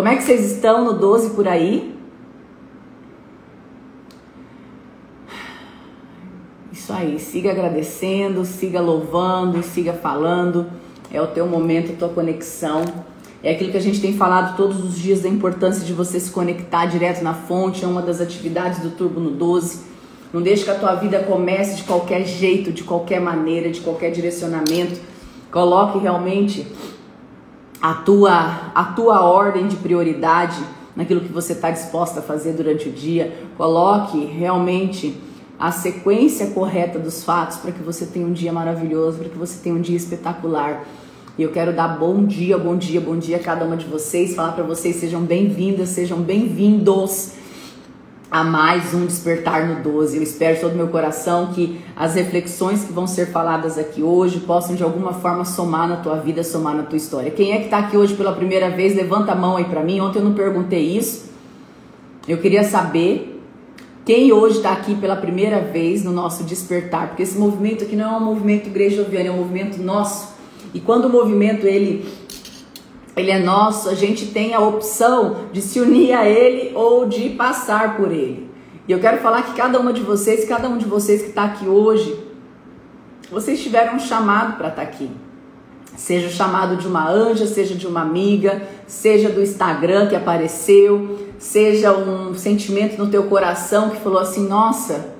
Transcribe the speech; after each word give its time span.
Como 0.00 0.08
é 0.08 0.16
que 0.16 0.22
vocês 0.22 0.52
estão 0.52 0.82
no 0.82 0.94
12 0.94 1.34
por 1.34 1.46
aí? 1.46 1.94
Isso 6.72 6.90
aí, 6.90 7.18
siga 7.18 7.50
agradecendo, 7.50 8.42
siga 8.46 8.80
louvando, 8.80 9.62
siga 9.62 9.92
falando. 9.92 10.68
É 11.12 11.20
o 11.20 11.26
teu 11.26 11.46
momento, 11.46 11.92
a 11.92 11.96
tua 11.96 12.08
conexão. 12.08 12.82
É 13.42 13.50
aquilo 13.50 13.70
que 13.72 13.76
a 13.76 13.82
gente 13.82 14.00
tem 14.00 14.16
falado 14.16 14.56
todos 14.56 14.82
os 14.82 14.98
dias 14.98 15.20
da 15.20 15.28
importância 15.28 15.84
de 15.84 15.92
você 15.92 16.18
se 16.18 16.30
conectar 16.30 16.86
direto 16.86 17.22
na 17.22 17.34
fonte, 17.34 17.84
é 17.84 17.86
uma 17.86 18.00
das 18.00 18.22
atividades 18.22 18.78
do 18.78 18.88
Turbo 18.92 19.20
no 19.20 19.32
12. 19.32 19.80
Não 20.32 20.40
deixe 20.40 20.64
que 20.64 20.70
a 20.70 20.76
tua 20.76 20.94
vida 20.94 21.18
comece 21.24 21.76
de 21.76 21.82
qualquer 21.82 22.24
jeito, 22.24 22.72
de 22.72 22.84
qualquer 22.84 23.20
maneira, 23.20 23.68
de 23.68 23.82
qualquer 23.82 24.12
direcionamento. 24.12 24.98
Coloque 25.52 25.98
realmente 25.98 26.66
a 27.80 27.94
tua, 27.94 28.72
a 28.74 28.84
tua 28.84 29.22
ordem 29.22 29.66
de 29.66 29.76
prioridade 29.76 30.62
naquilo 30.94 31.20
que 31.20 31.32
você 31.32 31.54
está 31.54 31.70
disposta 31.70 32.20
a 32.20 32.22
fazer 32.22 32.52
durante 32.52 32.88
o 32.88 32.92
dia. 32.92 33.32
Coloque 33.56 34.24
realmente 34.24 35.16
a 35.58 35.72
sequência 35.72 36.48
correta 36.48 36.98
dos 36.98 37.24
fatos 37.24 37.58
para 37.58 37.72
que 37.72 37.82
você 37.82 38.06
tenha 38.06 38.26
um 38.26 38.32
dia 38.32 38.52
maravilhoso, 38.52 39.18
para 39.18 39.28
que 39.28 39.38
você 39.38 39.58
tenha 39.62 39.74
um 39.74 39.80
dia 39.80 39.96
espetacular. 39.96 40.84
E 41.38 41.42
eu 41.42 41.50
quero 41.50 41.72
dar 41.72 41.88
bom 41.88 42.24
dia, 42.24 42.58
bom 42.58 42.76
dia, 42.76 43.00
bom 43.00 43.16
dia 43.16 43.36
a 43.36 43.40
cada 43.40 43.64
uma 43.64 43.76
de 43.76 43.86
vocês, 43.86 44.34
falar 44.34 44.52
para 44.52 44.64
vocês 44.64 44.96
sejam 44.96 45.22
bem-vindas, 45.22 45.90
sejam 45.90 46.18
bem-vindos 46.18 47.39
a 48.30 48.44
mais 48.44 48.94
um 48.94 49.06
Despertar 49.06 49.66
no 49.66 49.82
12. 49.82 50.16
Eu 50.16 50.22
espero 50.22 50.54
de 50.54 50.60
todo 50.60 50.76
meu 50.76 50.86
coração 50.86 51.48
que 51.48 51.80
as 51.96 52.14
reflexões 52.14 52.84
que 52.84 52.92
vão 52.92 53.06
ser 53.06 53.26
faladas 53.26 53.76
aqui 53.76 54.02
hoje 54.02 54.38
possam 54.40 54.76
de 54.76 54.84
alguma 54.84 55.12
forma 55.14 55.44
somar 55.44 55.88
na 55.88 55.96
tua 55.96 56.14
vida, 56.14 56.44
somar 56.44 56.76
na 56.76 56.84
tua 56.84 56.96
história. 56.96 57.30
Quem 57.32 57.52
é 57.52 57.58
que 57.58 57.64
está 57.64 57.78
aqui 57.78 57.96
hoje 57.96 58.14
pela 58.14 58.32
primeira 58.32 58.70
vez? 58.70 58.94
Levanta 58.94 59.32
a 59.32 59.34
mão 59.34 59.56
aí 59.56 59.64
para 59.64 59.82
mim. 59.82 59.98
Ontem 60.00 60.20
eu 60.20 60.24
não 60.24 60.34
perguntei 60.34 60.96
isso. 60.96 61.28
Eu 62.28 62.38
queria 62.38 62.62
saber 62.62 63.42
quem 64.04 64.32
hoje 64.32 64.58
está 64.58 64.72
aqui 64.72 64.94
pela 64.94 65.16
primeira 65.16 65.60
vez 65.60 66.04
no 66.04 66.12
nosso 66.12 66.44
Despertar, 66.44 67.08
porque 67.08 67.24
esse 67.24 67.36
movimento 67.36 67.82
aqui 67.82 67.96
não 67.96 68.14
é 68.14 68.16
um 68.16 68.24
movimento 68.24 68.68
igreja 68.68 69.04
é 69.12 69.30
um 69.30 69.38
movimento 69.38 69.82
nosso. 69.82 70.34
E 70.72 70.78
quando 70.78 71.06
o 71.06 71.10
movimento 71.10 71.66
ele 71.66 72.08
ele 73.16 73.30
é 73.30 73.38
nosso, 73.38 73.88
a 73.88 73.94
gente 73.94 74.26
tem 74.26 74.54
a 74.54 74.60
opção 74.60 75.46
de 75.52 75.60
se 75.60 75.80
unir 75.80 76.12
a 76.12 76.28
ele 76.28 76.72
ou 76.74 77.06
de 77.06 77.30
passar 77.30 77.96
por 77.96 78.12
ele. 78.12 78.48
E 78.86 78.92
eu 78.92 78.98
quero 78.98 79.18
falar 79.18 79.42
que 79.42 79.54
cada 79.54 79.78
uma 79.78 79.92
de 79.92 80.00
vocês, 80.00 80.44
cada 80.48 80.68
um 80.68 80.78
de 80.78 80.84
vocês 80.84 81.22
que 81.22 81.28
está 81.28 81.44
aqui 81.44 81.66
hoje, 81.66 82.18
vocês 83.30 83.62
tiveram 83.62 83.96
um 83.96 83.98
chamado 83.98 84.56
para 84.56 84.68
estar 84.68 84.82
tá 84.82 84.88
aqui. 84.88 85.10
Seja 85.96 86.28
o 86.28 86.30
chamado 86.30 86.76
de 86.76 86.86
uma 86.86 87.08
anja, 87.08 87.46
seja 87.46 87.74
de 87.74 87.86
uma 87.86 88.00
amiga, 88.00 88.62
seja 88.86 89.28
do 89.28 89.42
Instagram 89.42 90.08
que 90.08 90.16
apareceu, 90.16 91.18
seja 91.38 91.92
um 91.92 92.34
sentimento 92.34 92.96
no 92.96 93.10
teu 93.10 93.24
coração 93.24 93.90
que 93.90 94.00
falou 94.00 94.18
assim: 94.18 94.48
nossa, 94.48 95.14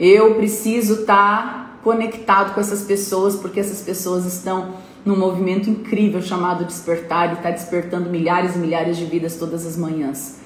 eu 0.00 0.34
preciso 0.34 1.02
estar 1.02 1.06
tá 1.06 1.78
conectado 1.84 2.52
com 2.52 2.60
essas 2.60 2.82
pessoas 2.82 3.36
porque 3.36 3.60
essas 3.60 3.80
pessoas 3.80 4.24
estão 4.24 4.74
num 5.08 5.16
movimento 5.16 5.70
incrível 5.70 6.20
chamado 6.20 6.66
Despertar 6.66 7.30
e 7.30 7.32
está 7.32 7.50
despertando 7.50 8.10
milhares 8.10 8.56
e 8.56 8.58
milhares 8.58 8.98
de 8.98 9.06
vidas 9.06 9.36
todas 9.36 9.66
as 9.66 9.74
manhãs. 9.74 10.40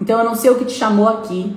Então 0.00 0.16
eu 0.16 0.24
não 0.24 0.36
sei 0.36 0.48
o 0.48 0.54
que 0.54 0.64
te 0.64 0.74
chamou 0.74 1.08
aqui, 1.08 1.56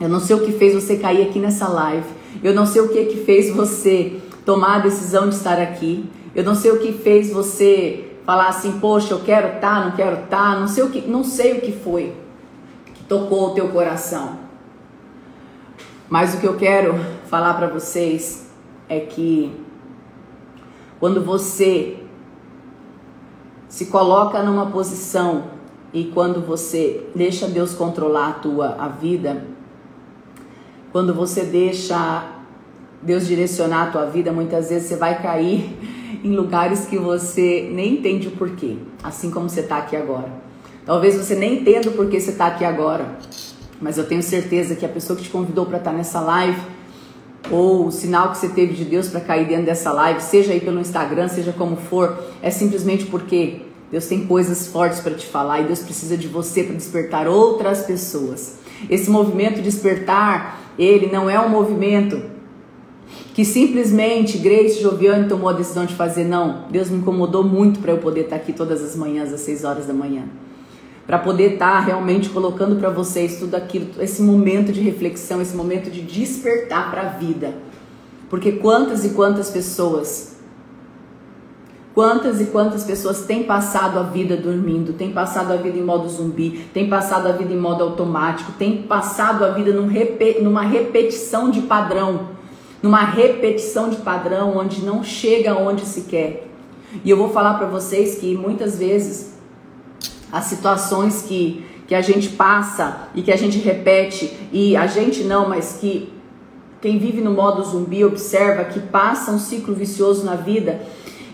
eu 0.00 0.08
não 0.08 0.20
sei 0.20 0.36
o 0.36 0.40
que 0.40 0.52
fez 0.52 0.74
você 0.74 0.96
cair 0.96 1.28
aqui 1.28 1.38
nessa 1.38 1.68
live, 1.68 2.06
eu 2.42 2.54
não 2.54 2.64
sei 2.64 2.80
o 2.80 2.88
que, 2.88 3.04
que 3.04 3.24
fez 3.24 3.54
você 3.54 4.18
tomar 4.46 4.76
a 4.76 4.78
decisão 4.78 5.28
de 5.28 5.34
estar 5.34 5.60
aqui, 5.60 6.08
eu 6.34 6.42
não 6.42 6.54
sei 6.54 6.70
o 6.70 6.78
que 6.78 6.94
fez 6.94 7.30
você 7.30 8.06
falar 8.24 8.48
assim, 8.48 8.80
poxa, 8.80 9.12
eu 9.12 9.20
quero 9.20 9.56
estar, 9.56 9.60
tá, 9.60 9.84
não 9.84 9.90
quero 9.92 10.24
estar, 10.24 10.54
tá, 10.54 10.58
não 10.58 10.66
sei 10.66 10.82
o 10.82 10.88
que, 10.88 11.02
não 11.02 11.22
sei 11.22 11.58
o 11.58 11.60
que 11.60 11.72
foi 11.72 12.14
que 12.94 13.04
tocou 13.04 13.50
o 13.50 13.54
teu 13.54 13.68
coração. 13.68 14.38
Mas 16.08 16.34
o 16.34 16.38
que 16.38 16.46
eu 16.46 16.56
quero 16.56 16.94
falar 17.26 17.52
para 17.52 17.66
vocês 17.66 18.50
é 18.88 18.98
que 19.00 19.68
quando 21.00 21.24
você 21.24 21.96
se 23.68 23.86
coloca 23.86 24.42
numa 24.42 24.66
posição 24.66 25.44
e 25.92 26.04
quando 26.04 26.40
você 26.44 27.06
deixa 27.14 27.48
Deus 27.48 27.74
controlar 27.74 28.28
a 28.28 28.32
tua 28.34 28.76
a 28.78 28.88
vida, 28.88 29.46
quando 30.92 31.14
você 31.14 31.42
deixa 31.42 32.36
Deus 33.02 33.26
direcionar 33.26 33.84
a 33.84 33.90
tua 33.90 34.06
vida, 34.06 34.30
muitas 34.30 34.68
vezes 34.68 34.88
você 34.88 34.96
vai 34.96 35.20
cair 35.22 35.74
em 36.22 36.36
lugares 36.36 36.84
que 36.84 36.98
você 36.98 37.70
nem 37.72 37.94
entende 37.94 38.28
o 38.28 38.32
porquê, 38.32 38.76
assim 39.02 39.30
como 39.30 39.48
você 39.48 39.60
está 39.60 39.78
aqui 39.78 39.96
agora. 39.96 40.28
Talvez 40.84 41.16
você 41.16 41.34
nem 41.34 41.60
entenda 41.60 41.88
o 41.88 41.92
porquê 41.92 42.20
você 42.20 42.32
está 42.32 42.48
aqui 42.48 42.64
agora, 42.64 43.16
mas 43.80 43.96
eu 43.96 44.06
tenho 44.06 44.22
certeza 44.22 44.76
que 44.76 44.84
a 44.84 44.88
pessoa 44.88 45.16
que 45.16 45.22
te 45.22 45.30
convidou 45.30 45.64
para 45.64 45.78
estar 45.78 45.92
tá 45.92 45.96
nessa 45.96 46.20
live 46.20 46.60
ou 47.50 47.86
o 47.86 47.92
sinal 47.92 48.30
que 48.30 48.38
você 48.38 48.48
teve 48.48 48.74
de 48.74 48.84
Deus 48.84 49.08
para 49.08 49.20
cair 49.20 49.46
dentro 49.46 49.66
dessa 49.66 49.92
live, 49.92 50.22
seja 50.22 50.52
aí 50.52 50.60
pelo 50.60 50.80
Instagram, 50.80 51.28
seja 51.28 51.52
como 51.52 51.76
for, 51.76 52.16
é 52.42 52.50
simplesmente 52.50 53.06
porque 53.06 53.62
Deus 53.90 54.06
tem 54.06 54.26
coisas 54.26 54.68
fortes 54.68 55.00
para 55.00 55.14
te 55.14 55.26
falar 55.26 55.60
e 55.60 55.64
Deus 55.64 55.80
precisa 55.80 56.16
de 56.16 56.28
você 56.28 56.62
para 56.62 56.76
despertar 56.76 57.26
outras 57.26 57.82
pessoas. 57.82 58.58
Esse 58.88 59.10
movimento 59.10 59.60
despertar, 59.60 60.60
ele 60.78 61.08
não 61.08 61.28
é 61.28 61.38
um 61.40 61.48
movimento 61.48 62.22
que 63.34 63.44
simplesmente 63.44 64.38
Grace 64.38 64.80
Joviane 64.80 65.28
tomou 65.28 65.48
a 65.48 65.52
decisão 65.52 65.84
de 65.84 65.94
fazer, 65.94 66.24
não. 66.24 66.66
Deus 66.70 66.88
me 66.88 66.98
incomodou 66.98 67.42
muito 67.42 67.80
para 67.80 67.92
eu 67.92 67.98
poder 67.98 68.22
estar 68.22 68.36
aqui 68.36 68.52
todas 68.52 68.82
as 68.82 68.94
manhãs 68.94 69.32
às 69.32 69.40
6 69.40 69.64
horas 69.64 69.86
da 69.86 69.92
manhã 69.92 70.24
para 71.06 71.18
poder 71.18 71.54
estar 71.54 71.72
tá 71.72 71.80
realmente 71.80 72.28
colocando 72.28 72.76
para 72.76 72.90
vocês 72.90 73.38
tudo 73.38 73.54
aquilo, 73.54 73.90
esse 74.00 74.22
momento 74.22 74.72
de 74.72 74.80
reflexão, 74.80 75.40
esse 75.40 75.56
momento 75.56 75.90
de 75.90 76.02
despertar 76.02 76.90
para 76.90 77.02
a 77.02 77.08
vida. 77.10 77.54
Porque 78.28 78.52
quantas 78.52 79.04
e 79.04 79.10
quantas 79.10 79.50
pessoas, 79.50 80.36
quantas 81.92 82.40
e 82.40 82.46
quantas 82.46 82.84
pessoas 82.84 83.22
têm 83.22 83.42
passado 83.42 83.98
a 83.98 84.04
vida 84.04 84.36
dormindo, 84.36 84.92
têm 84.92 85.10
passado 85.10 85.52
a 85.52 85.56
vida 85.56 85.76
em 85.76 85.82
modo 85.82 86.08
zumbi, 86.08 86.64
têm 86.72 86.88
passado 86.88 87.26
a 87.26 87.32
vida 87.32 87.52
em 87.52 87.58
modo 87.58 87.82
automático, 87.82 88.52
têm 88.52 88.82
passado 88.82 89.44
a 89.44 89.50
vida 89.50 89.72
num 89.72 89.90
numa 90.42 90.62
repetição 90.62 91.50
de 91.50 91.62
padrão, 91.62 92.28
numa 92.80 93.02
repetição 93.02 93.90
de 93.90 93.96
padrão 93.96 94.56
onde 94.56 94.84
não 94.84 95.02
chega 95.02 95.58
onde 95.58 95.84
se 95.84 96.02
quer. 96.02 96.46
E 97.04 97.10
eu 97.10 97.16
vou 97.16 97.30
falar 97.30 97.54
para 97.54 97.66
vocês 97.66 98.16
que 98.18 98.36
muitas 98.36 98.78
vezes 98.78 99.29
as 100.32 100.44
situações 100.44 101.22
que, 101.22 101.64
que 101.86 101.94
a 101.94 102.00
gente 102.00 102.30
passa 102.30 103.08
e 103.14 103.22
que 103.22 103.32
a 103.32 103.36
gente 103.36 103.58
repete, 103.58 104.36
e 104.52 104.76
a 104.76 104.86
gente 104.86 105.22
não, 105.24 105.48
mas 105.48 105.78
que 105.80 106.12
quem 106.80 106.98
vive 106.98 107.20
no 107.20 107.32
modo 107.32 107.62
zumbi 107.62 108.04
observa 108.04 108.64
que 108.64 108.80
passa 108.80 109.30
um 109.30 109.38
ciclo 109.38 109.74
vicioso 109.74 110.24
na 110.24 110.34
vida. 110.34 110.80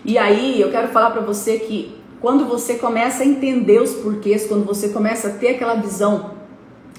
E 0.05 0.19
aí 0.19 0.61
eu 0.61 0.71
quero 0.71 0.89
falar 0.89 1.11
para 1.11 1.21
você 1.21 1.59
que 1.59 1.95
quando 2.21 2.47
você 2.47 2.75
começa 2.75 3.23
a 3.23 3.27
entender 3.27 3.81
os 3.81 3.93
porquês, 3.95 4.47
quando 4.47 4.65
você 4.65 4.89
começa 4.89 5.29
a 5.29 5.31
ter 5.31 5.51
aquela 5.51 5.75
visão 5.75 6.33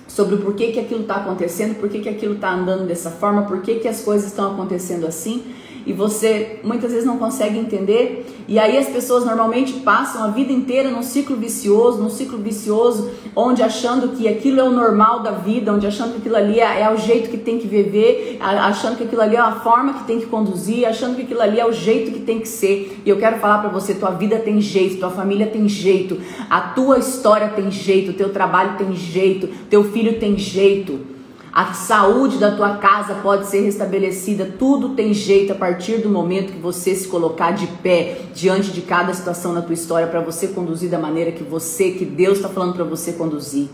sobre 0.08 0.36
o 0.36 0.38
porquê 0.40 0.72
que 0.72 0.80
aquilo 0.80 1.02
está 1.02 1.16
acontecendo, 1.16 1.76
por 1.76 1.90
que 1.90 2.08
aquilo 2.08 2.36
está 2.36 2.52
andando 2.52 2.88
dessa 2.88 3.12
forma, 3.12 3.44
por 3.44 3.62
que 3.62 3.86
as 3.88 4.02
coisas 4.02 4.28
estão 4.28 4.54
acontecendo 4.54 5.06
assim, 5.06 5.44
e 5.88 5.94
você 5.94 6.60
muitas 6.66 6.92
vezes 6.92 7.06
não 7.06 7.18
consegue 7.18 7.58
entender. 7.58 8.44
E 8.46 8.60
aí 8.60 8.78
as 8.78 8.88
pessoas 8.88 9.26
normalmente 9.26 9.72
passam 9.80 10.22
a 10.22 10.28
vida 10.28 10.52
inteira 10.52 10.92
num 10.92 11.02
ciclo 11.02 11.38
vicioso, 11.38 11.98
num 11.98 12.10
ciclo 12.10 12.38
vicioso, 12.38 13.10
onde 13.34 13.64
achando 13.64 14.10
que 14.10 14.28
aquilo 14.28 14.60
é 14.60 14.64
o 14.64 14.70
normal 14.70 15.22
da 15.22 15.32
vida, 15.32 15.74
onde 15.74 15.88
achando 15.88 16.12
que 16.12 16.18
aquilo 16.18 16.36
ali 16.36 16.60
é, 16.60 16.82
é 16.82 16.94
o 16.94 16.98
jeito 16.98 17.30
que 17.30 17.38
tem 17.38 17.58
que 17.58 17.68
viver, 17.68 18.38
achando 18.42 18.98
que 18.98 19.06
aquilo 19.06 19.22
ali 19.22 19.38
é 19.38 19.40
a 19.40 19.54
forma 19.54 19.94
que 19.94 20.04
tem 20.04 20.20
que 20.20 20.26
conduzir, 20.26 20.86
achando 20.86 21.16
que 21.16 21.22
aquilo 21.22 21.42
ali 21.42 21.58
é 21.58 21.66
o 21.66 21.72
jeito 21.72 22.12
que 22.12 22.20
tem 22.20 22.42
que 22.42 22.50
ser. 22.50 23.02
E 23.06 23.10
eu 23.10 23.16
quero 23.16 23.38
falar 23.38 23.60
para 23.60 23.70
você, 23.70 23.94
tua 23.94 24.12
vida 24.12 24.38
tem 24.40 24.60
jeito, 24.60 25.00
tua 25.00 25.10
família 25.10 25.48
tem 25.48 25.70
jeito, 25.70 26.20
a 26.50 26.60
tua 26.60 27.00
história 27.00 27.48
tem 27.48 27.72
jeito, 27.72 28.12
teu 28.12 28.34
trabalho 28.34 28.78
tem 28.78 28.94
jeito, 28.94 29.48
teu 29.70 29.86
filho 29.86 30.20
tem 30.20 30.38
jeito. 30.38 31.17
A 31.58 31.74
saúde 31.74 32.38
da 32.38 32.52
tua 32.52 32.78
casa 32.78 33.16
pode 33.16 33.48
ser 33.48 33.62
restabelecida. 33.62 34.54
Tudo 34.60 34.90
tem 34.90 35.12
jeito 35.12 35.54
a 35.54 35.56
partir 35.56 35.98
do 35.98 36.08
momento 36.08 36.54
que 36.54 36.60
você 36.60 36.94
se 36.94 37.08
colocar 37.08 37.50
de 37.50 37.66
pé 37.66 38.26
diante 38.32 38.70
de 38.70 38.82
cada 38.82 39.12
situação 39.12 39.54
na 39.54 39.64
tua 39.64 39.74
história 39.74 40.06
para 40.06 40.20
você 40.20 40.50
conduzir 40.50 40.88
da 40.88 41.00
maneira 41.00 41.32
que 41.32 41.44
você, 41.44 41.90
que 41.90 42.06
Deus 42.06 42.38
está 42.38 42.48
falando 42.48 42.76
para 42.76 42.84
você 42.84 43.14
conduzir. 43.14 43.70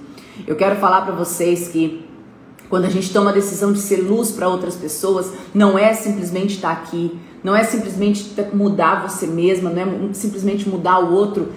Eu 0.47 0.55
quero 0.55 0.77
falar 0.77 1.01
para 1.01 1.13
vocês 1.13 1.67
que 1.67 2.05
quando 2.69 2.85
a 2.85 2.89
gente 2.89 3.11
toma 3.11 3.31
a 3.31 3.33
decisão 3.33 3.73
de 3.73 3.79
ser 3.79 3.97
luz 3.97 4.31
para 4.31 4.47
outras 4.47 4.77
pessoas, 4.77 5.33
não 5.53 5.77
é 5.77 5.93
simplesmente 5.93 6.55
estar 6.55 6.73
tá 6.73 6.81
aqui, 6.81 7.19
não 7.43 7.53
é 7.53 7.65
simplesmente 7.65 8.33
mudar 8.53 9.05
você 9.05 9.27
mesma, 9.27 9.69
não 9.69 10.09
é 10.09 10.13
simplesmente 10.13 10.69
mudar 10.69 10.99
o 10.99 11.13
outro, 11.13 11.49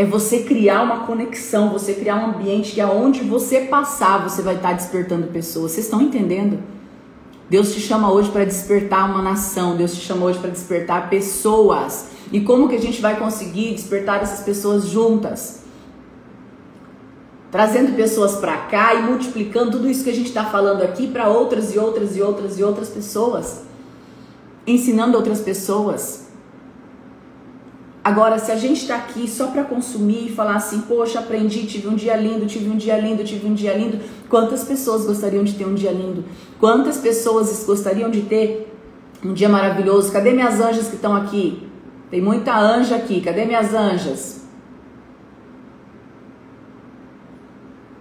é 0.00 0.04
você 0.06 0.44
criar 0.44 0.80
uma 0.80 1.00
conexão, 1.00 1.68
você 1.68 1.92
criar 1.92 2.16
um 2.16 2.30
ambiente 2.30 2.72
que 2.72 2.80
aonde 2.80 3.20
você 3.20 3.60
passar, 3.60 4.26
você 4.26 4.40
vai 4.40 4.54
estar 4.54 4.72
despertando 4.72 5.26
pessoas. 5.26 5.72
Vocês 5.72 5.84
estão 5.84 6.00
entendendo? 6.00 6.58
Deus 7.50 7.74
te 7.74 7.80
chama 7.80 8.10
hoje 8.10 8.30
para 8.30 8.46
despertar 8.46 9.10
uma 9.10 9.20
nação, 9.20 9.76
Deus 9.76 9.92
te 9.92 10.00
chama 10.00 10.24
hoje 10.24 10.38
para 10.38 10.48
despertar 10.48 11.10
pessoas. 11.10 12.06
E 12.32 12.40
como 12.40 12.66
que 12.66 12.76
a 12.76 12.80
gente 12.80 12.98
vai 12.98 13.18
conseguir 13.18 13.74
despertar 13.74 14.22
essas 14.22 14.40
pessoas 14.40 14.86
juntas? 14.86 15.60
trazendo 17.50 17.96
pessoas 17.96 18.36
para 18.36 18.56
cá 18.56 18.94
e 18.94 19.02
multiplicando 19.02 19.72
tudo 19.72 19.90
isso 19.90 20.04
que 20.04 20.10
a 20.10 20.14
gente 20.14 20.28
está 20.28 20.44
falando 20.44 20.82
aqui 20.82 21.08
para 21.08 21.28
outras 21.28 21.74
e 21.74 21.78
outras 21.80 22.16
e 22.16 22.22
outras 22.22 22.56
e 22.56 22.62
outras 22.62 22.88
pessoas, 22.88 23.62
ensinando 24.64 25.16
outras 25.16 25.40
pessoas. 25.40 26.29
Agora, 28.02 28.38
se 28.38 28.50
a 28.50 28.56
gente 28.56 28.80
está 28.80 28.96
aqui 28.96 29.28
só 29.28 29.48
para 29.48 29.62
consumir 29.62 30.26
e 30.26 30.34
falar 30.34 30.56
assim, 30.56 30.80
poxa, 30.82 31.18
aprendi, 31.18 31.66
tive 31.66 31.86
um 31.86 31.94
dia 31.94 32.16
lindo, 32.16 32.46
tive 32.46 32.70
um 32.70 32.76
dia 32.76 32.98
lindo, 32.98 33.22
tive 33.22 33.46
um 33.46 33.52
dia 33.52 33.74
lindo, 33.74 34.00
quantas 34.28 34.64
pessoas 34.64 35.04
gostariam 35.04 35.44
de 35.44 35.52
ter 35.52 35.66
um 35.66 35.74
dia 35.74 35.92
lindo? 35.92 36.24
Quantas 36.58 36.96
pessoas 36.96 37.62
gostariam 37.66 38.10
de 38.10 38.22
ter 38.22 38.72
um 39.22 39.34
dia 39.34 39.50
maravilhoso? 39.50 40.10
Cadê 40.10 40.32
minhas 40.32 40.60
anjas 40.60 40.88
que 40.88 40.94
estão 40.94 41.14
aqui? 41.14 41.68
Tem 42.10 42.22
muita 42.22 42.58
anja 42.58 42.96
aqui, 42.96 43.20
cadê 43.20 43.44
minhas 43.44 43.74
anjas? 43.74 44.40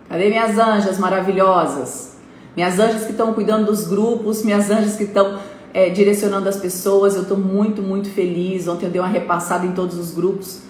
Cadê 0.07 0.29
minhas 0.29 0.57
anjas 0.57 0.97
maravilhosas? 0.97 2.17
Minhas 2.55 2.79
anjas 2.79 3.03
que 3.03 3.11
estão 3.11 3.33
cuidando 3.33 3.65
dos 3.65 3.85
grupos, 3.85 4.43
minhas 4.43 4.71
anjas 4.71 4.95
que 4.95 5.03
estão 5.03 5.39
é, 5.73 5.89
direcionando 5.89 6.47
as 6.47 6.57
pessoas. 6.57 7.15
Eu 7.15 7.23
estou 7.23 7.37
muito, 7.37 7.81
muito 7.81 8.09
feliz. 8.09 8.67
Ontem 8.67 8.85
eu 8.85 8.91
dei 8.91 9.01
uma 9.01 9.07
repassada 9.07 9.65
em 9.65 9.71
todos 9.71 9.97
os 9.97 10.11
grupos 10.11 10.69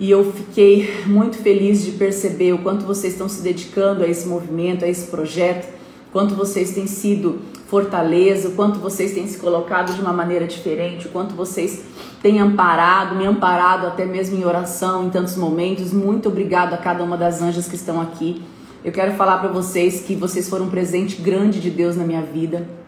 e 0.00 0.10
eu 0.10 0.32
fiquei 0.32 0.90
muito 1.06 1.36
feliz 1.36 1.84
de 1.84 1.92
perceber 1.92 2.54
o 2.54 2.58
quanto 2.58 2.86
vocês 2.86 3.12
estão 3.12 3.28
se 3.28 3.42
dedicando 3.42 4.02
a 4.02 4.08
esse 4.08 4.26
movimento, 4.26 4.84
a 4.84 4.88
esse 4.88 5.08
projeto, 5.08 5.68
quanto 6.10 6.34
vocês 6.34 6.72
têm 6.72 6.86
sido 6.86 7.38
fortaleza, 7.68 8.48
o 8.48 8.52
quanto 8.52 8.80
vocês 8.80 9.12
têm 9.12 9.28
se 9.28 9.38
colocado 9.38 9.94
de 9.94 10.00
uma 10.00 10.12
maneira 10.12 10.46
diferente, 10.46 11.06
o 11.06 11.10
quanto 11.10 11.34
vocês 11.34 11.84
têm 12.20 12.40
amparado, 12.40 13.14
me 13.14 13.26
amparado 13.26 13.86
até 13.86 14.04
mesmo 14.04 14.36
em 14.36 14.44
oração 14.44 15.04
em 15.04 15.10
tantos 15.10 15.36
momentos. 15.36 15.92
Muito 15.92 16.28
obrigado 16.28 16.72
a 16.72 16.78
cada 16.78 17.04
uma 17.04 17.16
das 17.16 17.40
anjas 17.40 17.68
que 17.68 17.76
estão 17.76 18.00
aqui. 18.00 18.42
Eu 18.82 18.90
quero 18.90 19.12
falar 19.12 19.38
para 19.38 19.50
vocês 19.50 20.00
que 20.00 20.16
vocês 20.16 20.48
foram 20.48 20.64
um 20.64 20.70
presente 20.70 21.20
grande 21.20 21.60
de 21.60 21.70
Deus 21.70 21.94
na 21.94 22.04
minha 22.04 22.22
vida. 22.22 22.79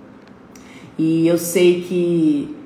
E 0.99 1.27
eu 1.27 1.39
sei 1.39 1.83
que 1.83 2.57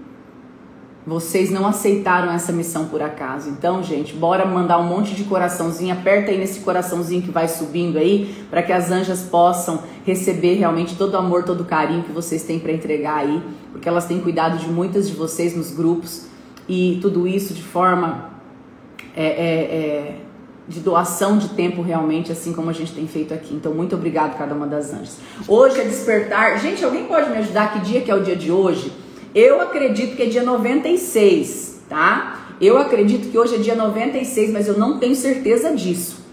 vocês 1.07 1.51
não 1.53 1.67
aceitaram 1.67 2.33
essa 2.33 2.53
missão 2.53 2.87
por 2.87 3.01
acaso. 3.01 3.49
Então, 3.49 3.81
gente, 3.81 4.13
bora 4.13 4.45
mandar 4.45 4.79
um 4.79 4.89
monte 4.89 5.15
de 5.15 5.23
coraçãozinho. 5.23 5.93
Aperta 5.93 6.33
aí 6.33 6.39
nesse 6.39 6.61
coraçãozinho 6.61 7.23
que 7.23 7.31
vai 7.31 7.47
subindo 7.47 7.97
aí, 7.97 8.35
para 8.51 8.61
que 8.61 8.73
as 8.73 8.91
anjas 8.91 9.23
possam 9.23 9.85
receber 10.05 10.55
realmente 10.55 10.97
todo 10.97 11.15
o 11.15 11.17
amor, 11.17 11.45
todo 11.45 11.61
o 11.61 11.65
carinho 11.65 12.03
que 12.03 12.11
vocês 12.11 12.43
têm 12.43 12.59
para 12.59 12.73
entregar 12.73 13.19
aí, 13.19 13.41
porque 13.71 13.89
elas 13.89 14.07
têm 14.07 14.19
cuidado 14.21 14.59
de 14.59 14.69
muitas 14.69 15.09
de 15.09 15.15
vocês 15.15 15.57
nos 15.57 15.71
grupos 15.71 16.27
e 16.69 16.99
tudo 17.01 17.29
isso 17.29 17.55
de 17.55 17.63
forma 17.63 18.31
é, 19.15 19.27
é, 19.27 19.31
é 19.31 20.21
de 20.69 20.81
doação 20.81 21.39
de 21.39 21.51
tempo 21.51 21.81
realmente, 21.83 22.33
assim 22.33 22.53
como 22.53 22.71
a 22.71 22.73
gente 22.73 22.93
tem 22.93 23.07
feito 23.07 23.33
aqui. 23.33 23.55
Então, 23.55 23.73
muito 23.73 23.95
obrigado 23.95 24.37
cada 24.37 24.55
uma 24.55 24.67
das 24.67 24.93
anjas. 24.93 25.19
Hoje 25.47 25.81
é 25.81 25.85
despertar. 25.85 26.59
Gente, 26.59 26.85
alguém 26.85 27.05
pode 27.05 27.31
me 27.31 27.37
ajudar? 27.39 27.73
Que 27.73 27.81
dia 27.81 28.01
que 28.01 28.11
é 28.11 28.15
o 28.15 28.23
dia 28.23 28.37
de 28.37 28.51
hoje? 28.51 28.93
Eu 29.35 29.61
acredito 29.61 30.17
que 30.17 30.23
é 30.23 30.27
dia 30.27 30.43
96, 30.43 31.83
tá? 31.89 32.55
Eu 32.61 32.79
acredito 32.79 33.31
que 33.31 33.39
hoje 33.39 33.55
é 33.55 33.59
dia 33.59 33.75
96, 33.75 34.51
mas 34.51 34.67
eu 34.67 34.79
não 34.79 34.99
tenho 34.99 35.15
certeza 35.15 35.75
disso. 35.75 36.25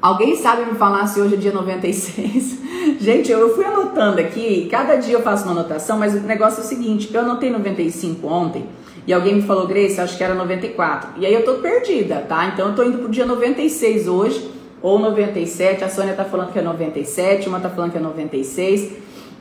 Alguém 0.00 0.36
sabe 0.36 0.64
me 0.64 0.78
falar 0.78 1.06
se 1.06 1.20
hoje 1.20 1.34
é 1.34 1.36
dia 1.36 1.52
96? 1.52 2.58
Gente, 3.00 3.30
eu 3.30 3.54
fui 3.54 3.64
anotando 3.64 4.20
aqui, 4.20 4.68
cada 4.70 4.96
dia 4.96 5.14
eu 5.14 5.22
faço 5.22 5.44
uma 5.44 5.52
anotação, 5.52 5.98
mas 5.98 6.14
o 6.14 6.20
negócio 6.20 6.60
é 6.60 6.64
o 6.64 6.66
seguinte, 6.66 7.12
eu 7.12 7.20
anotei 7.20 7.50
95 7.50 8.26
ontem, 8.26 8.66
e 9.06 9.12
alguém 9.12 9.36
me 9.36 9.42
falou, 9.42 9.66
Grace, 9.66 10.00
acho 10.00 10.16
que 10.16 10.24
era 10.24 10.34
94. 10.34 11.10
E 11.18 11.26
aí 11.26 11.32
eu 11.32 11.44
tô 11.44 11.54
perdida, 11.54 12.16
tá? 12.28 12.46
Então 12.48 12.68
eu 12.68 12.74
tô 12.74 12.82
indo 12.82 12.98
pro 12.98 13.08
dia 13.08 13.24
96 13.24 14.08
hoje, 14.08 14.50
ou 14.82 14.98
97. 14.98 15.84
A 15.84 15.88
Sônia 15.88 16.14
tá 16.14 16.24
falando 16.24 16.52
que 16.52 16.58
é 16.58 16.62
97, 16.62 17.48
uma 17.48 17.60
tá 17.60 17.70
falando 17.70 17.92
que 17.92 17.98
é 17.98 18.00
96. 18.00 18.92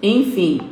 Enfim. 0.04 0.70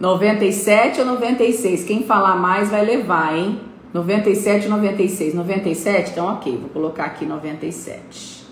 97 0.00 1.00
ou 1.00 1.06
96? 1.06 1.84
Quem 1.84 2.02
falar 2.02 2.36
mais 2.36 2.70
vai 2.70 2.84
levar, 2.84 3.36
hein? 3.36 3.60
97 3.94 4.64
ou 4.66 4.70
96? 4.72 5.34
97? 5.34 6.10
Então, 6.10 6.26
ok, 6.26 6.56
vou 6.56 6.68
colocar 6.70 7.04
aqui 7.04 7.24
97. 7.24 8.44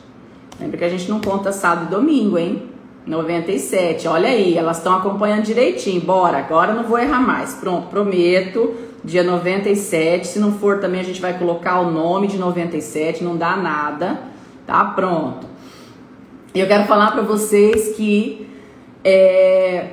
Lembra 0.61 0.79
que 0.79 0.85
a 0.85 0.89
gente 0.89 1.09
não 1.11 1.21
conta 1.21 1.53
sábado 1.53 1.87
e 1.87 1.91
domingo, 1.91 2.39
hein? 2.39 2.76
97. 3.07 4.09
Olha 4.09 4.29
aí, 4.29 4.57
elas 4.57 4.79
estão 4.79 4.97
acompanhando 4.97 5.45
direitinho. 5.45 6.01
Bora, 6.01 6.39
agora 6.39 6.75
não 6.75 6.85
vou 6.85 6.99
errar 6.99 7.21
mais. 7.21 7.55
Pronto, 7.55 7.89
prometo. 7.89 8.75
Dia 9.05 9.23
97. 9.23 10.27
Se 10.27 10.39
não 10.41 10.53
for 10.59 10.81
também, 10.81 11.01
a 11.01 11.05
gente 11.05 11.21
vai 11.21 11.39
colocar 11.39 11.81
o 11.81 11.91
nome 11.91 12.27
de 12.27 12.37
97. 12.37 13.23
Não 13.23 13.37
dá 13.37 13.57
nada. 13.57 14.19
Tá 14.67 14.85
pronto. 14.85 15.47
E 16.53 16.59
eu 16.59 16.67
quero 16.67 16.85
falar 16.85 17.13
para 17.13 17.23
vocês 17.23 17.95
que 17.97 18.49
é, 19.05 19.91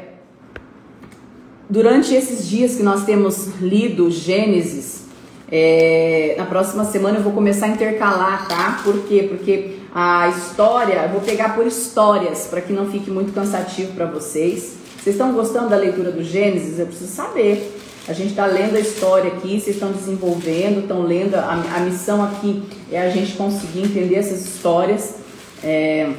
durante 1.69 2.15
esses 2.15 2.48
dias 2.48 2.75
que 2.75 2.83
nós 2.83 3.04
temos 3.04 3.60
lido 3.62 4.10
Gênesis, 4.10 5.06
é, 5.51 6.33
na 6.38 6.45
próxima 6.45 6.83
semana 6.86 7.18
eu 7.19 7.21
vou 7.21 7.33
começar 7.33 7.68
a 7.68 7.69
intercalar, 7.69 8.48
tá? 8.48 8.81
Por 8.83 9.04
quê? 9.04 9.27
Porque 9.30 9.82
a 9.93 10.27
história, 10.29 11.07
vou 11.07 11.21
pegar 11.21 11.53
por 11.53 11.67
histórias 11.67 12.47
para 12.47 12.61
que 12.61 12.73
não 12.73 12.89
fique 12.89 13.11
muito 13.11 13.31
cansativo 13.31 13.93
para 13.93 14.07
vocês. 14.07 14.77
Vocês 14.97 15.15
estão 15.15 15.33
gostando 15.33 15.69
da 15.69 15.75
leitura 15.75 16.11
do 16.11 16.23
Gênesis? 16.23 16.79
Eu 16.79 16.87
preciso 16.87 17.11
saber. 17.11 17.79
A 18.07 18.13
gente 18.13 18.31
está 18.31 18.47
lendo 18.47 18.75
a 18.75 18.79
história 18.79 19.31
aqui, 19.31 19.59
vocês 19.59 19.75
estão 19.75 19.91
desenvolvendo, 19.91 20.79
estão 20.79 21.03
lendo. 21.03 21.35
A, 21.35 21.63
a, 21.75 21.79
missão 21.81 22.23
aqui 22.23 22.63
é 22.91 23.01
a 23.01 23.09
gente 23.09 23.33
conseguir 23.33 23.83
entender 23.83 24.15
essas 24.15 24.43
histórias 24.43 25.15
é, 25.63 26.11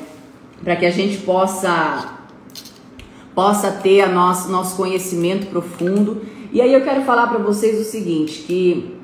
para 0.63 0.77
que 0.77 0.87
a 0.87 0.91
gente 0.91 1.19
possa 1.19 2.21
possa 3.35 3.73
ter 3.73 4.03
a 4.03 4.07
nosso, 4.09 4.49
nosso 4.51 4.77
conhecimento 4.77 5.47
profundo. 5.47 6.25
E 6.53 6.61
aí 6.61 6.73
eu 6.73 6.83
quero 6.83 7.03
falar 7.03 7.27
para 7.27 7.39
vocês 7.39 7.81
o 7.81 7.91
seguinte, 7.91 8.43
que 8.43 8.95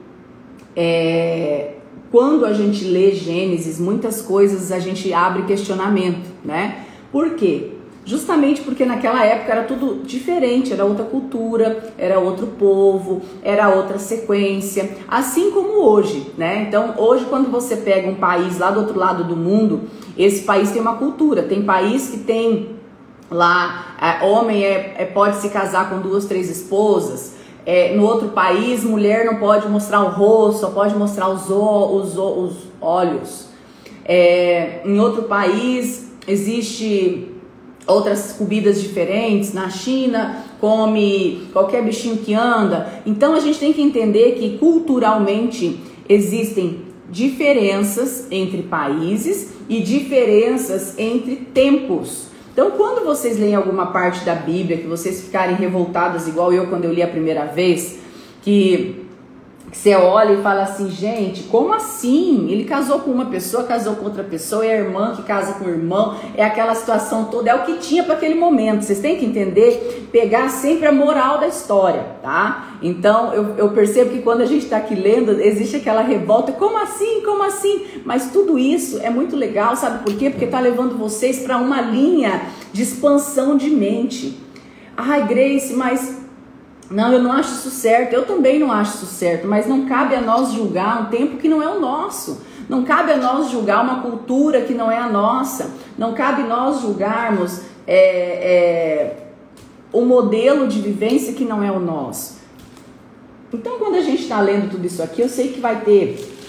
é, 0.77 1.73
quando 2.11 2.45
a 2.45 2.53
gente 2.53 2.85
lê 2.85 3.13
Gênesis, 3.13 3.79
muitas 3.79 4.21
coisas 4.21 4.73
a 4.73 4.79
gente 4.79 5.13
abre 5.13 5.45
questionamento, 5.45 6.29
né? 6.45 6.87
Por 7.13 7.35
quê? 7.35 7.73
Justamente 8.05 8.63
porque 8.63 8.85
naquela 8.85 9.25
época 9.25 9.53
era 9.53 9.65
tudo 9.65 10.03
diferente, 10.05 10.73
era 10.73 10.85
outra 10.85 11.05
cultura, 11.05 11.93
era 11.97 12.19
outro 12.19 12.49
povo, 12.49 13.23
era 13.43 13.69
outra 13.69 13.99
sequência, 13.99 14.91
assim 15.07 15.51
como 15.51 15.85
hoje, 15.85 16.33
né? 16.37 16.65
Então, 16.67 16.95
hoje 16.97 17.27
quando 17.27 17.51
você 17.51 17.77
pega 17.77 18.09
um 18.09 18.17
país 18.17 18.59
lá 18.59 18.71
do 18.71 18.81
outro 18.81 18.99
lado 18.99 19.25
do 19.25 19.37
mundo, 19.37 19.83
esse 20.19 20.43
país 20.43 20.73
tem 20.73 20.81
uma 20.81 20.97
cultura, 20.97 21.43
tem 21.43 21.63
país 21.63 22.09
que 22.09 22.19
tem 22.19 22.71
lá, 23.31 23.95
é, 24.01 24.25
homem 24.25 24.65
é, 24.65 24.95
é, 24.99 25.05
pode 25.05 25.37
se 25.37 25.49
casar 25.51 25.89
com 25.89 26.01
duas, 26.01 26.25
três 26.25 26.51
esposas, 26.51 27.35
é, 27.71 27.95
no 27.95 28.05
outro 28.05 28.31
país, 28.31 28.83
mulher 28.83 29.25
não 29.25 29.37
pode 29.37 29.69
mostrar 29.69 30.03
o 30.03 30.09
rosto, 30.09 30.63
só 30.63 30.71
pode 30.71 30.93
mostrar 30.97 31.29
os, 31.29 31.49
os, 31.49 32.19
os 32.19 32.57
olhos. 32.81 33.47
É, 34.05 34.81
em 34.85 34.99
outro 34.99 35.23
país, 35.23 36.11
existe 36.27 37.29
outras 37.87 38.33
comidas 38.33 38.83
diferentes. 38.83 39.55
Na 39.55 39.71
China, 39.71 40.45
come 40.61 41.47
qualquer 41.53 41.85
bichinho 41.85 42.17
que 42.17 42.35
anda. 42.35 42.93
Então, 43.07 43.35
a 43.35 43.41
gente 43.41 43.61
tem 43.61 43.73
que 43.73 43.81
entender 43.81 44.33
que 44.33 44.59
culturalmente 44.59 45.79
existem 46.09 46.81
diferenças 47.09 48.27
entre 48.33 48.65
países 48.65 49.53
e 49.69 49.81
diferenças 49.81 50.99
entre 50.99 51.37
tempos. 51.37 52.30
Então, 52.61 52.73
quando 52.73 53.07
vocês 53.07 53.39
leem 53.39 53.55
alguma 53.55 53.87
parte 53.87 54.23
da 54.23 54.35
Bíblia, 54.35 54.77
que 54.77 54.87
vocês 54.87 55.23
ficarem 55.23 55.57
revoltadas, 55.57 56.29
igual 56.29 56.53
eu 56.53 56.67
quando 56.67 56.85
eu 56.85 56.93
li 56.93 57.03
a 57.03 57.09
primeira 57.09 57.47
vez, 57.47 58.01
que, 58.43 59.07
que 59.71 59.79
você 59.79 59.95
olha 59.95 60.33
e 60.33 60.43
fala 60.43 60.63
assim, 60.63 60.91
gente, 60.91 61.45
como 61.45 61.73
assim? 61.73 62.51
Ele 62.51 62.65
casou 62.65 62.99
com 63.01 63.11
uma 63.11 63.27
pessoa, 63.27 63.63
casou 63.63 63.95
com 63.95 64.05
outra 64.05 64.25
pessoa, 64.25 64.67
é 64.67 64.73
a 64.73 64.77
irmã 64.77 65.15
que 65.15 65.23
casa 65.23 65.55
com 65.55 65.65
o 65.65 65.69
irmão, 65.69 66.17
é 66.35 66.45
aquela 66.45 66.75
situação 66.75 67.27
toda, 67.27 67.51
é 67.51 67.55
o 67.55 67.65
que 67.65 67.75
tinha 67.75 68.03
para 68.03 68.15
aquele 68.15 68.35
momento. 68.35 68.83
Vocês 68.83 68.99
têm 68.99 69.17
que 69.17 69.25
entender, 69.25 70.09
pegar 70.11 70.49
sempre 70.49 70.89
a 70.89 70.93
moral 70.93 71.39
da 71.39 71.47
história, 71.47 72.05
tá? 72.21 72.71
Então 72.83 73.33
eu, 73.33 73.55
eu 73.57 73.69
percebo 73.71 74.11
que 74.11 74.23
quando 74.23 74.41
a 74.41 74.47
gente 74.47 74.65
está 74.65 74.79
aqui 74.79 74.95
lendo, 74.95 75.41
existe 75.41 75.77
aquela 75.77 76.03
revolta, 76.03 76.51
como 76.51 76.77
assim? 76.77 77.23
Como 77.23 77.45
assim? 77.45 77.87
Mas 78.05 78.31
tudo 78.33 78.59
isso 78.59 78.99
é 79.01 79.09
muito 79.09 79.37
legal, 79.37 79.77
sabe 79.77 80.03
por 80.03 80.17
quê? 80.17 80.31
Porque 80.31 80.47
está 80.47 80.59
levando 80.59 80.99
vocês 80.99 81.41
para 81.41 81.57
uma 81.59 81.81
linha 81.81 82.43
de 82.73 82.83
expansão 82.83 83.57
de 83.57 83.71
mente. 83.71 84.37
Ai, 84.97 85.27
Grace, 85.27 85.73
mas 85.75 86.20
não, 86.91 87.13
eu 87.13 87.23
não 87.23 87.33
acho 87.33 87.53
isso 87.53 87.71
certo. 87.71 88.13
Eu 88.13 88.27
também 88.27 88.59
não 88.59 88.73
acho 88.73 88.97
isso 88.97 89.07
certo, 89.07 89.47
mas 89.47 89.67
não 89.67 89.87
cabe 89.87 90.15
a 90.17 90.21
nós 90.21 90.53
julgar 90.53 91.03
um 91.03 91.05
tempo 91.07 91.37
que 91.37 91.49
não 91.49 91.63
é 91.63 91.69
o 91.69 91.79
nosso. 91.79 92.43
Não 92.69 92.85
cabe 92.85 93.13
a 93.13 93.17
nós 93.17 93.51
julgar 93.51 93.83
uma 93.83 94.03
cultura 94.03 94.63
que 94.63 94.75
não 94.75 94.91
é 94.91 94.99
a 94.99 95.09
nossa. 95.09 95.71
Não 95.97 96.13
cabe 96.15 96.43
nós 96.43 96.81
julgarmos 96.81 97.63
é, 97.87 97.97
é, 97.97 99.17
um 99.95 100.05
modelo 100.05 100.67
de 100.67 100.81
vivência 100.81 101.33
que 101.33 101.45
não 101.45 101.63
é 101.63 101.71
o 101.71 101.79
nosso. 101.79 102.41
Então, 103.53 103.79
quando 103.79 103.97
a 103.97 104.01
gente 104.01 104.23
está 104.23 104.41
lendo 104.41 104.71
tudo 104.71 104.87
isso 104.87 105.03
aqui, 105.03 105.23
eu 105.23 105.29
sei 105.29 105.49
que 105.49 105.61
vai 105.61 105.81
ter 105.81 106.40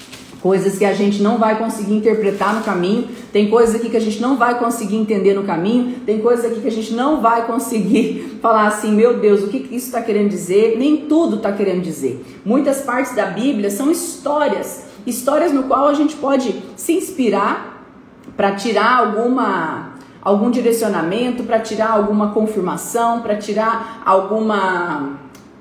coisas 0.41 0.77
que 0.77 0.85
a 0.85 0.93
gente 0.93 1.21
não 1.21 1.37
vai 1.37 1.57
conseguir 1.57 1.93
interpretar 1.93 2.55
no 2.55 2.63
caminho, 2.63 3.07
tem 3.31 3.49
coisas 3.49 3.75
aqui 3.75 3.89
que 3.89 3.97
a 3.97 4.01
gente 4.01 4.19
não 4.21 4.37
vai 4.37 4.57
conseguir 4.57 4.97
entender 4.97 5.33
no 5.33 5.43
caminho, 5.43 5.99
tem 6.05 6.19
coisas 6.19 6.45
aqui 6.45 6.61
que 6.61 6.67
a 6.67 6.71
gente 6.71 6.93
não 6.93 7.21
vai 7.21 7.45
conseguir 7.45 8.39
falar 8.41 8.67
assim, 8.67 8.91
meu 8.91 9.19
Deus, 9.19 9.43
o 9.43 9.47
que 9.47 9.57
isso 9.75 9.87
está 9.87 10.01
querendo 10.01 10.29
dizer? 10.29 10.75
Nem 10.77 10.97
tudo 11.05 11.37
está 11.37 11.51
querendo 11.51 11.81
dizer. 11.81 12.25
Muitas 12.43 12.81
partes 12.81 13.15
da 13.15 13.27
Bíblia 13.27 13.69
são 13.69 13.91
histórias, 13.91 14.85
histórias 15.05 15.51
no 15.51 15.63
qual 15.63 15.87
a 15.87 15.93
gente 15.93 16.15
pode 16.15 16.55
se 16.75 16.93
inspirar 16.93 17.85
para 18.35 18.55
tirar 18.55 18.97
alguma 18.97 19.91
algum 20.21 20.51
direcionamento, 20.51 21.43
para 21.43 21.59
tirar 21.59 21.91
alguma 21.91 22.29
confirmação, 22.29 23.21
para 23.21 23.35
tirar 23.37 24.03
alguma, 24.05 25.13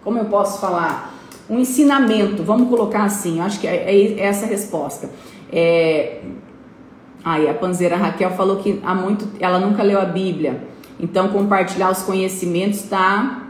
como 0.04 0.18
eu 0.18 0.26
posso 0.26 0.60
falar, 0.60 1.14
um 1.50 1.58
ensinamento, 1.58 2.44
vamos 2.44 2.68
colocar 2.68 3.02
assim, 3.02 3.40
acho 3.40 3.58
que 3.58 3.66
é, 3.66 3.92
é 3.92 4.20
essa 4.20 4.46
a 4.46 4.48
resposta. 4.48 5.10
É, 5.52 6.20
aí 7.24 7.48
a 7.48 7.54
panzeira 7.54 7.96
Raquel 7.96 8.30
falou 8.30 8.58
que 8.58 8.80
há 8.84 8.94
muito, 8.94 9.28
ela 9.40 9.58
nunca 9.58 9.82
leu 9.82 10.00
a 10.00 10.04
Bíblia, 10.04 10.62
então 10.98 11.28
compartilhar 11.28 11.90
os 11.90 12.02
conhecimentos 12.02 12.82
tá 12.82 13.48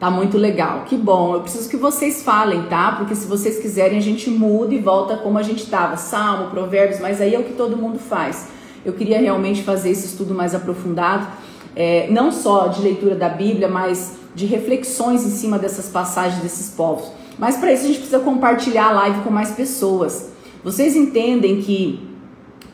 tá 0.00 0.10
muito 0.10 0.36
legal. 0.36 0.82
Que 0.84 0.96
bom. 0.96 1.34
Eu 1.34 1.40
preciso 1.40 1.70
que 1.70 1.76
vocês 1.76 2.22
falem, 2.22 2.64
tá? 2.64 2.92
Porque 2.92 3.14
se 3.14 3.26
vocês 3.26 3.58
quiserem 3.58 3.96
a 3.96 4.02
gente 4.02 4.28
muda 4.28 4.74
e 4.74 4.78
volta 4.78 5.16
como 5.16 5.38
a 5.38 5.42
gente 5.42 5.62
estava, 5.62 5.96
Salmo, 5.96 6.50
Provérbios, 6.50 7.00
mas 7.00 7.20
aí 7.20 7.34
é 7.34 7.38
o 7.38 7.44
que 7.44 7.54
todo 7.54 7.76
mundo 7.76 7.98
faz. 7.98 8.48
Eu 8.84 8.92
queria 8.92 9.18
realmente 9.18 9.62
fazer 9.62 9.90
esse 9.90 10.06
estudo 10.06 10.34
mais 10.34 10.54
aprofundado, 10.54 11.26
é, 11.74 12.08
não 12.10 12.30
só 12.30 12.66
de 12.66 12.82
leitura 12.82 13.14
da 13.14 13.28
Bíblia, 13.30 13.68
mas 13.68 14.18
de 14.34 14.46
reflexões 14.46 15.24
em 15.24 15.30
cima 15.30 15.58
dessas 15.58 15.88
passagens 15.88 16.42
desses 16.42 16.70
povos. 16.70 17.10
Mas 17.38 17.56
para 17.56 17.72
isso 17.72 17.84
a 17.84 17.86
gente 17.86 17.98
precisa 17.98 18.20
compartilhar 18.20 18.88
a 18.88 18.92
live 18.92 19.20
com 19.22 19.30
mais 19.30 19.52
pessoas. 19.52 20.30
Vocês 20.62 20.96
entendem 20.96 21.60
que 21.60 22.00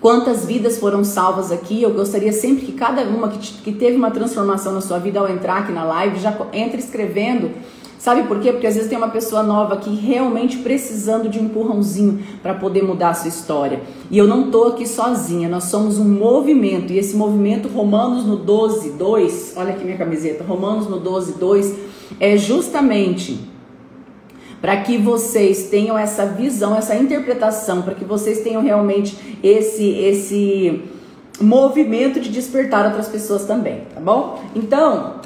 quantas 0.01 0.45
vidas 0.45 0.79
foram 0.79 1.05
salvas 1.05 1.51
aqui? 1.51 1.83
Eu 1.83 1.93
gostaria 1.93 2.33
sempre 2.33 2.67
que 2.67 2.73
cada 2.73 3.03
uma 3.03 3.29
que, 3.29 3.39
que 3.39 3.73
teve 3.73 3.97
uma 3.97 4.11
transformação 4.11 4.73
na 4.73 4.81
sua 4.81 4.99
vida 4.99 5.19
ao 5.19 5.29
entrar 5.29 5.59
aqui 5.59 5.73
na 5.73 5.85
live 5.85 6.19
já 6.19 6.37
entre 6.53 6.79
escrevendo 6.79 7.51
Sabe 8.01 8.23
por 8.23 8.41
quê? 8.41 8.51
Porque 8.51 8.67
às 8.67 8.75
vezes 8.75 8.89
tem 8.89 8.97
uma 8.97 9.11
pessoa 9.11 9.43
nova 9.43 9.75
aqui 9.75 9.95
realmente 9.95 10.57
precisando 10.57 11.29
de 11.29 11.39
um 11.39 11.45
empurrãozinho 11.45 12.19
para 12.43 12.55
poder 12.55 12.83
mudar 12.83 13.11
a 13.11 13.15
sua 13.15 13.29
história. 13.29 13.83
E 14.11 14.17
eu 14.17 14.27
não 14.27 14.51
tô 14.51 14.69
aqui 14.69 14.89
sozinha, 14.89 15.51
nós 15.51 15.65
somos 15.65 15.99
um 15.99 16.09
movimento. 16.09 16.95
E 16.95 16.99
esse 16.99 17.15
movimento, 17.15 17.69
Romanos 17.69 18.25
no 18.25 18.37
12, 18.37 18.93
2, 18.93 19.53
olha 19.55 19.75
aqui 19.75 19.85
minha 19.85 19.99
camiseta, 19.99 20.43
Romanos 20.43 20.89
no 20.89 20.99
12, 20.99 21.35
2, 21.35 21.75
é 22.19 22.39
justamente 22.39 23.39
para 24.63 24.79
que 24.79 24.97
vocês 24.97 25.69
tenham 25.69 25.99
essa 25.99 26.25
visão, 26.25 26.75
essa 26.75 26.97
interpretação, 26.97 27.83
para 27.83 27.95
que 27.95 28.05
vocês 28.07 28.41
tenham 28.41 28.63
realmente 28.63 29.39
esse 29.43 29.87
esse 29.91 30.85
movimento 31.39 32.19
de 32.19 32.31
despertar 32.31 32.87
outras 32.87 33.09
pessoas 33.09 33.45
também, 33.45 33.83
tá 33.95 34.01
bom? 34.01 34.43
Então, 34.55 35.17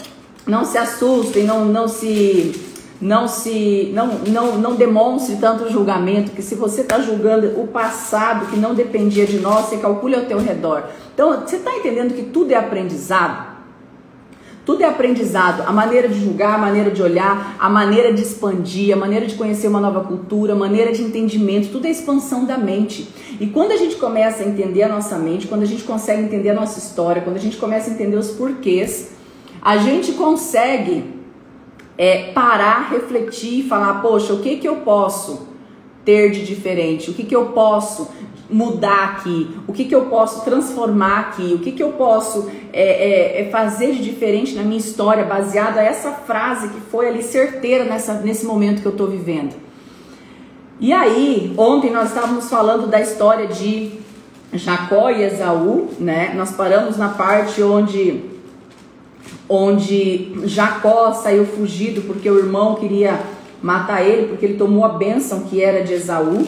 não 0.46 0.64
se 0.64 0.76
assustem, 0.76 1.44
não, 1.44 1.64
não 1.64 1.88
se 1.88 2.52
não 3.00 3.28
se 3.28 3.90
não, 3.92 4.18
não, 4.20 4.58
não 4.58 4.74
demonstre 4.76 5.36
tanto 5.36 5.70
julgamento, 5.70 6.30
que 6.30 6.42
se 6.42 6.54
você 6.54 6.80
está 6.80 7.00
julgando 7.00 7.60
o 7.60 7.66
passado 7.66 8.46
que 8.46 8.56
não 8.56 8.74
dependia 8.74 9.26
de 9.26 9.38
nós, 9.40 9.66
você 9.66 9.76
calcule 9.76 10.14
ao 10.14 10.24
teu 10.24 10.38
redor. 10.38 10.84
Então, 11.12 11.42
você 11.42 11.56
está 11.56 11.74
entendendo 11.74 12.14
que 12.14 12.22
tudo 12.22 12.52
é 12.52 12.56
aprendizado? 12.56 13.54
Tudo 14.64 14.82
é 14.82 14.86
aprendizado, 14.86 15.62
a 15.66 15.72
maneira 15.72 16.08
de 16.08 16.18
julgar, 16.18 16.54
a 16.54 16.58
maneira 16.58 16.90
de 16.90 17.02
olhar, 17.02 17.54
a 17.58 17.68
maneira 17.68 18.10
de 18.14 18.22
expandir, 18.22 18.94
a 18.94 18.96
maneira 18.96 19.26
de 19.26 19.34
conhecer 19.34 19.68
uma 19.68 19.80
nova 19.80 20.00
cultura, 20.00 20.54
a 20.54 20.56
maneira 20.56 20.90
de 20.90 21.02
entendimento, 21.02 21.68
tudo 21.70 21.86
é 21.86 21.90
expansão 21.90 22.46
da 22.46 22.56
mente. 22.56 23.06
E 23.38 23.48
quando 23.48 23.72
a 23.72 23.76
gente 23.76 23.96
começa 23.96 24.42
a 24.42 24.46
entender 24.46 24.82
a 24.82 24.88
nossa 24.88 25.18
mente, 25.18 25.46
quando 25.46 25.62
a 25.62 25.66
gente 25.66 25.84
consegue 25.84 26.22
entender 26.22 26.48
a 26.48 26.54
nossa 26.54 26.78
história, 26.78 27.20
quando 27.20 27.36
a 27.36 27.40
gente 27.40 27.58
começa 27.58 27.90
a 27.90 27.92
entender 27.92 28.16
os 28.16 28.30
porquês, 28.30 29.10
a 29.64 29.78
gente 29.78 30.12
consegue 30.12 31.04
é, 31.96 32.32
parar, 32.32 32.90
refletir 32.90 33.60
e 33.60 33.68
falar, 33.68 34.02
poxa, 34.02 34.34
o 34.34 34.40
que 34.40 34.58
que 34.58 34.68
eu 34.68 34.76
posso 34.76 35.48
ter 36.04 36.30
de 36.32 36.44
diferente? 36.44 37.10
O 37.10 37.14
que 37.14 37.24
que 37.24 37.34
eu 37.34 37.46
posso 37.46 38.10
mudar 38.50 39.04
aqui? 39.04 39.56
O 39.66 39.72
que 39.72 39.86
que 39.86 39.94
eu 39.94 40.04
posso 40.06 40.44
transformar 40.44 41.20
aqui? 41.20 41.54
O 41.54 41.60
que 41.60 41.72
que 41.72 41.82
eu 41.82 41.92
posso 41.92 42.50
é, 42.74 42.82
é, 42.82 43.40
é 43.40 43.50
fazer 43.50 43.92
de 43.92 44.02
diferente 44.02 44.54
na 44.54 44.62
minha 44.62 44.76
história, 44.76 45.24
baseada 45.24 45.80
essa 45.80 46.12
frase 46.12 46.68
que 46.68 46.80
foi 46.90 47.08
ali 47.08 47.22
certeira 47.22 47.84
nessa, 47.84 48.14
nesse 48.20 48.44
momento 48.44 48.82
que 48.82 48.86
eu 48.86 48.92
estou 48.92 49.06
vivendo? 49.06 49.54
E 50.78 50.92
aí, 50.92 51.54
ontem 51.56 51.90
nós 51.90 52.08
estávamos 52.08 52.50
falando 52.50 52.86
da 52.86 53.00
história 53.00 53.46
de 53.46 53.92
Jacó 54.52 55.08
e 55.08 55.22
Esaú, 55.22 55.88
né? 55.98 56.34
Nós 56.36 56.52
paramos 56.52 56.98
na 56.98 57.08
parte 57.08 57.62
onde 57.62 58.33
onde 59.48 60.32
Jacó 60.44 61.12
saiu 61.12 61.44
fugido 61.46 62.02
porque 62.02 62.30
o 62.30 62.38
irmão 62.38 62.76
queria 62.76 63.20
matar 63.62 64.02
ele, 64.02 64.28
porque 64.28 64.44
ele 64.44 64.58
tomou 64.58 64.84
a 64.84 64.90
bênção 64.90 65.44
que 65.44 65.62
era 65.62 65.82
de 65.82 65.94
Esaú, 65.94 66.46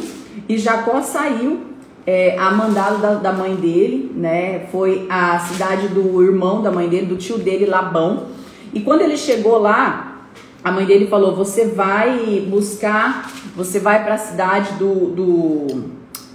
e 0.49 0.59
Jacó 0.59 1.01
saiu 1.01 1.61
é, 2.07 2.39
a 2.39 2.51
mandado 2.51 2.99
da, 2.99 3.15
da, 3.15 3.33
mãe 3.33 3.55
dele, 3.57 4.13
né? 4.15 4.67
Foi 4.71 5.07
a 5.11 5.39
cidade 5.41 5.89
do 5.89 6.23
irmão 6.23 6.63
da 6.63 6.71
mãe 6.71 6.89
dele, 6.89 7.07
do 7.07 7.17
tio 7.17 7.39
dele, 7.39 7.67
Labão. 7.67 8.27
E 8.73 8.81
quando 8.81 9.01
ele 9.01 9.17
chegou 9.17 9.59
lá, 9.59 10.29
a 10.63 10.71
mãe 10.71 10.85
dele 10.85 11.09
falou: 11.09 11.35
Você 11.35 11.67
vai 11.67 12.47
buscar, 12.49 13.33
você 13.57 13.81
vai 13.81 14.05
para 14.05 14.15
a 14.15 14.19
cidade 14.19 14.75
do, 14.75 15.07
do, 15.11 15.85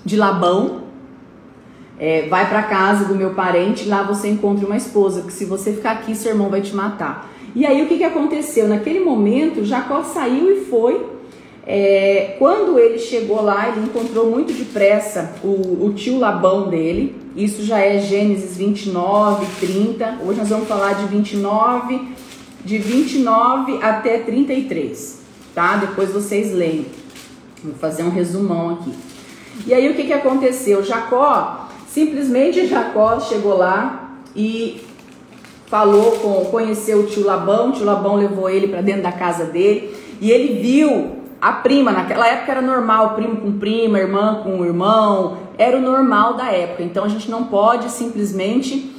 de 0.03 0.17
Labão, 0.17 0.81
é, 2.01 2.23
vai 2.27 2.49
para 2.49 2.63
casa 2.63 3.05
do 3.05 3.13
meu 3.13 3.35
parente, 3.35 3.87
lá 3.87 4.01
você 4.01 4.27
encontra 4.27 4.65
uma 4.65 4.75
esposa, 4.75 5.21
que 5.21 5.31
se 5.31 5.45
você 5.45 5.71
ficar 5.71 5.91
aqui, 5.91 6.15
seu 6.15 6.31
irmão 6.31 6.49
vai 6.49 6.59
te 6.59 6.75
matar. 6.75 7.31
E 7.53 7.63
aí 7.63 7.83
o 7.83 7.87
que, 7.87 7.99
que 7.99 8.03
aconteceu? 8.03 8.67
Naquele 8.67 9.01
momento, 9.01 9.63
Jacó 9.63 10.01
saiu 10.01 10.51
e 10.51 10.65
foi. 10.65 11.05
É, 11.63 12.37
quando 12.39 12.79
ele 12.79 12.97
chegou 12.97 13.43
lá, 13.43 13.69
ele 13.69 13.85
encontrou 13.85 14.31
muito 14.31 14.51
depressa 14.51 15.35
o, 15.43 15.85
o 15.85 15.93
tio 15.93 16.17
Labão 16.17 16.69
dele. 16.69 17.15
Isso 17.35 17.63
já 17.63 17.77
é 17.77 17.99
Gênesis 17.99 18.57
29, 18.57 19.45
30. 19.59 20.21
Hoje 20.25 20.39
nós 20.39 20.49
vamos 20.49 20.67
falar 20.67 20.93
de 20.93 21.05
29, 21.05 22.01
de 22.65 22.79
29 22.79 23.77
até 23.79 24.17
33, 24.17 25.21
tá? 25.53 25.77
Depois 25.77 26.09
vocês 26.09 26.51
leem. 26.51 26.87
Vou 27.63 27.75
fazer 27.75 28.01
um 28.01 28.09
resumão 28.09 28.71
aqui. 28.71 28.91
E 29.67 29.73
aí 29.73 29.87
o 29.87 29.93
que, 29.93 30.05
que 30.05 30.13
aconteceu? 30.13 30.83
Jacó 30.83 31.60
Simplesmente 31.91 32.67
Jacó 32.67 33.19
chegou 33.19 33.57
lá 33.57 34.11
e 34.33 34.79
falou 35.65 36.13
com, 36.13 36.45
conheceu 36.45 37.01
o 37.01 37.05
tio 37.07 37.25
Labão, 37.25 37.67
o 37.67 37.71
tio 37.73 37.83
Labão 37.83 38.15
levou 38.15 38.49
ele 38.49 38.69
para 38.69 38.81
dentro 38.81 39.03
da 39.03 39.11
casa 39.11 39.43
dele 39.43 39.93
e 40.21 40.31
ele 40.31 40.61
viu 40.61 41.17
a 41.41 41.51
prima, 41.51 41.91
naquela 41.91 42.25
época 42.25 42.49
era 42.49 42.61
normal, 42.61 43.15
primo 43.15 43.35
com 43.41 43.59
prima, 43.59 43.99
irmã 43.99 44.41
com 44.41 44.63
irmão, 44.63 45.39
era 45.57 45.75
o 45.75 45.81
normal 45.81 46.35
da 46.35 46.45
época. 46.45 46.81
Então 46.81 47.03
a 47.03 47.09
gente 47.09 47.29
não 47.29 47.43
pode 47.43 47.91
simplesmente 47.91 48.89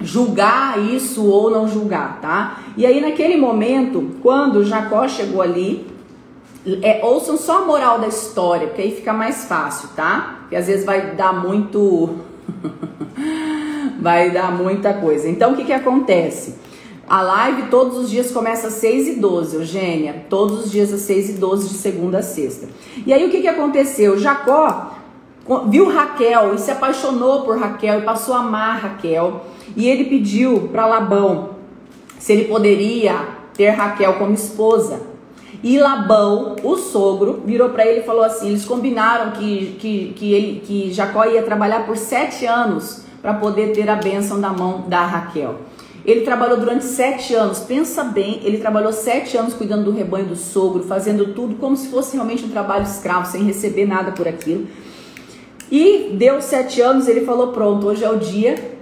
julgar 0.00 0.80
isso 0.80 1.24
ou 1.24 1.48
não 1.48 1.68
julgar, 1.68 2.18
tá? 2.20 2.58
E 2.76 2.84
aí 2.84 3.00
naquele 3.00 3.36
momento, 3.36 4.16
quando 4.20 4.64
Jacó 4.64 5.06
chegou 5.06 5.42
ali, 5.42 5.86
é, 6.82 7.00
ouçam 7.02 7.36
só 7.36 7.62
a 7.62 7.66
moral 7.66 7.98
da 7.98 8.08
história, 8.08 8.66
porque 8.66 8.82
aí 8.82 8.94
fica 8.94 9.12
mais 9.12 9.44
fácil, 9.46 9.88
tá? 9.96 10.40
Porque 10.40 10.56
às 10.56 10.66
vezes 10.66 10.84
vai 10.84 11.14
dar 11.14 11.32
muito. 11.32 12.16
vai 14.00 14.30
dar 14.30 14.52
muita 14.52 14.92
coisa. 14.94 15.28
Então 15.28 15.52
o 15.52 15.56
que, 15.56 15.64
que 15.64 15.72
acontece? 15.72 16.54
A 17.08 17.22
live 17.22 17.62
todos 17.70 17.98
os 17.98 18.10
dias 18.10 18.30
começa 18.30 18.68
às 18.68 18.74
6 18.74 19.08
e 19.08 19.12
12, 19.14 19.56
Eugênia. 19.56 20.26
Todos 20.28 20.66
os 20.66 20.70
dias 20.70 20.92
às 20.92 21.00
6 21.00 21.30
e 21.30 21.32
12, 21.32 21.68
de 21.68 21.74
segunda 21.74 22.18
a 22.18 22.22
sexta. 22.22 22.68
E 23.04 23.12
aí 23.12 23.26
o 23.26 23.30
que, 23.30 23.40
que 23.40 23.48
aconteceu? 23.48 24.16
Jacó 24.18 24.92
viu 25.68 25.88
Raquel 25.88 26.54
e 26.54 26.58
se 26.58 26.70
apaixonou 26.70 27.42
por 27.42 27.58
Raquel 27.58 28.00
e 28.00 28.02
passou 28.02 28.34
a 28.34 28.40
amar 28.40 28.80
Raquel. 28.80 29.46
E 29.74 29.88
ele 29.88 30.04
pediu 30.04 30.68
para 30.70 30.86
Labão 30.86 31.56
se 32.18 32.32
ele 32.32 32.44
poderia 32.44 33.16
ter 33.54 33.70
Raquel 33.70 34.12
como 34.14 34.34
esposa. 34.34 35.09
E 35.62 35.78
Labão, 35.78 36.56
o 36.62 36.76
sogro, 36.76 37.42
virou 37.44 37.68
para 37.70 37.86
ele 37.86 38.00
e 38.00 38.04
falou 38.04 38.22
assim: 38.22 38.48
eles 38.48 38.64
combinaram 38.64 39.32
que, 39.32 39.76
que, 39.78 40.12
que, 40.16 40.32
ele, 40.32 40.60
que 40.60 40.92
Jacó 40.92 41.24
ia 41.24 41.42
trabalhar 41.42 41.86
por 41.86 41.96
sete 41.96 42.46
anos 42.46 43.02
para 43.20 43.34
poder 43.34 43.72
ter 43.72 43.88
a 43.88 43.96
bênção 43.96 44.40
da 44.40 44.50
mão 44.50 44.84
da 44.88 45.04
Raquel. 45.04 45.56
Ele 46.02 46.22
trabalhou 46.22 46.58
durante 46.58 46.84
sete 46.84 47.34
anos, 47.34 47.58
pensa 47.58 48.02
bem, 48.02 48.40
ele 48.42 48.56
trabalhou 48.56 48.90
sete 48.90 49.36
anos 49.36 49.52
cuidando 49.52 49.84
do 49.84 49.90
rebanho 49.90 50.24
do 50.24 50.36
sogro, 50.36 50.82
fazendo 50.84 51.34
tudo 51.34 51.56
como 51.56 51.76
se 51.76 51.88
fosse 51.88 52.14
realmente 52.14 52.42
um 52.42 52.48
trabalho 52.48 52.84
escravo, 52.84 53.30
sem 53.30 53.44
receber 53.44 53.86
nada 53.86 54.12
por 54.12 54.26
aquilo. 54.26 54.66
E 55.70 56.14
deu 56.14 56.40
sete 56.40 56.80
anos, 56.80 57.06
ele 57.06 57.26
falou: 57.26 57.48
pronto, 57.48 57.86
hoje 57.86 58.02
é 58.02 58.10
o 58.10 58.16
dia 58.16 58.79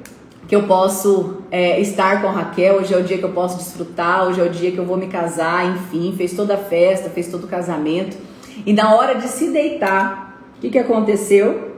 que 0.48 0.56
eu 0.56 0.62
posso 0.62 1.42
é, 1.50 1.78
estar 1.78 2.22
com 2.22 2.28
a 2.28 2.32
Raquel, 2.32 2.76
hoje 2.76 2.94
é 2.94 2.96
o 2.96 3.02
dia 3.02 3.18
que 3.18 3.24
eu 3.24 3.32
posso 3.32 3.58
desfrutar, 3.58 4.26
hoje 4.26 4.40
é 4.40 4.44
o 4.44 4.48
dia 4.48 4.72
que 4.72 4.78
eu 4.78 4.84
vou 4.86 4.96
me 4.96 5.06
casar, 5.06 5.66
enfim, 5.76 6.14
fez 6.16 6.32
toda 6.32 6.54
a 6.54 6.58
festa, 6.58 7.10
fez 7.10 7.28
todo 7.28 7.44
o 7.44 7.48
casamento. 7.48 8.16
E 8.64 8.72
na 8.72 8.94
hora 8.94 9.14
de 9.14 9.28
se 9.28 9.50
deitar, 9.50 10.28
O 10.58 10.60
que, 10.60 10.70
que 10.70 10.78
aconteceu? 10.78 11.70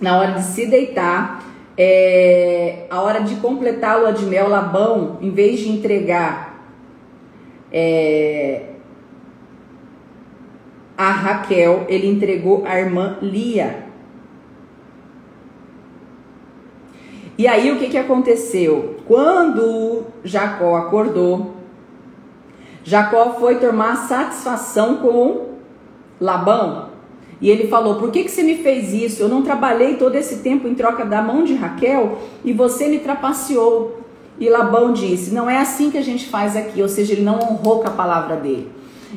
Na 0.00 0.18
hora 0.18 0.32
de 0.32 0.42
se 0.42 0.64
deitar, 0.64 1.44
é, 1.76 2.86
a 2.88 3.02
hora 3.02 3.20
de 3.20 3.34
completar 3.36 3.98
o 3.98 4.00
lua 4.02 4.12
de 4.12 4.24
mel, 4.24 4.48
Labão, 4.48 5.18
em 5.20 5.30
vez 5.30 5.60
de 5.60 5.68
entregar 5.68 6.66
é, 7.70 8.62
a 10.96 11.10
Raquel, 11.10 11.84
ele 11.88 12.08
entregou 12.08 12.64
a 12.66 12.78
irmã 12.80 13.18
Lia. 13.20 13.91
E 17.42 17.46
aí 17.48 17.72
o 17.72 17.76
que, 17.76 17.88
que 17.88 17.98
aconteceu? 17.98 18.98
Quando 19.04 20.04
Jacó 20.22 20.76
acordou, 20.76 21.56
Jacó 22.84 23.34
foi 23.40 23.56
tomar 23.56 23.96
satisfação 23.96 24.98
com 24.98 25.48
Labão. 26.20 26.90
E 27.40 27.50
ele 27.50 27.66
falou: 27.66 27.96
Por 27.96 28.12
que, 28.12 28.22
que 28.22 28.30
você 28.30 28.44
me 28.44 28.58
fez 28.58 28.92
isso? 28.94 29.20
Eu 29.20 29.28
não 29.28 29.42
trabalhei 29.42 29.96
todo 29.96 30.14
esse 30.14 30.36
tempo 30.36 30.68
em 30.68 30.76
troca 30.76 31.04
da 31.04 31.20
mão 31.20 31.42
de 31.42 31.54
Raquel 31.54 32.16
e 32.44 32.52
você 32.52 32.86
me 32.86 33.00
trapaceou. 33.00 33.98
E 34.38 34.48
Labão 34.48 34.92
disse: 34.92 35.34
Não 35.34 35.50
é 35.50 35.58
assim 35.58 35.90
que 35.90 35.98
a 35.98 36.02
gente 36.02 36.28
faz 36.28 36.54
aqui. 36.56 36.80
Ou 36.80 36.88
seja, 36.88 37.12
ele 37.12 37.22
não 37.22 37.40
honrou 37.40 37.80
com 37.80 37.88
a 37.88 37.90
palavra 37.90 38.36
dele. 38.36 38.70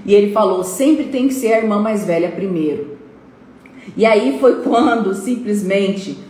E 0.04 0.16
ele 0.16 0.34
falou: 0.34 0.64
Sempre 0.64 1.10
tem 1.10 1.28
que 1.28 1.34
ser 1.36 1.54
a 1.54 1.58
irmã 1.60 1.80
mais 1.80 2.04
velha 2.04 2.32
primeiro. 2.32 2.98
E 3.96 4.04
aí 4.04 4.40
foi 4.40 4.64
quando 4.64 5.14
simplesmente 5.14 6.26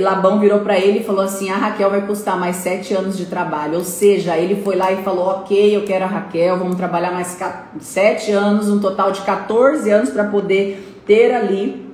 Labão 0.00 0.40
virou 0.40 0.60
para 0.60 0.78
ele 0.78 1.00
e 1.00 1.04
falou 1.04 1.24
assim: 1.24 1.50
a 1.50 1.56
Raquel 1.56 1.90
vai 1.90 2.06
custar 2.06 2.38
mais 2.38 2.56
sete 2.56 2.94
anos 2.94 3.16
de 3.16 3.26
trabalho. 3.26 3.78
Ou 3.78 3.84
seja, 3.84 4.36
ele 4.36 4.62
foi 4.62 4.76
lá 4.76 4.92
e 4.92 5.02
falou: 5.02 5.26
ok, 5.26 5.76
eu 5.76 5.84
quero 5.84 6.04
a 6.04 6.08
Raquel, 6.08 6.58
vamos 6.58 6.76
trabalhar 6.76 7.12
mais 7.12 7.38
sete 7.80 8.32
anos, 8.32 8.68
um 8.68 8.80
total 8.80 9.12
de 9.12 9.20
14 9.22 9.90
anos 9.90 10.10
para 10.10 10.24
poder 10.24 11.02
ter 11.06 11.34
ali 11.34 11.86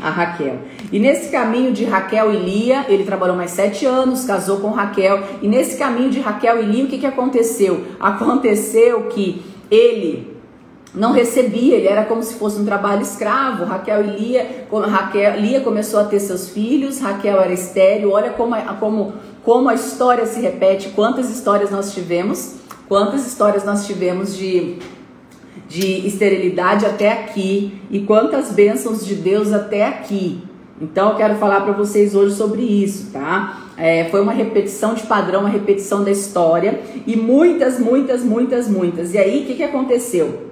a 0.00 0.10
Raquel. 0.10 0.58
E 0.92 0.98
nesse 0.98 1.30
caminho 1.30 1.72
de 1.72 1.84
Raquel 1.84 2.32
e 2.32 2.36
Lia, 2.36 2.86
ele 2.88 3.04
trabalhou 3.04 3.36
mais 3.36 3.50
sete 3.50 3.84
anos, 3.86 4.24
casou 4.24 4.58
com 4.58 4.70
Raquel. 4.70 5.22
E 5.42 5.48
nesse 5.48 5.76
caminho 5.76 6.10
de 6.10 6.20
Raquel 6.20 6.62
e 6.62 6.66
Lia, 6.66 6.84
o 6.84 6.88
que, 6.88 6.98
que 6.98 7.06
aconteceu? 7.06 7.84
Aconteceu 8.00 9.04
que 9.04 9.42
ele 9.70 10.37
não 10.94 11.12
recebia, 11.12 11.76
ele 11.76 11.86
era 11.86 12.04
como 12.04 12.22
se 12.22 12.34
fosse 12.34 12.58
um 12.58 12.64
trabalho 12.64 13.02
escravo. 13.02 13.64
Raquel 13.64 14.04
e 14.04 14.18
Lia, 14.18 14.66
Raquel, 14.70 15.40
Lia 15.40 15.60
começou 15.60 16.00
a 16.00 16.04
ter 16.04 16.18
seus 16.20 16.48
filhos, 16.48 16.98
Raquel 17.00 17.40
era 17.40 17.52
estéreo. 17.52 18.10
Olha 18.12 18.30
como, 18.30 18.56
como, 18.80 19.12
como 19.42 19.68
a 19.68 19.74
história 19.74 20.26
se 20.26 20.40
repete, 20.40 20.90
quantas 20.90 21.30
histórias 21.30 21.70
nós 21.70 21.92
tivemos, 21.92 22.54
quantas 22.88 23.26
histórias 23.26 23.64
nós 23.64 23.86
tivemos 23.86 24.34
de, 24.34 24.78
de 25.68 26.06
esterilidade 26.06 26.86
até 26.86 27.12
aqui 27.12 27.80
e 27.90 28.00
quantas 28.00 28.50
bênçãos 28.50 29.04
de 29.04 29.14
Deus 29.14 29.52
até 29.52 29.86
aqui. 29.86 30.42
Então 30.80 31.10
eu 31.10 31.16
quero 31.16 31.34
falar 31.34 31.62
para 31.62 31.72
vocês 31.72 32.14
hoje 32.14 32.34
sobre 32.34 32.62
isso, 32.62 33.10
tá? 33.12 33.64
É, 33.76 34.04
foi 34.06 34.20
uma 34.20 34.32
repetição 34.32 34.94
de 34.94 35.02
padrão, 35.02 35.40
uma 35.40 35.48
repetição 35.48 36.02
da 36.02 36.10
história 36.10 36.80
e 37.06 37.14
muitas, 37.14 37.78
muitas, 37.78 38.22
muitas, 38.22 38.68
muitas. 38.68 39.12
E 39.12 39.18
aí 39.18 39.42
o 39.42 39.46
que, 39.46 39.56
que 39.56 39.62
aconteceu? 39.62 40.47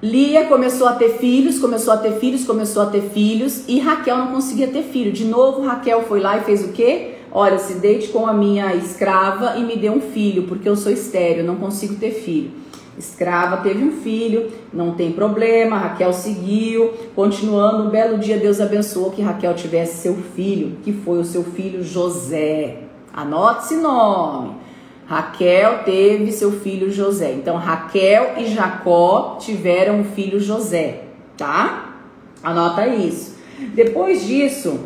Lia 0.00 0.44
começou 0.44 0.86
a 0.86 0.92
ter 0.92 1.18
filhos, 1.18 1.58
começou 1.58 1.92
a 1.92 1.96
ter 1.96 2.12
filhos, 2.20 2.44
começou 2.44 2.82
a 2.84 2.86
ter 2.86 3.00
filhos 3.00 3.64
e 3.66 3.80
Raquel 3.80 4.16
não 4.16 4.28
conseguia 4.28 4.68
ter 4.68 4.84
filho. 4.84 5.10
De 5.10 5.24
novo, 5.24 5.62
Raquel 5.62 6.02
foi 6.02 6.20
lá 6.20 6.38
e 6.38 6.42
fez 6.42 6.64
o 6.64 6.68
quê? 6.68 7.14
Olha, 7.32 7.58
se 7.58 7.74
deite 7.74 8.08
com 8.08 8.24
a 8.24 8.32
minha 8.32 8.76
escrava 8.76 9.58
e 9.58 9.64
me 9.64 9.76
dê 9.76 9.90
um 9.90 10.00
filho, 10.00 10.44
porque 10.44 10.68
eu 10.68 10.76
sou 10.76 10.92
estéreo, 10.92 11.42
não 11.42 11.56
consigo 11.56 11.96
ter 11.96 12.12
filho. 12.12 12.52
Escrava 12.96 13.56
teve 13.56 13.82
um 13.82 13.90
filho, 13.90 14.52
não 14.72 14.94
tem 14.94 15.10
problema, 15.10 15.76
Raquel 15.76 16.12
seguiu, 16.12 16.92
continuando. 17.16 17.88
Um 17.88 17.90
belo 17.90 18.18
dia 18.18 18.38
Deus 18.38 18.60
abençoou 18.60 19.10
que 19.10 19.20
Raquel 19.20 19.54
tivesse 19.54 20.02
seu 20.02 20.14
filho, 20.14 20.78
que 20.84 20.92
foi 20.92 21.18
o 21.18 21.24
seu 21.24 21.42
filho 21.42 21.82
José. 21.82 22.84
Anote 23.12 23.64
esse 23.64 23.76
nome. 23.76 24.67
Raquel 25.08 25.84
teve 25.84 26.30
seu 26.32 26.52
filho 26.52 26.92
José. 26.92 27.32
Então, 27.32 27.56
Raquel 27.56 28.34
e 28.36 28.46
Jacó 28.46 29.38
tiveram 29.40 30.02
o 30.02 30.04
filho 30.04 30.38
José, 30.38 31.04
tá? 31.34 31.94
Anota 32.42 32.86
isso. 32.86 33.34
Depois 33.74 34.26
disso, 34.26 34.80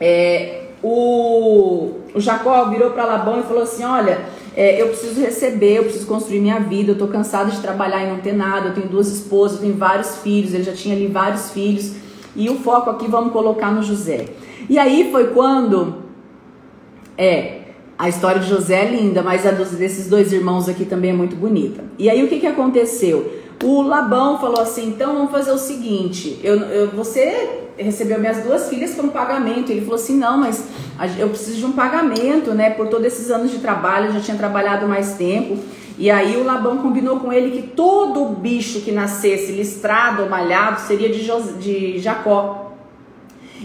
é, 0.00 0.66
o, 0.80 1.96
o 2.14 2.20
Jacó 2.20 2.66
virou 2.66 2.90
para 2.92 3.04
Labão 3.04 3.40
e 3.40 3.42
falou 3.42 3.64
assim: 3.64 3.82
Olha, 3.84 4.20
é, 4.56 4.80
eu 4.80 4.88
preciso 4.88 5.20
receber, 5.20 5.78
eu 5.78 5.84
preciso 5.84 6.06
construir 6.06 6.38
minha 6.38 6.60
vida, 6.60 6.92
eu 6.92 6.98
tô 6.98 7.08
cansado 7.08 7.50
de 7.50 7.60
trabalhar 7.60 8.04
e 8.04 8.10
não 8.10 8.18
ter 8.18 8.34
nada, 8.34 8.68
eu 8.68 8.74
tenho 8.74 8.88
duas 8.88 9.08
esposas, 9.08 9.56
eu 9.56 9.64
tenho 9.64 9.76
vários 9.76 10.18
filhos, 10.18 10.54
ele 10.54 10.62
já 10.62 10.72
tinha 10.72 10.94
ali 10.94 11.08
vários 11.08 11.50
filhos, 11.50 11.94
e 12.36 12.48
o 12.48 12.60
foco 12.60 12.90
aqui 12.90 13.08
vamos 13.08 13.32
colocar 13.32 13.72
no 13.72 13.82
José. 13.82 14.26
E 14.70 14.78
aí 14.78 15.10
foi 15.10 15.28
quando 15.28 16.02
é, 17.18 17.61
a 18.02 18.08
história 18.08 18.40
de 18.40 18.48
José 18.48 18.82
é 18.82 18.90
linda, 18.90 19.22
mas 19.22 19.46
a 19.46 19.52
dos, 19.52 19.70
desses 19.70 20.08
dois 20.08 20.32
irmãos 20.32 20.68
aqui 20.68 20.84
também 20.84 21.10
é 21.10 21.14
muito 21.14 21.36
bonita. 21.36 21.84
E 21.96 22.10
aí 22.10 22.24
o 22.24 22.26
que, 22.26 22.40
que 22.40 22.48
aconteceu? 22.48 23.32
O 23.62 23.80
Labão 23.80 24.40
falou 24.40 24.60
assim: 24.60 24.88
então 24.88 25.14
vamos 25.14 25.30
fazer 25.30 25.52
o 25.52 25.56
seguinte, 25.56 26.40
eu, 26.42 26.56
eu, 26.62 26.88
você 26.88 27.60
recebeu 27.76 28.18
minhas 28.18 28.42
duas 28.42 28.68
filhas 28.68 28.92
como 28.96 29.12
pagamento. 29.12 29.70
Ele 29.70 29.82
falou 29.82 29.94
assim: 29.94 30.18
não, 30.18 30.36
mas 30.36 30.64
eu 31.16 31.28
preciso 31.28 31.58
de 31.58 31.64
um 31.64 31.70
pagamento, 31.70 32.50
né? 32.50 32.70
Por 32.70 32.88
todos 32.88 33.06
esses 33.06 33.30
anos 33.30 33.52
de 33.52 33.58
trabalho, 33.58 34.06
eu 34.06 34.14
já 34.14 34.20
tinha 34.20 34.36
trabalhado 34.36 34.88
mais 34.88 35.12
tempo. 35.12 35.56
E 35.96 36.10
aí 36.10 36.36
o 36.36 36.42
Labão 36.42 36.78
combinou 36.78 37.20
com 37.20 37.32
ele 37.32 37.52
que 37.52 37.68
todo 37.68 38.30
bicho 38.30 38.80
que 38.80 38.90
nascesse 38.90 39.52
listrado 39.52 40.24
ou 40.24 40.28
malhado 40.28 40.80
seria 40.80 41.08
de, 41.08 41.24
de 41.60 42.00
Jacó. 42.00 42.72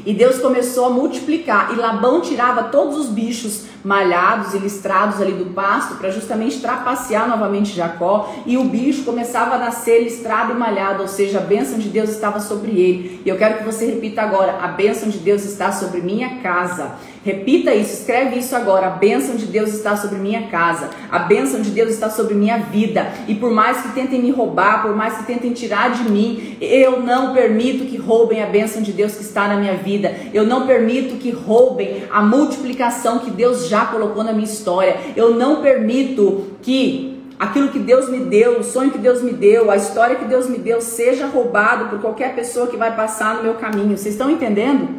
E 0.06 0.14
Deus 0.14 0.38
começou 0.38 0.86
a 0.86 0.90
multiplicar. 0.92 1.74
E 1.74 1.76
Labão 1.76 2.22
tirava 2.22 2.66
todos 2.66 2.98
os 2.98 3.08
bichos 3.08 3.66
malhados 3.84 4.54
e 4.54 4.58
listrados 4.58 5.22
ali 5.22 5.34
do 5.34 5.46
pasto 5.54 5.96
para 5.96 6.10
justamente 6.10 6.60
trapacear 6.60 7.28
novamente 7.28 7.74
Jacó. 7.74 8.34
E 8.46 8.58
o 8.58 8.64
bicho 8.64 9.04
começava 9.04 9.56
a 9.56 9.58
nascer 9.58 10.04
listrado 10.04 10.54
e 10.54 10.56
malhado, 10.56 11.02
ou 11.02 11.08
seja, 11.08 11.40
a 11.40 11.42
bênção 11.42 11.78
de 11.78 11.90
Deus 11.90 12.10
estava 12.10 12.40
sobre 12.40 12.72
ele. 12.72 13.22
E 13.26 13.30
eu 13.30 13.38
quero 13.38 13.60
que 13.60 13.64
você 13.64 13.86
repita 13.86 14.22
agora: 14.22 14.60
a 14.62 14.68
bênção 14.68 15.10
de 15.10 15.18
Deus 15.18 15.44
está 15.46 15.72
sobre 15.72 16.02
minha 16.02 16.42
casa. 16.42 16.96
Repita 17.28 17.76
isso, 17.76 17.94
escreve 17.94 18.40
isso 18.40 18.56
agora. 18.56 18.88
A 18.88 18.92
bênção 18.92 19.36
de 19.36 19.46
Deus 19.48 19.74
está 19.74 19.98
sobre 19.98 20.18
minha 20.18 20.48
casa. 20.48 20.90
A 21.12 21.20
bênção 21.20 21.62
de 21.62 21.72
Deus 21.72 21.90
está 21.90 22.10
sobre 22.10 22.34
minha 22.34 22.58
vida. 22.58 23.12
E 23.28 23.36
por 23.36 23.52
mais 23.52 23.82
que 23.82 23.90
tentem 23.90 24.22
me 24.22 24.32
roubar, 24.32 24.82
por 24.82 24.96
mais 24.96 25.18
que 25.18 25.26
tentem 25.26 25.52
tirar 25.52 25.92
de 25.92 26.10
mim, 26.10 26.56
eu 26.62 27.02
não 27.02 27.34
permito 27.34 27.84
que 27.84 27.98
roubem 27.98 28.42
a 28.42 28.46
bênção 28.46 28.82
de 28.82 28.94
Deus 28.94 29.16
que 29.16 29.24
está 29.24 29.46
na 29.46 29.58
minha 29.58 29.76
vida. 29.76 30.16
Eu 30.34 30.46
não 30.46 30.66
permito 30.66 31.16
que 31.16 31.30
roubem 31.30 32.04
a 32.10 32.22
multiplicação 32.22 33.20
que 33.20 33.30
Deus 33.30 33.67
já 33.68 33.86
colocou 33.86 34.24
na 34.24 34.34
minha 34.34 34.46
história. 34.46 34.98
Eu 35.16 35.36
não 35.36 35.62
permito 35.62 36.48
que 36.62 37.24
aquilo 37.40 37.70
que 37.70 37.80
Deus 37.80 38.10
me 38.10 38.20
deu, 38.20 38.60
o 38.60 38.64
sonho 38.64 38.92
que 38.92 38.98
Deus 38.98 39.22
me 39.22 39.32
deu, 39.32 39.70
a 39.70 39.76
história 39.76 40.16
que 40.16 40.26
Deus 40.26 40.48
me 40.48 40.58
deu 40.58 40.82
seja 40.82 41.28
roubado 41.28 41.90
por 41.90 42.00
qualquer 42.00 42.36
pessoa 42.36 42.68
que 42.68 42.78
vai 42.78 42.96
passar 42.96 43.36
no 43.36 43.44
meu 43.44 43.56
caminho. 43.56 43.98
Vocês 43.98 44.16
estão 44.16 44.30
entendendo? 44.30 44.90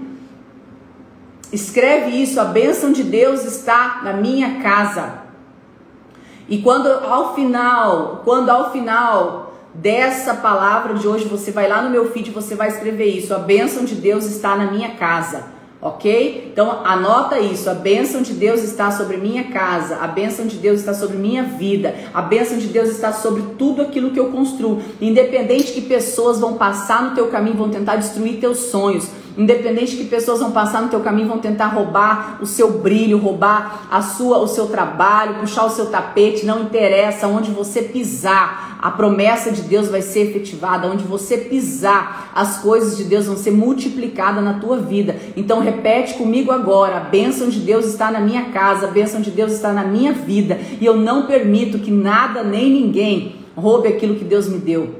Escreve 1.53 2.11
isso, 2.11 2.41
a 2.41 2.45
bênção 2.45 2.93
de 2.93 3.03
Deus 3.03 3.45
está 3.45 4.01
na 4.05 4.13
minha 4.13 4.61
casa. 4.61 5.27
E 6.49 6.59
quando 6.59 6.87
ao 6.87 7.35
final, 7.35 8.23
quando 8.25 8.51
ao 8.51 8.71
final 8.71 9.55
dessa 9.75 10.35
palavra 10.35 10.95
de 10.95 11.07
hoje 11.07 11.27
você 11.27 11.51
vai 11.51 11.69
lá 11.69 11.83
no 11.83 11.91
meu 11.91 12.11
feed, 12.11 12.31
você 12.31 12.55
vai 12.55 12.69
escrever 12.69 13.07
isso, 13.07 13.35
a 13.35 13.39
bênção 13.39 13.85
de 13.85 13.95
Deus 13.95 14.25
está 14.25 14.57
na 14.57 14.71
minha 14.71 14.97
casa. 14.97 15.58
Ok? 15.81 16.51
Então 16.53 16.85
anota 16.85 17.39
isso. 17.39 17.71
A 17.71 17.75
bênção 17.75 18.21
de 18.21 18.33
Deus 18.33 18.63
está 18.63 18.91
sobre 18.91 19.17
minha 19.17 19.45
casa, 19.45 19.99
a 19.99 20.09
bênção 20.09 20.47
de 20.47 20.57
Deus 20.57 20.81
está 20.81 20.93
sobre 20.93 21.17
minha 21.17 21.45
vida, 21.45 21.95
a 22.13 22.21
bênção 22.21 22.59
de 22.59 22.67
Deus 22.67 22.89
está 22.89 23.13
sobre 23.13 23.43
tudo 23.57 23.83
aquilo 23.83 24.11
que 24.11 24.19
eu 24.19 24.33
construo. 24.33 24.83
Independente 25.01 25.73
que 25.73 25.83
pessoas 25.83 26.41
vão 26.41 26.55
passar 26.55 27.03
no 27.05 27.15
teu 27.15 27.29
caminho, 27.29 27.57
vão 27.57 27.71
tentar 27.71 27.95
destruir 27.95 28.41
teus 28.41 28.59
sonhos. 28.59 29.09
Independente 29.39 29.95
que 29.95 30.05
pessoas 30.05 30.41
vão 30.41 30.51
passar 30.51 30.83
no 30.83 30.89
teu 30.89 30.99
caminho, 30.99 31.29
vão 31.29 31.39
tentar 31.39 31.69
roubar 31.69 32.39
o 32.43 32.47
seu 32.47 32.73
brilho, 32.73 33.19
roubar 33.19 33.87
a 33.89 34.03
sua, 34.03 34.39
o 34.39 34.49
seu 34.49 34.67
trabalho, 34.67 35.37
puxar 35.37 35.65
o 35.65 35.71
seu 35.71 35.87
tapete, 35.87 36.45
não 36.45 36.63
interessa 36.63 37.29
onde 37.29 37.53
você 37.53 37.83
pisar, 37.83 38.79
a 38.83 38.91
promessa 38.91 39.53
de 39.53 39.63
Deus 39.63 39.87
vai 39.87 40.03
ser 40.03 40.31
efetivada, 40.31 40.89
onde 40.89 41.05
você 41.05 41.37
pisar, 41.37 42.33
as 42.35 42.59
coisas 42.59 42.97
de 42.97 43.05
Deus 43.05 43.27
vão 43.27 43.37
ser 43.37 43.53
multiplicadas 43.53 44.43
na 44.43 44.55
tua 44.55 44.79
vida. 44.79 45.15
Então 45.37 45.61
repete 45.61 46.15
comigo 46.15 46.51
agora: 46.51 46.97
a 46.97 47.01
bênção 47.01 47.49
de 47.49 47.61
Deus 47.61 47.87
está 47.87 48.11
na 48.11 48.19
minha 48.19 48.47
casa, 48.47 48.89
a 48.89 48.91
bênção 48.91 49.21
de 49.21 49.31
Deus 49.31 49.53
está 49.53 49.73
na 49.73 49.85
minha 49.85 50.13
vida, 50.13 50.59
e 50.81 50.85
eu 50.85 50.97
não 50.97 51.29
permito 51.29 51.79
que 51.79 51.93
nada 51.93 52.43
nem 52.43 52.69
ninguém 52.69 53.37
roube 53.55 53.87
aquilo 53.87 54.17
que 54.17 54.25
Deus 54.25 54.49
me 54.49 54.59
deu. 54.59 54.98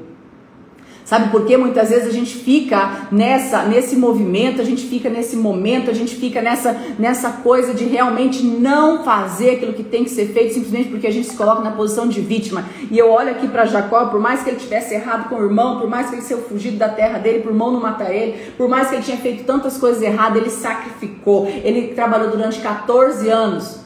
Sabe 1.09 1.31
por 1.31 1.43
que 1.43 1.57
muitas 1.57 1.89
vezes 1.89 2.07
a 2.07 2.11
gente 2.11 2.37
fica 2.37 3.07
nessa 3.11 3.63
nesse 3.63 3.95
movimento, 3.95 4.61
a 4.61 4.63
gente 4.63 4.85
fica 4.85 5.09
nesse 5.09 5.35
momento, 5.35 5.89
a 5.89 5.93
gente 5.93 6.15
fica 6.15 6.39
nessa 6.39 6.79
nessa 6.99 7.31
coisa 7.31 7.73
de 7.73 7.83
realmente 7.85 8.43
não 8.43 9.03
fazer 9.03 9.55
aquilo 9.55 9.73
que 9.73 9.81
tem 9.81 10.03
que 10.03 10.11
ser 10.11 10.27
feito 10.27 10.53
simplesmente 10.53 10.89
porque 10.89 11.07
a 11.07 11.11
gente 11.11 11.27
se 11.27 11.35
coloca 11.35 11.63
na 11.63 11.71
posição 11.71 12.07
de 12.07 12.21
vítima. 12.21 12.63
E 12.91 12.95
eu 12.99 13.09
olho 13.09 13.31
aqui 13.31 13.47
para 13.47 13.65
Jacó, 13.65 14.05
por 14.05 14.19
mais 14.19 14.43
que 14.43 14.51
ele 14.51 14.57
tivesse 14.57 14.93
errado 14.93 15.29
com 15.29 15.37
o 15.37 15.43
irmão, 15.43 15.79
por 15.79 15.89
mais 15.89 16.11
que 16.11 16.15
ele 16.15 16.21
tenha 16.21 16.39
fugido 16.41 16.77
da 16.77 16.89
terra 16.89 17.17
dele, 17.17 17.39
por 17.39 17.55
mão 17.55 17.71
não 17.71 17.81
matar 17.81 18.13
ele, 18.13 18.51
por 18.55 18.69
mais 18.69 18.89
que 18.89 18.93
ele 18.93 19.03
tinha 19.03 19.17
feito 19.17 19.45
tantas 19.45 19.79
coisas 19.79 20.03
erradas, 20.03 20.39
ele 20.39 20.51
sacrificou. 20.51 21.47
Ele 21.63 21.95
trabalhou 21.95 22.29
durante 22.29 22.59
14 22.59 23.27
anos 23.27 23.79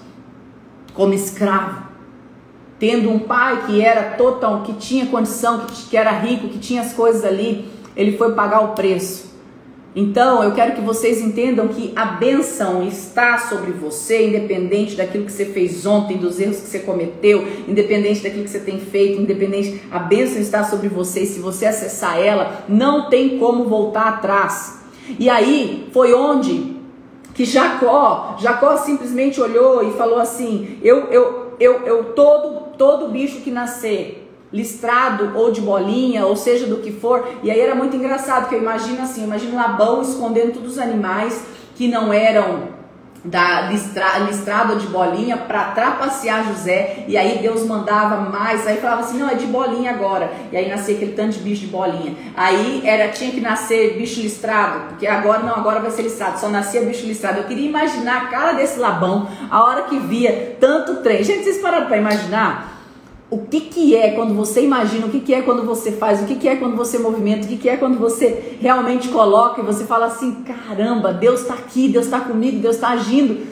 como 0.93 1.13
escravo 1.13 1.82
tendo 2.83 3.09
um 3.09 3.17
pai 3.17 3.63
que 3.65 3.79
era 3.79 4.17
total, 4.17 4.61
que 4.63 4.73
tinha 4.73 5.05
condição, 5.05 5.65
que, 5.89 5.95
era 5.95 6.11
rico, 6.11 6.49
que 6.49 6.59
tinha 6.59 6.81
as 6.81 6.91
coisas 6.91 7.23
ali, 7.23 7.63
ele 7.95 8.17
foi 8.17 8.33
pagar 8.33 8.59
o 8.59 8.73
preço. 8.73 9.31
Então, 9.95 10.43
eu 10.43 10.51
quero 10.51 10.75
que 10.75 10.81
vocês 10.81 11.21
entendam 11.21 11.69
que 11.69 11.93
a 11.95 12.03
benção 12.03 12.85
está 12.85 13.37
sobre 13.37 13.71
você, 13.71 14.27
independente 14.27 14.97
daquilo 14.97 15.23
que 15.23 15.31
você 15.31 15.45
fez 15.45 15.85
ontem, 15.85 16.17
dos 16.17 16.41
erros 16.41 16.57
que 16.57 16.67
você 16.67 16.79
cometeu, 16.79 17.47
independente 17.69 18.21
daquilo 18.21 18.43
que 18.43 18.49
você 18.49 18.59
tem 18.59 18.77
feito, 18.81 19.21
independente, 19.21 19.81
a 19.89 19.99
benção 19.99 20.41
está 20.41 20.65
sobre 20.65 20.89
você. 20.89 21.21
E 21.21 21.27
se 21.27 21.39
você 21.39 21.65
acessar 21.65 22.19
ela, 22.19 22.65
não 22.67 23.09
tem 23.09 23.39
como 23.39 23.63
voltar 23.63 24.09
atrás. 24.09 24.81
E 25.17 25.29
aí 25.29 25.87
foi 25.93 26.13
onde 26.13 26.75
que 27.33 27.45
Jacó, 27.45 28.35
Jacó 28.41 28.75
simplesmente 28.75 29.39
olhou 29.39 29.87
e 29.87 29.93
falou 29.93 30.19
assim: 30.19 30.77
eu, 30.83 31.07
eu, 31.07 31.42
eu, 31.63 31.85
eu 31.85 32.13
todo 32.13 32.73
todo 32.77 33.09
bicho 33.09 33.41
que 33.41 33.51
nascer 33.51 34.19
listrado 34.51 35.35
ou 35.35 35.51
de 35.51 35.59
bolinha, 35.61 36.27
ou 36.27 36.35
seja 36.35 36.67
do 36.67 36.77
que 36.77 36.91
for. 36.91 37.27
E 37.41 37.49
aí 37.49 37.59
era 37.59 37.73
muito 37.73 37.95
engraçado, 37.95 38.47
que 38.47 38.53
eu 38.53 38.59
imagino 38.59 39.01
assim, 39.01 39.23
imagino 39.23 39.55
Labão 39.55 40.01
escondendo 40.01 40.53
todos 40.53 40.73
os 40.73 40.77
animais 40.77 41.43
que 41.75 41.87
não 41.87 42.13
eram 42.13 42.67
da 43.23 43.61
listra, 43.61 44.19
listrado 44.19 44.75
de 44.75 44.87
bolinha 44.87 45.37
para 45.37 45.71
trapacear 45.71 46.45
José 46.47 47.05
e 47.07 47.17
aí 47.17 47.39
Deus 47.39 47.65
mandava 47.65 48.29
mais 48.29 48.67
aí 48.67 48.77
falava 48.77 49.01
assim 49.01 49.17
não 49.17 49.29
é 49.29 49.35
de 49.35 49.45
bolinha 49.45 49.91
agora. 49.91 50.31
E 50.51 50.57
aí 50.57 50.69
nascia 50.69 50.95
aquele 50.95 51.13
tanto 51.13 51.33
de 51.33 51.39
bicho 51.39 51.61
de 51.61 51.67
bolinha. 51.67 52.15
Aí 52.35 52.81
era 52.85 53.09
tinha 53.09 53.31
que 53.31 53.39
nascer 53.39 53.97
bicho 53.97 54.19
listrado 54.21 54.89
porque 54.89 55.07
agora 55.07 55.39
não 55.39 55.55
agora 55.55 55.79
vai 55.79 55.91
ser 55.91 56.01
listrado 56.01 56.39
só 56.39 56.49
nascia 56.49 56.81
bicho 56.81 57.05
listrado. 57.05 57.39
Eu 57.39 57.45
queria 57.45 57.67
imaginar 57.67 58.23
a 58.23 58.25
cara 58.27 58.53
desse 58.53 58.77
Labão 58.79 59.27
a 59.49 59.63
hora 59.63 59.83
que 59.83 59.97
via 59.99 60.57
tanto 60.59 60.97
trem. 60.97 61.23
Gente 61.23 61.43
vocês 61.43 61.59
pararam 61.59 61.87
para 61.87 61.97
imaginar 61.97 62.72
o 63.33 63.47
que, 63.47 63.61
que 63.61 63.95
é 63.95 64.11
quando 64.11 64.35
você 64.35 64.63
imagina, 64.63 65.07
o 65.07 65.09
que, 65.09 65.19
que 65.19 65.33
é 65.33 65.41
quando 65.41 65.65
você 65.65 65.91
faz, 65.93 66.21
o 66.21 66.25
que, 66.25 66.35
que 66.35 66.47
é 66.47 66.55
quando 66.55 66.75
você 66.75 66.99
movimenta, 66.99 67.45
o 67.45 67.49
que, 67.49 67.57
que 67.57 67.67
é 67.67 67.77
quando 67.77 67.97
você 67.97 68.57
realmente 68.61 69.07
coloca 69.07 69.59
e 69.59 69.65
você 69.65 69.85
fala 69.85 70.05
assim: 70.05 70.43
caramba, 70.43 71.11
Deus 71.11 71.41
está 71.41 71.55
aqui, 71.55 71.89
Deus 71.89 72.05
está 72.05 72.19
comigo, 72.19 72.59
Deus 72.59 72.75
está 72.75 72.89
agindo. 72.89 73.47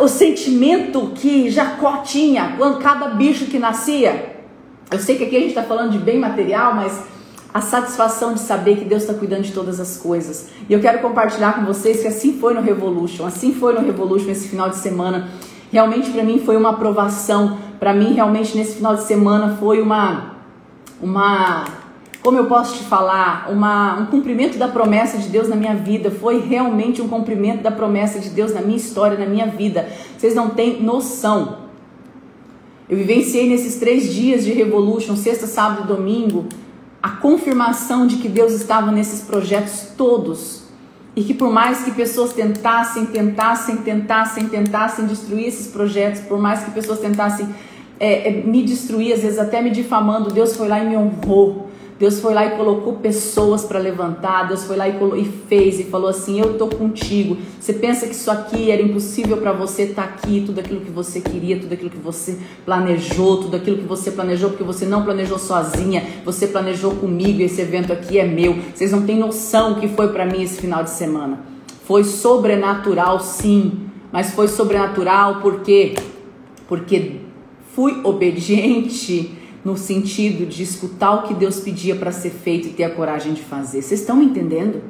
O 0.00 0.08
sentimento 0.08 1.12
que 1.14 1.50
Jacó 1.50 1.98
tinha 1.98 2.54
quando 2.56 2.78
cada 2.78 3.08
bicho 3.08 3.44
que 3.46 3.58
nascia. 3.58 4.36
Eu 4.90 4.98
sei 4.98 5.16
que 5.18 5.24
aqui 5.24 5.36
a 5.36 5.40
gente 5.40 5.50
está 5.50 5.62
falando 5.62 5.92
de 5.92 5.98
bem 5.98 6.18
material, 6.18 6.74
mas 6.74 6.98
a 7.52 7.60
satisfação 7.60 8.32
de 8.32 8.40
saber 8.40 8.76
que 8.76 8.86
Deus 8.86 9.02
está 9.02 9.12
cuidando 9.12 9.42
de 9.42 9.52
todas 9.52 9.78
as 9.80 9.98
coisas. 9.98 10.48
E 10.66 10.72
eu 10.72 10.80
quero 10.80 11.00
compartilhar 11.00 11.56
com 11.56 11.66
vocês 11.66 12.00
que 12.00 12.08
assim 12.08 12.38
foi 12.38 12.54
no 12.54 12.62
Revolution, 12.62 13.26
assim 13.26 13.52
foi 13.52 13.74
no 13.74 13.80
Revolution 13.80 14.30
esse 14.30 14.48
final 14.48 14.70
de 14.70 14.76
semana. 14.76 15.28
Realmente 15.70 16.10
para 16.10 16.22
mim 16.22 16.38
foi 16.38 16.56
uma 16.56 16.70
aprovação 16.70 17.58
para 17.78 17.94
mim 17.94 18.12
realmente 18.12 18.56
nesse 18.56 18.76
final 18.76 18.96
de 18.96 19.04
semana 19.04 19.56
foi 19.58 19.80
uma 19.80 20.34
uma 21.00 21.64
como 22.20 22.36
eu 22.36 22.46
posso 22.46 22.76
te 22.76 22.84
falar, 22.84 23.48
uma, 23.48 24.00
um 24.00 24.06
cumprimento 24.06 24.58
da 24.58 24.66
promessa 24.66 25.16
de 25.16 25.28
Deus 25.28 25.48
na 25.48 25.54
minha 25.54 25.74
vida, 25.74 26.10
foi 26.10 26.40
realmente 26.40 27.00
um 27.00 27.08
cumprimento 27.08 27.62
da 27.62 27.70
promessa 27.70 28.18
de 28.18 28.28
Deus 28.28 28.52
na 28.52 28.60
minha 28.60 28.76
história, 28.76 29.16
na 29.16 29.24
minha 29.24 29.46
vida. 29.46 29.88
Vocês 30.18 30.34
não 30.34 30.50
têm 30.50 30.82
noção. 30.82 31.58
Eu 32.88 32.96
vivenciei 32.96 33.48
nesses 33.48 33.76
três 33.76 34.12
dias 34.12 34.44
de 34.44 34.52
Revolution, 34.52 35.16
sexta, 35.16 35.46
sábado 35.46 35.84
e 35.84 35.86
domingo, 35.86 36.46
a 37.02 37.10
confirmação 37.10 38.06
de 38.06 38.16
que 38.16 38.28
Deus 38.28 38.52
estava 38.52 38.90
nesses 38.90 39.22
projetos 39.22 39.92
todos. 39.96 40.67
E 41.18 41.24
que 41.24 41.34
por 41.34 41.50
mais 41.50 41.82
que 41.82 41.90
pessoas 41.90 42.32
tentassem, 42.32 43.06
tentassem, 43.06 43.78
tentassem, 43.78 44.46
tentassem 44.46 45.04
destruir 45.04 45.48
esses 45.48 45.66
projetos, 45.66 46.20
por 46.20 46.38
mais 46.38 46.62
que 46.62 46.70
pessoas 46.70 47.00
tentassem 47.00 47.48
é, 47.98 48.28
é, 48.28 48.30
me 48.30 48.62
destruir, 48.62 49.14
às 49.14 49.22
vezes 49.22 49.36
até 49.36 49.60
me 49.60 49.70
difamando, 49.70 50.30
Deus 50.30 50.56
foi 50.56 50.68
lá 50.68 50.78
e 50.78 50.88
me 50.88 50.96
honrou. 50.96 51.67
Deus 51.98 52.20
foi 52.20 52.32
lá 52.32 52.46
e 52.46 52.50
colocou 52.56 52.94
pessoas 52.94 53.64
para 53.64 53.80
levantar. 53.80 54.46
Deus 54.46 54.62
foi 54.62 54.76
lá 54.76 54.88
e, 54.88 54.92
e, 55.20 55.24
fez 55.48 55.80
e 55.80 55.84
falou 55.84 56.08
assim: 56.08 56.38
Eu 56.38 56.56
tô 56.56 56.68
contigo. 56.68 57.36
Você 57.58 57.72
pensa 57.72 58.06
que 58.06 58.14
isso 58.14 58.30
aqui 58.30 58.70
era 58.70 58.80
impossível 58.80 59.38
para 59.38 59.52
você 59.52 59.82
estar 59.82 60.02
tá 60.02 60.08
aqui, 60.08 60.44
tudo 60.46 60.60
aquilo 60.60 60.80
que 60.80 60.92
você 60.92 61.20
queria, 61.20 61.58
tudo 61.58 61.72
aquilo 61.72 61.90
que 61.90 61.98
você 61.98 62.38
planejou, 62.64 63.38
tudo 63.38 63.56
aquilo 63.56 63.78
que 63.78 63.84
você 63.84 64.12
planejou, 64.12 64.50
porque 64.50 64.62
você 64.62 64.86
não 64.86 65.02
planejou 65.02 65.40
sozinha, 65.40 66.06
você 66.24 66.46
planejou 66.46 66.92
comigo. 66.92 67.42
Esse 67.42 67.60
evento 67.62 67.92
aqui 67.92 68.16
é 68.16 68.24
meu. 68.24 68.56
Vocês 68.72 68.92
não 68.92 69.04
têm 69.04 69.18
noção 69.18 69.72
o 69.72 69.80
que 69.80 69.88
foi 69.88 70.08
para 70.08 70.24
mim 70.24 70.42
esse 70.42 70.60
final 70.60 70.84
de 70.84 70.90
semana. 70.90 71.40
Foi 71.84 72.04
sobrenatural, 72.04 73.18
sim, 73.18 73.88
mas 74.12 74.30
foi 74.30 74.46
sobrenatural 74.46 75.40
porque 75.40 75.94
porque 76.68 77.16
fui 77.74 78.00
obediente 78.04 79.37
no 79.68 79.76
sentido 79.76 80.46
de 80.46 80.62
escutar 80.62 81.12
o 81.12 81.22
que 81.24 81.34
Deus 81.34 81.60
pedia 81.60 81.94
para 81.94 82.10
ser 82.10 82.30
feito 82.30 82.68
e 82.68 82.70
ter 82.70 82.84
a 82.84 82.90
coragem 82.90 83.34
de 83.34 83.42
fazer. 83.42 83.82
Vocês 83.82 84.00
estão 84.00 84.22
entendendo? 84.22 84.80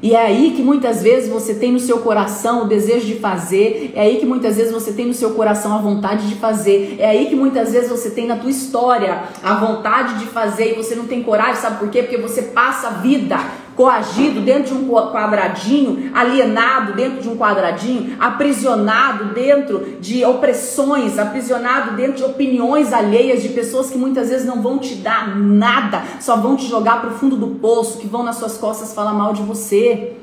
E 0.00 0.14
é 0.14 0.26
aí 0.26 0.52
que 0.52 0.62
muitas 0.62 1.02
vezes 1.02 1.28
você 1.28 1.54
tem 1.54 1.72
no 1.72 1.80
seu 1.80 1.98
coração 1.98 2.62
o 2.62 2.68
desejo 2.68 3.04
de 3.04 3.16
fazer, 3.16 3.92
é 3.96 4.02
aí 4.02 4.18
que 4.18 4.26
muitas 4.26 4.56
vezes 4.56 4.72
você 4.72 4.92
tem 4.92 5.06
no 5.06 5.12
seu 5.12 5.30
coração 5.30 5.74
a 5.74 5.78
vontade 5.78 6.28
de 6.28 6.36
fazer, 6.36 6.96
é 7.00 7.06
aí 7.06 7.26
que 7.26 7.34
muitas 7.34 7.72
vezes 7.72 7.90
você 7.90 8.10
tem 8.10 8.24
na 8.24 8.36
tua 8.36 8.50
história 8.50 9.24
a 9.42 9.54
vontade 9.54 10.20
de 10.20 10.26
fazer 10.26 10.70
e 10.70 10.74
você 10.76 10.94
não 10.94 11.08
tem 11.08 11.20
coragem, 11.24 11.56
sabe 11.56 11.80
por 11.80 11.90
quê? 11.90 12.04
Porque 12.04 12.16
você 12.16 12.42
passa 12.42 12.86
a 12.86 12.90
vida 12.90 13.36
coagido 13.78 14.40
dentro 14.40 14.74
de 14.74 14.82
um 14.82 14.88
quadradinho, 14.88 16.10
alienado 16.12 16.94
dentro 16.94 17.22
de 17.22 17.28
um 17.28 17.36
quadradinho, 17.36 18.16
aprisionado 18.18 19.26
dentro 19.26 19.98
de 20.00 20.24
opressões, 20.24 21.16
aprisionado 21.16 21.92
dentro 21.92 22.16
de 22.16 22.24
opiniões 22.24 22.92
alheias 22.92 23.40
de 23.40 23.50
pessoas 23.50 23.88
que 23.88 23.96
muitas 23.96 24.30
vezes 24.30 24.44
não 24.44 24.60
vão 24.60 24.78
te 24.78 24.96
dar 24.96 25.38
nada, 25.38 26.02
só 26.18 26.36
vão 26.36 26.56
te 26.56 26.66
jogar 26.66 27.00
para 27.00 27.10
o 27.10 27.14
fundo 27.14 27.36
do 27.36 27.54
poço, 27.60 27.98
que 27.98 28.08
vão 28.08 28.24
nas 28.24 28.34
suas 28.34 28.58
costas 28.58 28.92
falar 28.92 29.12
mal 29.12 29.32
de 29.32 29.42
você. 29.42 30.16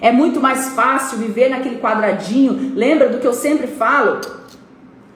É 0.00 0.12
muito 0.12 0.40
mais 0.40 0.68
fácil 0.68 1.18
viver 1.18 1.48
naquele 1.48 1.80
quadradinho. 1.80 2.72
Lembra 2.76 3.08
do 3.08 3.18
que 3.18 3.26
eu 3.26 3.34
sempre 3.34 3.66
falo? 3.66 4.20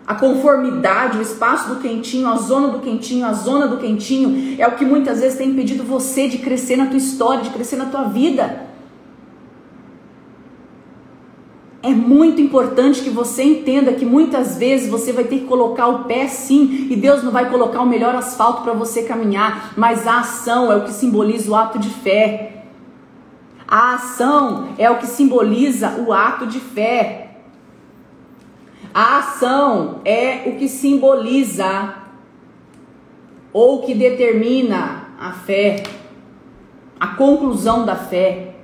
A 0.07 0.14
conformidade, 0.14 1.19
o 1.19 1.23
espaço 1.23 1.69
do 1.69 1.81
quentinho, 1.81 2.29
a 2.29 2.37
zona 2.37 2.69
do 2.69 2.79
quentinho, 2.79 3.27
a 3.27 3.33
zona 3.33 3.66
do 3.66 3.79
quentinho 3.79 4.55
é 4.57 4.66
o 4.69 4.77
que 4.77 4.85
muitas 4.85 5.21
vezes 5.21 5.37
tem 5.37 5.51
impedido 5.51 5.83
você 5.83 6.29
de 6.29 6.38
crescer 6.38 6.77
na 6.77 6.87
tua 6.87 6.97
história, 6.97 7.42
de 7.42 7.51
crescer 7.51 7.75
na 7.75 7.87
tua 7.87 8.05
vida. 8.05 8.66
É 11.83 11.90
muito 11.90 12.40
importante 12.40 13.01
que 13.01 13.11
você 13.11 13.42
entenda 13.42 13.92
que 13.92 14.05
muitas 14.05 14.57
vezes 14.59 14.88
você 14.88 15.12
vai 15.12 15.25
ter 15.25 15.40
que 15.40 15.45
colocar 15.47 15.88
o 15.88 16.05
pé 16.05 16.29
sim, 16.29 16.87
e 16.88 16.95
Deus 16.95 17.25
não 17.25 17.33
vai 17.33 17.51
colocar 17.51 17.81
o 17.81 17.87
melhor 17.87 18.14
asfalto 18.14 18.62
para 18.62 18.73
você 18.73 19.03
caminhar, 19.03 19.73
mas 19.77 20.07
a 20.07 20.21
ação 20.21 20.71
é 20.71 20.77
o 20.77 20.85
que 20.85 20.92
simboliza 20.92 21.51
o 21.51 21.55
ato 21.55 21.81
de 21.81 21.90
fé. 21.90 22.64
A 23.66 23.95
ação 23.95 24.69
é 24.79 24.88
o 24.88 24.99
que 24.99 25.07
simboliza 25.07 25.97
o 26.07 26.12
ato 26.12 26.47
de 26.47 26.61
fé. 26.61 27.25
A 28.98 29.18
ação 29.18 30.00
é 30.06 30.44
o 30.46 30.56
que 30.56 30.70
simboliza 30.70 31.96
ou 33.52 33.82
que 33.82 33.94
determina 33.94 35.09
a 35.20 35.32
fé, 35.32 35.82
a 36.98 37.09
conclusão 37.09 37.85
da 37.85 37.94
fé. 37.94 38.54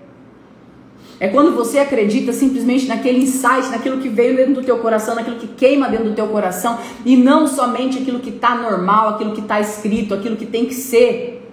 É 1.20 1.28
quando 1.28 1.54
você 1.54 1.80
acredita 1.80 2.32
simplesmente 2.32 2.86
naquele 2.86 3.18
insight, 3.18 3.68
naquilo 3.68 4.00
que 4.00 4.08
veio 4.08 4.34
dentro 4.34 4.54
do 4.54 4.62
teu 4.62 4.78
coração, 4.78 5.14
naquilo 5.14 5.36
que 5.36 5.48
queima 5.48 5.90
dentro 5.90 6.08
do 6.08 6.14
teu 6.14 6.28
coração, 6.28 6.78
e 7.04 7.14
não 7.14 7.46
somente 7.46 7.98
aquilo 7.98 8.20
que 8.20 8.30
está 8.30 8.54
normal, 8.54 9.10
aquilo 9.10 9.34
que 9.34 9.42
está 9.42 9.60
escrito, 9.60 10.14
aquilo 10.14 10.36
que 10.36 10.46
tem 10.46 10.64
que 10.64 10.74
ser. 10.74 11.46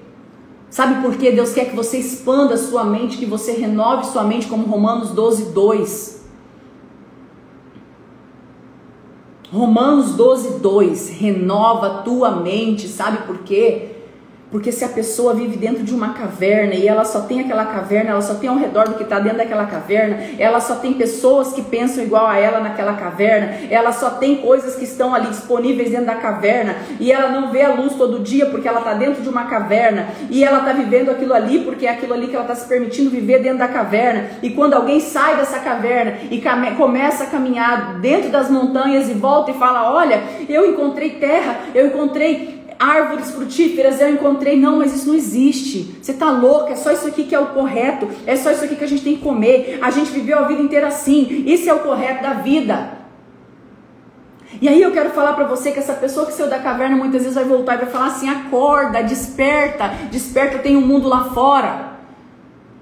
Sabe 0.69 1.01
por 1.01 1.17
que 1.17 1.29
Deus 1.33 1.51
quer 1.51 1.65
que 1.65 1.75
você 1.75 1.97
expanda 1.97 2.53
a 2.53 2.57
sua 2.57 2.85
mente, 2.85 3.17
que 3.17 3.25
você 3.25 3.51
renove 3.51 4.05
sua 4.05 4.23
mente, 4.23 4.47
como 4.47 4.65
Romanos 4.67 5.09
12, 5.09 5.51
2. 5.51 6.18
Romanos 9.51 10.13
12, 10.15 10.59
2, 10.59 11.09
renova 11.09 12.03
tua 12.03 12.29
mente, 12.29 12.87
sabe 12.87 13.25
por 13.25 13.39
quê? 13.39 13.98
Porque 14.51 14.71
se 14.71 14.83
a 14.83 14.89
pessoa 14.89 15.33
vive 15.35 15.57
dentro 15.57 15.83
de 15.83 15.93
uma 15.93 16.13
caverna 16.13 16.73
e 16.73 16.87
ela 16.87 17.05
só 17.05 17.21
tem 17.21 17.39
aquela 17.39 17.65
caverna, 17.65 18.11
ela 18.11 18.21
só 18.21 18.33
tem 18.33 18.49
ao 18.49 18.57
redor 18.57 18.87
do 18.87 18.95
que 18.95 19.03
está 19.03 19.19
dentro 19.19 19.37
daquela 19.37 19.65
caverna, 19.67 20.17
ela 20.39 20.59
só 20.59 20.75
tem 20.75 20.93
pessoas 20.93 21.53
que 21.53 21.61
pensam 21.61 22.03
igual 22.03 22.25
a 22.25 22.37
ela 22.37 22.59
naquela 22.59 22.93
caverna, 22.93 23.53
ela 23.69 23.91
só 23.91 24.11
tem 24.11 24.37
coisas 24.37 24.75
que 24.75 24.85
estão 24.85 25.13
ali 25.13 25.27
disponíveis 25.27 25.91
dentro 25.91 26.07
da 26.07 26.15
caverna 26.15 26.75
e 26.99 27.11
ela 27.11 27.29
não 27.29 27.51
vê 27.51 27.61
a 27.61 27.73
luz 27.73 27.93
todo 27.93 28.19
dia 28.19 28.47
porque 28.47 28.67
ela 28.67 28.79
está 28.79 28.93
dentro 28.93 29.21
de 29.21 29.29
uma 29.29 29.45
caverna 29.45 30.07
e 30.31 30.43
ela 30.43 30.59
está 30.59 30.73
vivendo 30.73 31.11
aquilo 31.11 31.33
ali 31.33 31.59
porque 31.59 31.85
é 31.85 31.91
aquilo 31.91 32.13
ali 32.13 32.27
que 32.27 32.35
ela 32.35 32.45
está 32.45 32.55
se 32.55 32.67
permitindo 32.67 33.11
viver 33.11 33.43
dentro 33.43 33.59
da 33.59 33.67
caverna. 33.67 34.29
E 34.41 34.49
quando 34.49 34.73
alguém 34.73 34.99
sai 34.99 35.37
dessa 35.37 35.59
caverna 35.59 36.17
e 36.31 36.41
começa 36.75 37.25
a 37.25 37.27
caminhar 37.27 37.99
dentro 37.99 38.29
das 38.29 38.49
montanhas 38.49 39.09
e 39.09 39.13
volta 39.13 39.51
e 39.51 39.53
fala: 39.53 39.91
Olha, 39.91 40.23
eu 40.47 40.69
encontrei 40.71 41.11
terra, 41.11 41.59
eu 41.75 41.87
encontrei 41.87 42.58
árvores 42.79 43.31
frutíferas 43.31 43.99
eu 43.99 44.09
encontrei. 44.09 44.57
Não, 44.57 44.77
mas 44.77 44.95
isso 44.95 45.09
não 45.09 45.15
existe. 45.15 45.97
Você 46.01 46.13
tá 46.13 46.31
louca, 46.31 46.71
é 46.71 46.75
só 46.75 46.91
isso 46.91 47.05
aqui 47.05 47.25
que 47.25 47.35
é 47.35 47.39
o 47.39 47.47
correto. 47.47 48.07
É 48.25 48.35
só 48.37 48.49
isso 48.49 48.63
aqui 48.63 48.77
que 48.77 48.83
a 48.83 48.87
gente 48.87 49.03
tem 49.03 49.17
que 49.17 49.21
comer. 49.21 49.77
A 49.81 49.91
gente 49.91 50.09
viveu 50.11 50.39
a 50.39 50.43
vida 50.43 50.61
inteira 50.61 50.87
assim. 50.87 51.43
Isso 51.45 51.69
é 51.69 51.73
o 51.73 51.79
correto 51.79 52.23
da 52.23 52.33
vida. 52.33 52.97
E 54.61 54.67
aí 54.67 54.81
eu 54.81 54.91
quero 54.91 55.11
falar 55.11 55.33
para 55.33 55.45
você 55.45 55.71
que 55.71 55.79
essa 55.79 55.93
pessoa 55.93 56.25
que 56.25 56.33
saiu 56.33 56.49
da 56.49 56.59
caverna 56.59 56.95
muitas 56.95 57.21
vezes 57.21 57.35
vai 57.35 57.43
voltar 57.43 57.75
e 57.75 57.77
vai 57.77 57.87
falar 57.87 58.07
assim: 58.07 58.29
acorda, 58.29 59.03
desperta, 59.03 59.89
desperta, 60.09 60.59
tem 60.59 60.75
um 60.75 60.81
mundo 60.81 61.07
lá 61.07 61.25
fora. 61.25 61.89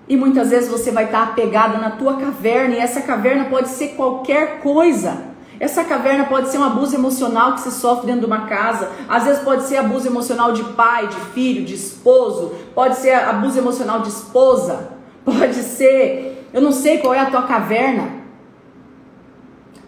E 0.07 0.15
muitas 0.15 0.49
vezes 0.49 0.69
você 0.69 0.89
vai 0.89 1.05
estar 1.05 1.23
apegada 1.23 1.77
na 1.77 1.91
tua 1.91 2.15
caverna 2.15 2.75
e 2.75 2.79
essa 2.79 3.01
caverna 3.01 3.45
pode 3.45 3.67
ser 3.69 3.89
qualquer 3.89 4.60
coisa. 4.62 5.36
Essa 5.60 5.84
caverna 5.84 6.26
pode 6.26 6.50
ser 6.50 6.60
um 6.60 6.63
abuso 6.63 6.96
emocional 6.96 7.54
que 7.54 7.62
se 7.62 7.72
sofre 7.72 8.06
dentro 8.06 8.22
de 8.22 8.28
uma 8.28 8.46
casa, 8.46 8.91
às 9.10 9.24
vezes 9.24 9.41
pode 9.41 9.63
ser 9.63 9.78
abuso 9.78 10.08
emocional 10.08 10.52
de 10.52 10.63
pai, 10.63 11.08
de 11.08 11.20
filho, 11.34 11.65
de 11.65 11.74
esposo, 11.74 12.54
pode 12.76 12.98
ser 12.98 13.13
abuso 13.13 13.58
emocional 13.58 14.02
de 14.02 14.10
esposa, 14.10 14.89
pode 15.26 15.56
ser, 15.56 16.48
eu 16.54 16.62
não 16.62 16.72
sei 16.72 17.00
qual 17.00 17.13
é 17.13 17.20
a 17.20 17.32
tua 17.32 17.41
caverna, 17.43 18.17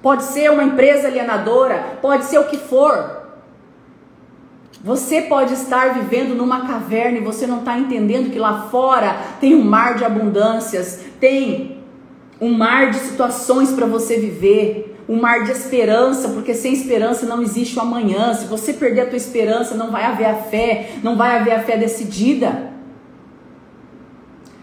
pode 0.01 0.23
ser 0.23 0.49
uma 0.51 0.63
empresa 0.63 1.07
alienadora, 1.07 1.99
pode 2.01 2.25
ser 2.25 2.39
o 2.39 2.45
que 2.45 2.57
for. 2.57 3.19
Você 4.81 5.23
pode 5.23 5.53
estar 5.53 5.93
vivendo 5.93 6.33
numa 6.33 6.65
caverna 6.65 7.17
e 7.17 7.23
você 7.23 7.45
não 7.45 7.59
está 7.59 7.77
entendendo 7.77 8.31
que 8.31 8.39
lá 8.39 8.69
fora 8.71 9.17
tem 9.39 9.53
um 9.53 9.63
mar 9.63 9.95
de 9.95 10.05
abundâncias, 10.05 11.01
tem 11.19 11.83
um 12.39 12.53
mar 12.57 12.89
de 12.89 12.97
situações 12.97 13.73
para 13.73 13.85
você 13.85 14.17
viver 14.17 14.88
um 15.09 15.19
mar 15.19 15.43
de 15.43 15.51
esperança, 15.51 16.29
porque 16.29 16.53
sem 16.53 16.71
esperança 16.71 17.25
não 17.25 17.41
existe 17.41 17.79
o 17.79 17.81
amanhã. 17.81 18.31
Se 18.35 18.45
você 18.45 18.71
perder 18.71 19.01
a 19.01 19.05
tua 19.07 19.17
esperança, 19.17 19.73
não 19.73 19.89
vai 19.89 20.03
haver 20.03 20.25
a 20.25 20.35
fé, 20.35 20.91
não 21.01 21.17
vai 21.17 21.35
haver 21.35 21.53
a 21.53 21.63
fé 21.63 21.75
decidida. 21.75 22.69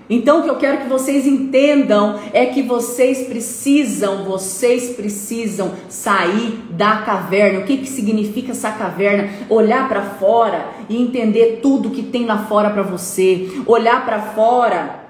Então, 0.08 0.38
o 0.38 0.42
que 0.44 0.50
eu 0.50 0.56
quero 0.56 0.82
que 0.82 0.88
vocês 0.88 1.26
entendam 1.26 2.20
é 2.32 2.46
que 2.46 2.62
vocês 2.62 3.26
precisam, 3.26 4.22
vocês 4.22 4.90
precisam 4.90 5.72
sair 5.88 6.60
da 6.70 6.98
caverna. 6.98 7.58
O 7.58 7.64
que, 7.64 7.78
que 7.78 7.88
significa 7.88 8.52
essa 8.52 8.70
caverna? 8.70 9.28
Olhar 9.50 9.88
para 9.88 10.02
fora 10.02 10.68
e 10.88 10.96
entender 10.96 11.58
tudo 11.60 11.90
que 11.90 12.04
tem 12.04 12.24
lá 12.24 12.44
fora 12.44 12.70
para 12.70 12.82
você. 12.82 13.50
Olhar 13.66 14.04
para 14.06 14.22
fora 14.22 15.05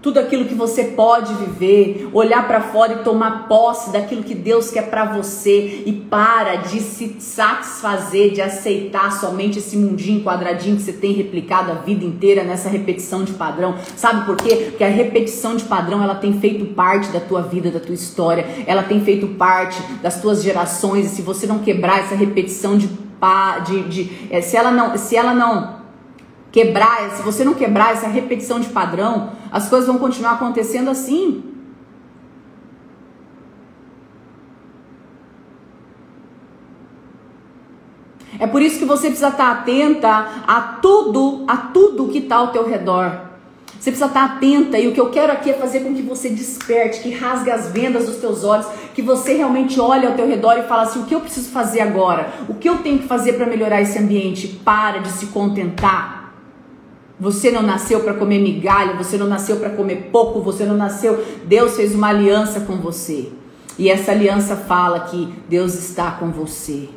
tudo 0.00 0.20
aquilo 0.20 0.44
que 0.44 0.54
você 0.54 0.84
pode 0.84 1.34
viver, 1.34 2.08
olhar 2.12 2.46
para 2.46 2.60
fora 2.60 2.94
e 2.94 3.04
tomar 3.04 3.48
posse 3.48 3.90
daquilo 3.90 4.22
que 4.22 4.34
Deus 4.34 4.70
quer 4.70 4.88
para 4.88 5.04
você 5.04 5.82
e 5.84 5.92
para 5.92 6.56
de 6.56 6.80
se 6.80 7.16
satisfazer, 7.18 8.30
de 8.30 8.40
aceitar 8.40 9.10
somente 9.12 9.58
esse 9.58 9.76
mundinho 9.76 10.22
quadradinho 10.22 10.76
que 10.76 10.82
você 10.82 10.92
tem 10.92 11.12
replicado 11.12 11.72
a 11.72 11.74
vida 11.74 12.04
inteira 12.04 12.44
nessa 12.44 12.68
repetição 12.68 13.24
de 13.24 13.32
padrão. 13.32 13.74
Sabe 13.96 14.24
por 14.24 14.36
quê? 14.36 14.68
Porque 14.70 14.84
a 14.84 14.88
repetição 14.88 15.56
de 15.56 15.64
padrão 15.64 16.02
ela 16.02 16.14
tem 16.14 16.38
feito 16.38 16.66
parte 16.66 17.08
da 17.08 17.20
tua 17.20 17.42
vida, 17.42 17.70
da 17.70 17.80
tua 17.80 17.94
história, 17.94 18.46
ela 18.66 18.84
tem 18.84 19.00
feito 19.00 19.26
parte 19.28 19.80
das 20.00 20.20
tuas 20.20 20.42
gerações 20.42 21.06
e 21.06 21.08
se 21.08 21.22
você 21.22 21.46
não 21.46 21.58
quebrar 21.58 22.00
essa 22.00 22.14
repetição 22.14 22.78
de, 22.78 22.88
de, 23.66 23.82
de 23.88 24.28
eh, 24.30 24.40
se 24.40 24.56
ela 24.56 24.70
não, 24.70 24.96
se 24.96 25.16
ela 25.16 25.34
não 25.34 25.77
quebrar, 26.50 27.10
se 27.10 27.22
você 27.22 27.44
não 27.44 27.54
quebrar 27.54 27.92
essa 27.92 28.08
repetição 28.08 28.60
de 28.60 28.68
padrão, 28.68 29.32
as 29.50 29.68
coisas 29.68 29.86
vão 29.86 29.98
continuar 29.98 30.32
acontecendo 30.32 30.90
assim. 30.90 31.44
É 38.40 38.46
por 38.46 38.62
isso 38.62 38.78
que 38.78 38.84
você 38.84 39.08
precisa 39.08 39.28
estar 39.28 39.50
atenta 39.50 40.28
a 40.46 40.78
tudo, 40.80 41.44
a 41.48 41.56
tudo 41.56 42.08
que 42.08 42.18
está 42.18 42.36
ao 42.36 42.48
teu 42.48 42.68
redor. 42.68 43.28
Você 43.66 43.90
precisa 43.90 44.06
estar 44.06 44.24
atenta 44.24 44.78
e 44.78 44.88
o 44.88 44.92
que 44.92 45.00
eu 45.00 45.10
quero 45.10 45.32
aqui 45.32 45.50
é 45.50 45.54
fazer 45.54 45.80
com 45.80 45.94
que 45.94 46.02
você 46.02 46.28
desperte, 46.28 47.00
que 47.00 47.14
rasgue 47.14 47.50
as 47.50 47.68
vendas 47.68 48.06
dos 48.06 48.16
teus 48.16 48.44
olhos, 48.44 48.66
que 48.94 49.02
você 49.02 49.34
realmente 49.34 49.80
olhe 49.80 50.06
ao 50.06 50.14
teu 50.14 50.26
redor 50.26 50.58
e 50.58 50.62
fale 50.62 50.82
assim: 50.82 51.00
o 51.00 51.04
que 51.04 51.14
eu 51.14 51.20
preciso 51.20 51.50
fazer 51.50 51.80
agora? 51.80 52.32
O 52.48 52.54
que 52.54 52.68
eu 52.68 52.78
tenho 52.78 52.98
que 52.98 53.06
fazer 53.06 53.34
para 53.34 53.46
melhorar 53.46 53.80
esse 53.80 53.98
ambiente? 53.98 54.48
Para 54.64 54.98
de 54.98 55.08
se 55.10 55.26
contentar 55.26 56.17
você 57.20 57.50
não 57.50 57.62
nasceu 57.62 58.00
para 58.00 58.14
comer 58.14 58.38
migalha, 58.38 58.96
você 58.96 59.16
não 59.16 59.26
nasceu 59.26 59.56
para 59.56 59.70
comer 59.70 60.08
pouco, 60.12 60.40
você 60.40 60.64
não 60.64 60.76
nasceu. 60.76 61.24
Deus 61.44 61.74
fez 61.74 61.94
uma 61.94 62.08
aliança 62.08 62.60
com 62.60 62.76
você. 62.76 63.28
E 63.78 63.88
essa 63.88 64.12
aliança 64.12 64.56
fala 64.56 65.00
que 65.00 65.32
Deus 65.48 65.74
está 65.74 66.12
com 66.12 66.30
você. 66.30 66.88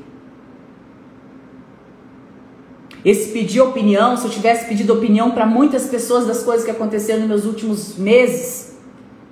Esse 3.03 3.31
pedir 3.31 3.61
opinião, 3.61 4.15
se 4.15 4.25
eu 4.25 4.31
tivesse 4.31 4.67
pedido 4.67 4.93
opinião 4.93 5.31
para 5.31 5.45
muitas 5.45 5.85
pessoas 5.87 6.27
das 6.27 6.43
coisas 6.43 6.63
que 6.63 6.69
aconteceram 6.69 7.21
nos 7.21 7.29
meus 7.29 7.45
últimos 7.45 7.97
meses, 7.97 8.75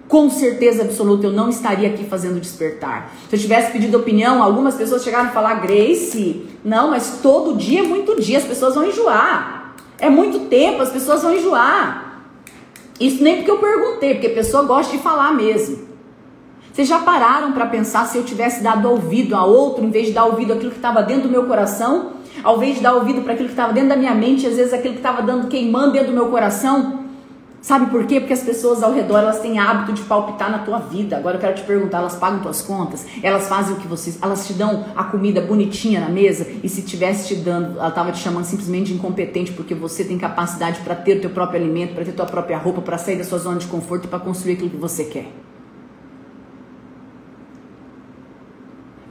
com 0.08 0.28
certeza 0.28 0.82
absoluta 0.82 1.28
eu 1.28 1.32
não 1.32 1.49
estaria 1.49 1.88
aqui 1.88 2.04
fazendo 2.04 2.39
despertar. 2.39 3.13
Se 3.30 3.36
eu 3.36 3.39
tivesse 3.39 3.71
pedido 3.71 3.95
opinião, 3.95 4.41
algumas 4.41 4.73
pessoas 4.73 5.04
chegaram 5.04 5.30
a 5.30 5.32
falar, 5.32 5.62
Grace, 5.62 6.47
não, 6.65 6.89
mas 6.89 7.19
todo 7.21 7.56
dia 7.56 7.82
é 7.82 7.84
muito 7.84 8.19
dia, 8.19 8.39
as 8.39 8.43
pessoas 8.43 8.73
vão 8.73 8.86
enjoar. 8.86 9.58
É 9.99 10.09
muito 10.09 10.47
tempo, 10.47 10.81
as 10.81 10.89
pessoas 10.89 11.21
vão 11.21 11.33
enjoar. 11.33 12.23
Isso 12.99 13.23
nem 13.23 13.38
porque 13.38 13.51
eu 13.51 13.57
perguntei, 13.57 14.13
porque 14.13 14.27
a 14.27 14.33
pessoa 14.33 14.63
gosta 14.63 14.95
de 14.95 15.01
falar 15.01 15.33
mesmo. 15.33 15.88
Vocês 16.71 16.88
já 16.88 16.99
pararam 16.99 17.51
para 17.51 17.65
pensar 17.65 18.05
se 18.05 18.17
eu 18.17 18.23
tivesse 18.23 18.63
dado 18.63 18.89
ouvido 18.89 19.35
a 19.35 19.43
outro, 19.43 19.83
em 19.83 19.89
vez 19.89 20.07
de 20.07 20.13
dar 20.13 20.25
ouvido 20.25 20.53
àquilo 20.53 20.71
que 20.71 20.77
estava 20.77 21.01
dentro 21.01 21.23
do 21.23 21.29
meu 21.29 21.45
coração? 21.45 22.13
Ao 22.43 22.57
invés 22.57 22.75
de 22.75 22.81
dar 22.81 22.93
ouvido 22.93 23.21
para 23.21 23.33
aquilo 23.33 23.49
que 23.49 23.53
estava 23.53 23.73
dentro 23.73 23.89
da 23.89 23.97
minha 23.97 24.15
mente, 24.15 24.47
às 24.47 24.55
vezes 24.55 24.73
aquilo 24.73 24.93
que 24.93 24.99
estava 24.99 25.21
dando 25.21 25.47
queimando 25.47 25.91
dentro 25.91 26.07
do 26.09 26.13
meu 26.13 26.27
coração? 26.27 26.98
Sabe 27.61 27.91
por 27.91 28.05
quê? 28.05 28.19
Porque 28.19 28.33
as 28.33 28.41
pessoas 28.41 28.81
ao 28.81 28.93
redor 28.93 29.19
elas 29.19 29.39
têm 29.39 29.59
hábito 29.59 29.93
de 29.93 30.01
palpitar 30.03 30.49
na 30.49 30.59
tua 30.59 30.79
vida. 30.79 31.17
Agora 31.17 31.35
eu 31.35 31.41
quero 31.41 31.55
te 31.55 31.63
perguntar, 31.63 31.99
elas 31.99 32.15
pagam 32.15 32.39
tuas 32.39 32.61
contas? 32.61 33.05
Elas 33.21 33.47
fazem 33.47 33.75
o 33.75 33.79
que 33.79 33.87
vocês, 33.87 34.17
elas 34.21 34.47
te 34.47 34.53
dão 34.53 34.85
a 34.95 35.03
comida 35.03 35.41
bonitinha 35.41 35.99
na 35.99 36.09
mesa 36.09 36.47
e 36.63 36.69
se 36.69 36.81
tivesse 36.81 37.27
te 37.27 37.35
dando, 37.35 37.77
ela 37.77 37.91
tava 37.91 38.11
te 38.11 38.19
chamando 38.19 38.45
simplesmente 38.45 38.87
de 38.87 38.93
incompetente 38.93 39.51
porque 39.51 39.75
você 39.75 40.03
tem 40.03 40.17
capacidade 40.17 40.79
para 40.81 40.95
ter 40.95 41.17
o 41.17 41.21
teu 41.21 41.29
próprio 41.29 41.61
alimento, 41.61 41.93
para 41.93 42.05
ter 42.05 42.13
tua 42.13 42.25
própria 42.25 42.57
roupa, 42.57 42.81
para 42.81 42.97
sair 42.97 43.17
da 43.17 43.23
sua 43.23 43.39
zona 43.39 43.57
de 43.57 43.67
conforto 43.67 44.05
e 44.05 44.07
para 44.07 44.19
construir 44.19 44.53
aquilo 44.53 44.69
que 44.69 44.77
você 44.77 45.03
quer. 45.03 45.38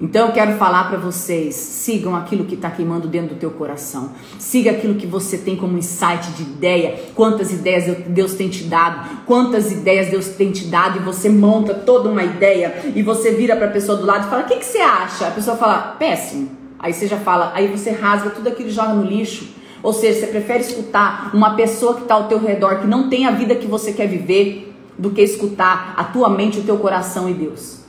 Então 0.01 0.29
eu 0.29 0.33
quero 0.33 0.53
falar 0.59 0.89
para 0.89 0.97
vocês, 0.97 1.57
sigam 1.57 2.15
aquilo 2.15 2.45
que 2.45 2.55
está 2.55 2.71
queimando 2.71 3.09
dentro 3.09 3.35
do 3.35 3.39
teu 3.41 3.51
coração. 3.51 4.13
Siga 4.39 4.71
aquilo 4.71 4.95
que 4.95 5.07
você 5.09 5.39
tem 5.39 5.57
como 5.57 5.77
insight 5.77 6.31
de 6.37 6.43
ideia. 6.43 7.01
Quantas 7.17 7.53
ideias 7.53 7.97
Deus 8.07 8.35
tem 8.35 8.49
te 8.49 8.63
dado? 8.65 9.25
Quantas 9.27 9.73
ideias 9.73 10.09
Deus 10.09 10.29
tem 10.29 10.53
te 10.53 10.67
dado 10.67 10.99
e 10.99 11.03
você 11.03 11.29
monta 11.29 11.75
toda 11.75 12.09
uma 12.09 12.23
ideia 12.23 12.93
e 12.95 13.03
você 13.03 13.33
vira 13.33 13.57
para 13.57 13.67
a 13.67 13.71
pessoa 13.71 13.99
do 13.99 14.07
lado 14.07 14.27
e 14.27 14.31
fala: 14.31 14.43
"O 14.43 14.47
que, 14.47 14.57
que 14.57 14.65
você 14.65 14.79
acha?" 14.79 15.27
A 15.27 15.33
pessoa 15.33 15.57
fala: 15.57 15.97
"Péssimo". 15.99 16.49
Aí 16.79 16.93
você 16.93 17.09
já 17.09 17.17
fala, 17.17 17.51
aí 17.55 17.67
você 17.67 17.91
rasga 17.91 18.31
tudo 18.31 18.49
aquilo 18.49 18.69
e 18.69 18.73
joga 18.73 18.95
no 18.95 19.03
lixo. 19.03 19.49
Ou 19.83 19.93
seja, 19.93 20.21
você 20.21 20.27
prefere 20.29 20.61
escutar 20.61 21.31
uma 21.35 21.55
pessoa 21.55 21.95
que 21.95 22.03
está 22.03 22.15
ao 22.15 22.29
teu 22.29 22.39
redor 22.39 22.81
que 22.81 22.87
não 22.87 23.09
tem 23.09 23.27
a 23.27 23.33
vida 23.33 23.55
que 23.55 23.67
você 23.67 23.93
quer 23.93 24.07
viver 24.07 24.73
do 24.97 25.11
que 25.11 25.21
escutar 25.21 25.95
a 25.97 26.05
tua 26.05 26.29
mente, 26.29 26.61
o 26.61 26.63
teu 26.63 26.77
coração 26.79 27.29
e 27.29 27.35
Deus. 27.35 27.88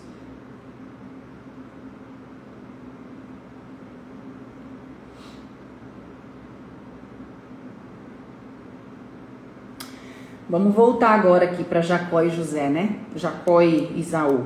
Vamos 10.49 10.73
voltar 10.73 11.11
agora 11.11 11.45
aqui 11.45 11.63
para 11.63 11.79
Jacó 11.79 12.23
e 12.23 12.31
José, 12.31 12.69
né? 12.69 12.95
Jacó 13.15 13.61
e 13.61 13.99
Isaú. 13.99 14.45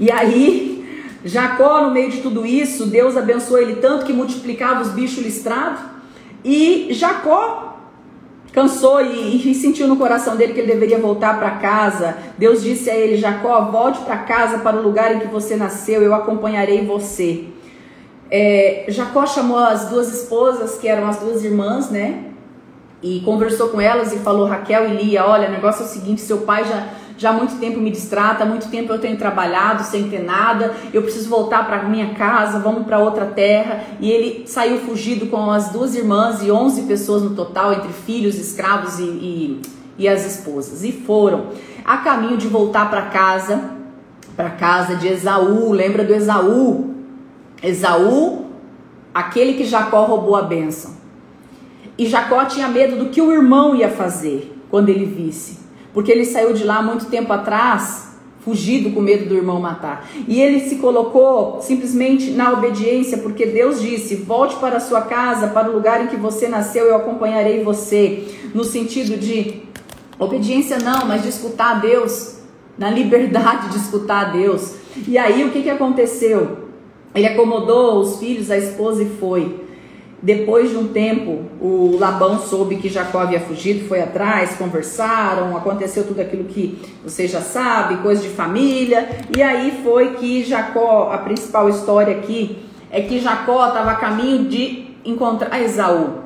E 0.00 0.10
aí, 0.10 1.04
Jacó, 1.22 1.82
no 1.82 1.90
meio 1.90 2.10
de 2.10 2.22
tudo 2.22 2.46
isso, 2.46 2.86
Deus 2.86 3.18
abençoou 3.18 3.60
ele 3.60 3.76
tanto 3.76 4.06
que 4.06 4.14
multiplicava 4.14 4.80
os 4.80 4.88
bichos 4.92 5.22
listrados. 5.22 5.80
E 6.42 6.88
Jacó 6.92 7.76
cansou 8.50 9.02
e, 9.02 9.50
e, 9.50 9.54
sentiu 9.54 9.86
no 9.86 9.96
coração 9.96 10.36
dele 10.36 10.54
que 10.54 10.60
ele 10.60 10.72
deveria 10.72 10.98
voltar 10.98 11.38
para 11.38 11.50
casa. 11.56 12.16
Deus 12.38 12.62
disse 12.62 12.88
a 12.88 12.96
ele: 12.96 13.18
Jacó, 13.18 13.60
volte 13.70 14.00
para 14.06 14.16
casa, 14.16 14.60
para 14.60 14.78
o 14.78 14.82
lugar 14.82 15.16
em 15.16 15.18
que 15.18 15.26
você 15.26 15.54
nasceu, 15.54 16.00
eu 16.00 16.14
acompanharei 16.14 16.86
você. 16.86 17.44
é, 18.30 18.86
Jacó 18.88 19.26
chamou 19.26 19.58
as 19.58 19.90
duas 19.90 20.08
esposas, 20.08 20.78
que 20.78 20.88
eram 20.88 21.06
as 21.06 21.18
duas 21.18 21.44
irmãs, 21.44 21.90
né? 21.90 22.35
E 23.02 23.20
conversou 23.20 23.68
com 23.68 23.80
elas 23.80 24.12
e 24.12 24.18
falou: 24.18 24.46
Raquel 24.46 24.88
e 24.88 24.96
Lia, 24.96 25.24
olha, 25.24 25.48
o 25.48 25.52
negócio 25.52 25.82
é 25.82 25.86
o 25.86 25.88
seguinte: 25.88 26.20
seu 26.20 26.38
pai 26.38 26.64
já, 26.64 26.88
já 27.18 27.30
há 27.30 27.32
muito 27.32 27.58
tempo 27.58 27.78
me 27.78 27.90
distrata, 27.90 28.42
há 28.42 28.46
muito 28.46 28.68
tempo 28.68 28.92
eu 28.92 28.98
tenho 28.98 29.18
trabalhado 29.18 29.84
sem 29.84 30.08
ter 30.08 30.22
nada, 30.22 30.74
eu 30.92 31.02
preciso 31.02 31.28
voltar 31.28 31.66
para 31.66 31.82
minha 31.82 32.14
casa, 32.14 32.58
vamos 32.58 32.86
para 32.86 32.98
outra 32.98 33.26
terra. 33.26 33.84
E 34.00 34.10
ele 34.10 34.46
saiu 34.46 34.78
fugido 34.78 35.26
com 35.26 35.50
as 35.50 35.68
duas 35.68 35.94
irmãs 35.94 36.42
e 36.42 36.50
11 36.50 36.82
pessoas 36.82 37.22
no 37.22 37.30
total, 37.34 37.74
entre 37.74 37.92
filhos, 37.92 38.36
escravos 38.36 38.98
e, 38.98 39.02
e, 39.02 39.62
e 39.98 40.08
as 40.08 40.24
esposas. 40.24 40.82
E 40.82 40.90
foram 40.90 41.48
a 41.84 41.98
caminho 41.98 42.38
de 42.38 42.48
voltar 42.48 42.88
para 42.88 43.02
casa, 43.02 43.72
para 44.34 44.50
casa 44.50 44.96
de 44.96 45.06
Esaú. 45.06 45.70
Lembra 45.70 46.02
do 46.02 46.14
Esaú? 46.14 46.94
Esaú, 47.62 48.46
aquele 49.12 49.54
que 49.54 49.64
Jacó 49.64 50.04
roubou 50.04 50.34
a 50.34 50.42
bênção. 50.42 50.95
E 51.98 52.06
Jacó 52.06 52.44
tinha 52.44 52.68
medo 52.68 52.96
do 52.96 53.10
que 53.10 53.22
o 53.22 53.32
irmão 53.32 53.74
ia 53.74 53.88
fazer 53.88 54.54
quando 54.70 54.88
ele 54.88 55.06
visse, 55.06 55.58
porque 55.94 56.12
ele 56.12 56.24
saiu 56.24 56.52
de 56.52 56.62
lá 56.64 56.82
muito 56.82 57.06
tempo 57.06 57.32
atrás, 57.32 58.06
fugido 58.40 58.90
com 58.90 59.00
medo 59.00 59.28
do 59.28 59.34
irmão 59.34 59.58
matar. 59.58 60.08
E 60.28 60.40
ele 60.40 60.60
se 60.60 60.76
colocou 60.76 61.60
simplesmente 61.62 62.30
na 62.30 62.52
obediência, 62.52 63.18
porque 63.18 63.46
Deus 63.46 63.80
disse: 63.80 64.14
"Volte 64.16 64.56
para 64.56 64.76
a 64.76 64.80
sua 64.80 65.02
casa, 65.02 65.48
para 65.48 65.70
o 65.70 65.72
lugar 65.72 66.04
em 66.04 66.06
que 66.08 66.16
você 66.16 66.46
nasceu, 66.48 66.84
eu 66.84 66.96
acompanharei 66.96 67.64
você", 67.64 68.24
no 68.54 68.62
sentido 68.62 69.18
de 69.18 69.62
obediência 70.18 70.78
não, 70.78 71.06
mas 71.06 71.22
de 71.22 71.28
escutar 71.28 71.76
a 71.76 71.78
Deus, 71.80 72.36
na 72.78 72.90
liberdade 72.90 73.70
de 73.70 73.78
escutar 73.78 74.26
a 74.26 74.30
Deus. 74.30 74.74
E 75.08 75.18
aí 75.18 75.44
o 75.44 75.50
que 75.50 75.62
que 75.62 75.70
aconteceu? 75.70 76.66
Ele 77.14 77.26
acomodou 77.26 77.98
os 78.00 78.18
filhos, 78.18 78.50
a 78.50 78.58
esposa 78.58 79.02
e 79.02 79.06
foi. 79.18 79.65
Depois 80.26 80.70
de 80.70 80.76
um 80.76 80.88
tempo, 80.88 81.44
o 81.60 81.96
Labão 82.00 82.40
soube 82.40 82.78
que 82.78 82.88
Jacó 82.88 83.20
havia 83.20 83.38
fugido, 83.38 83.86
foi 83.86 84.00
atrás, 84.02 84.56
conversaram, 84.56 85.56
aconteceu 85.56 86.02
tudo 86.02 86.20
aquilo 86.20 86.42
que 86.42 86.76
você 87.04 87.28
já 87.28 87.40
sabe, 87.40 87.98
coisa 87.98 88.22
de 88.22 88.30
família. 88.30 89.08
E 89.36 89.40
aí 89.40 89.80
foi 89.84 90.14
que 90.14 90.42
Jacó, 90.42 91.10
a 91.12 91.18
principal 91.18 91.68
história 91.68 92.16
aqui 92.16 92.58
é 92.90 93.02
que 93.02 93.20
Jacó 93.20 93.68
estava 93.68 93.92
a 93.92 93.94
caminho 93.94 94.48
de 94.48 94.88
encontrar 95.04 95.62
Esaú. 95.62 96.24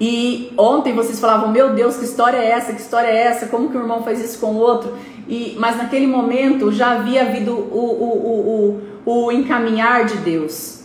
E 0.00 0.50
ontem 0.56 0.94
vocês 0.94 1.20
falavam, 1.20 1.52
meu 1.52 1.74
Deus, 1.74 1.98
que 1.98 2.06
história 2.06 2.38
é 2.38 2.52
essa? 2.52 2.72
Que 2.72 2.80
história 2.80 3.08
é 3.08 3.18
essa? 3.18 3.48
Como 3.48 3.68
que 3.68 3.76
o 3.76 3.82
irmão 3.82 4.02
faz 4.02 4.18
isso 4.18 4.38
com 4.38 4.52
o 4.52 4.56
outro? 4.56 4.94
E, 5.28 5.54
mas 5.58 5.76
naquele 5.76 6.06
momento 6.06 6.72
já 6.72 6.92
havia 6.92 7.20
havido 7.20 7.52
o, 7.52 7.52
o, 7.54 8.80
o, 9.04 9.12
o, 9.12 9.26
o 9.26 9.30
encaminhar 9.30 10.06
de 10.06 10.16
Deus. 10.16 10.77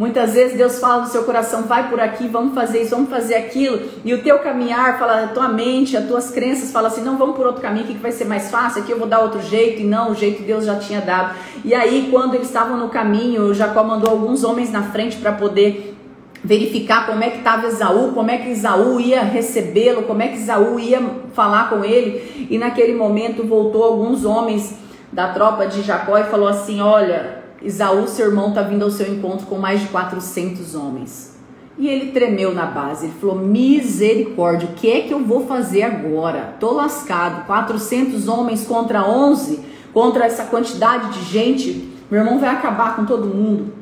Muitas 0.00 0.32
vezes 0.32 0.56
Deus 0.56 0.78
fala 0.78 1.02
no 1.02 1.08
seu 1.08 1.24
coração, 1.24 1.64
vai 1.64 1.90
por 1.90 2.00
aqui, 2.00 2.26
vamos 2.26 2.54
fazer 2.54 2.80
isso, 2.80 2.92
vamos 2.92 3.10
fazer 3.10 3.34
aquilo, 3.34 3.82
e 4.02 4.14
o 4.14 4.22
teu 4.22 4.38
caminhar 4.38 4.98
fala, 4.98 5.24
a 5.24 5.28
tua 5.28 5.46
mente, 5.46 5.94
as 5.94 6.06
tuas 6.06 6.30
crenças 6.30 6.72
fala 6.72 6.88
assim, 6.88 7.02
não, 7.02 7.18
vamos 7.18 7.36
por 7.36 7.44
outro 7.44 7.60
caminho, 7.60 7.84
que 7.84 7.92
vai 7.98 8.10
ser 8.10 8.24
mais 8.24 8.50
fácil, 8.50 8.80
aqui 8.80 8.92
eu 8.92 8.98
vou 8.98 9.06
dar 9.06 9.18
outro 9.18 9.42
jeito, 9.42 9.82
e 9.82 9.84
não, 9.84 10.12
o 10.12 10.14
jeito 10.14 10.42
Deus 10.42 10.64
já 10.64 10.76
tinha 10.76 11.02
dado. 11.02 11.34
E 11.62 11.74
aí, 11.74 12.08
quando 12.10 12.34
eles 12.34 12.46
estavam 12.46 12.78
no 12.78 12.88
caminho, 12.88 13.52
Jacó 13.52 13.84
mandou 13.84 14.10
alguns 14.10 14.42
homens 14.42 14.72
na 14.72 14.84
frente 14.84 15.18
para 15.18 15.32
poder 15.32 15.94
verificar 16.42 17.04
como 17.04 17.22
é 17.22 17.28
que 17.28 17.36
estava 17.36 17.66
Esaú, 17.66 18.12
como 18.12 18.30
é 18.30 18.38
que 18.38 18.48
Esaú 18.48 18.98
ia 18.98 19.20
recebê-lo, 19.20 20.04
como 20.04 20.22
é 20.22 20.28
que 20.28 20.36
Esaú 20.36 20.80
ia 20.80 20.98
falar 21.34 21.68
com 21.68 21.84
ele. 21.84 22.48
E 22.48 22.56
naquele 22.56 22.94
momento 22.94 23.46
voltou 23.46 23.84
alguns 23.84 24.24
homens 24.24 24.74
da 25.12 25.28
tropa 25.28 25.66
de 25.66 25.82
Jacó 25.82 26.16
e 26.16 26.24
falou 26.24 26.48
assim: 26.48 26.80
Olha, 26.80 27.39
Esaú, 27.62 28.08
seu 28.08 28.26
irmão, 28.26 28.48
está 28.48 28.62
vindo 28.62 28.82
ao 28.82 28.90
seu 28.90 29.12
encontro 29.12 29.46
com 29.46 29.58
mais 29.58 29.80
de 29.80 29.88
400 29.88 30.74
homens. 30.74 31.38
E 31.78 31.88
ele 31.88 32.12
tremeu 32.12 32.54
na 32.54 32.66
base. 32.66 33.06
Ele 33.06 33.14
falou: 33.20 33.36
Misericórdia, 33.36 34.68
o 34.68 34.74
que 34.74 34.90
é 34.90 35.00
que 35.02 35.12
eu 35.12 35.20
vou 35.20 35.46
fazer 35.46 35.82
agora? 35.82 36.54
Tô 36.58 36.72
lascado. 36.72 37.46
400 37.46 38.28
homens 38.28 38.66
contra 38.66 39.08
11, 39.08 39.60
contra 39.92 40.26
essa 40.26 40.44
quantidade 40.44 41.18
de 41.18 41.24
gente. 41.24 41.88
Meu 42.10 42.20
irmão 42.20 42.38
vai 42.38 42.50
acabar 42.50 42.96
com 42.96 43.04
todo 43.04 43.26
mundo. 43.26 43.72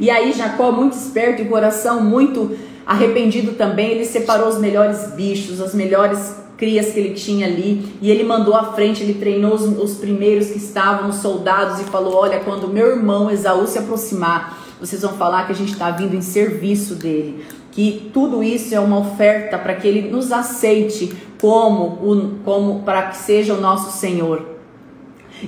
E 0.00 0.10
aí 0.10 0.32
Jacó, 0.32 0.72
muito 0.72 0.94
esperto 0.94 1.42
e 1.42 1.44
coração 1.44 2.02
muito 2.02 2.56
arrependido 2.86 3.52
também, 3.52 3.92
ele 3.92 4.04
separou 4.04 4.48
os 4.48 4.58
melhores 4.58 5.12
bichos, 5.12 5.60
as 5.60 5.74
melhores 5.74 6.43
crias 6.56 6.92
que 6.92 7.00
ele 7.00 7.14
tinha 7.14 7.46
ali, 7.46 7.84
e 8.00 8.10
ele 8.10 8.24
mandou 8.24 8.54
à 8.54 8.72
frente, 8.72 9.02
ele 9.02 9.14
treinou 9.14 9.54
os, 9.54 9.62
os 9.62 9.94
primeiros 9.96 10.48
que 10.48 10.58
estavam, 10.58 11.10
os 11.10 11.16
soldados, 11.16 11.80
e 11.80 11.84
falou: 11.84 12.14
Olha, 12.14 12.40
quando 12.40 12.68
meu 12.68 12.88
irmão 12.88 13.30
Esaú 13.30 13.66
se 13.66 13.78
aproximar, 13.78 14.58
vocês 14.80 15.02
vão 15.02 15.12
falar 15.14 15.46
que 15.46 15.52
a 15.52 15.54
gente 15.56 15.72
está 15.72 15.90
vindo 15.90 16.14
em 16.14 16.22
serviço 16.22 16.94
dele, 16.94 17.44
que 17.72 18.10
tudo 18.12 18.42
isso 18.42 18.74
é 18.74 18.80
uma 18.80 18.98
oferta 18.98 19.58
para 19.58 19.74
que 19.74 19.86
ele 19.86 20.10
nos 20.10 20.32
aceite 20.32 21.12
como, 21.40 22.38
como 22.44 22.82
para 22.82 23.02
que 23.08 23.16
seja 23.16 23.54
o 23.54 23.60
nosso 23.60 23.98
Senhor. 23.98 24.54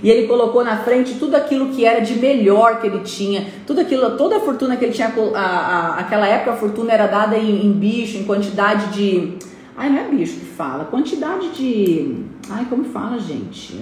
E 0.03 0.11
ele 0.11 0.27
colocou 0.27 0.65
na 0.65 0.79
frente 0.79 1.15
tudo 1.15 1.37
aquilo 1.37 1.69
que 1.69 1.85
era 1.85 2.01
de 2.01 2.19
melhor 2.19 2.81
que 2.81 2.87
ele 2.87 3.01
tinha, 3.01 3.47
tudo 3.67 3.81
aquilo, 3.81 4.17
toda 4.17 4.37
a 4.37 4.41
fortuna 4.41 4.77
que 4.77 4.85
ele 4.85 4.93
tinha. 4.93 5.13
A, 5.35 5.41
a, 5.41 5.99
aquela 6.01 6.27
época 6.27 6.53
a 6.53 6.57
fortuna 6.57 6.93
era 6.93 7.07
dada 7.07 7.37
em, 7.37 7.67
em 7.67 7.73
bicho, 7.73 8.19
em 8.19 8.25
quantidade 8.25 8.93
de. 8.93 9.35
Ai, 9.77 9.91
não 9.91 9.99
é 9.99 10.09
bicho 10.09 10.41
que 10.41 10.47
fala, 10.47 10.87
quantidade 10.87 11.51
de. 11.51 12.25
Ai, 12.49 12.67
como 12.69 12.85
fala, 12.85 13.19
gente? 13.19 13.79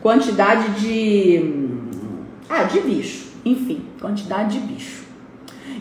Quantidade 0.00 0.80
de. 0.80 1.70
Ah, 2.48 2.64
de 2.64 2.80
bicho. 2.80 3.30
Enfim, 3.44 3.84
quantidade 4.00 4.58
de 4.58 4.66
bicho. 4.66 5.04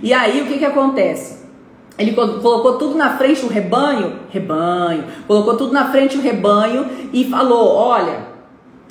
E 0.04 0.14
aí 0.14 0.42
o 0.42 0.46
que 0.46 0.60
que 0.60 0.66
acontece? 0.66 1.42
Ele 1.98 2.14
colocou 2.14 2.78
tudo 2.78 2.96
na 2.96 3.18
frente 3.18 3.46
o 3.46 3.50
rebanho, 3.50 4.20
rebanho, 4.30 5.04
colocou 5.28 5.58
tudo 5.58 5.74
na 5.74 5.92
frente 5.92 6.18
o 6.18 6.22
rebanho 6.22 6.88
e 7.12 7.26
falou: 7.26 7.76
Olha, 7.76 8.31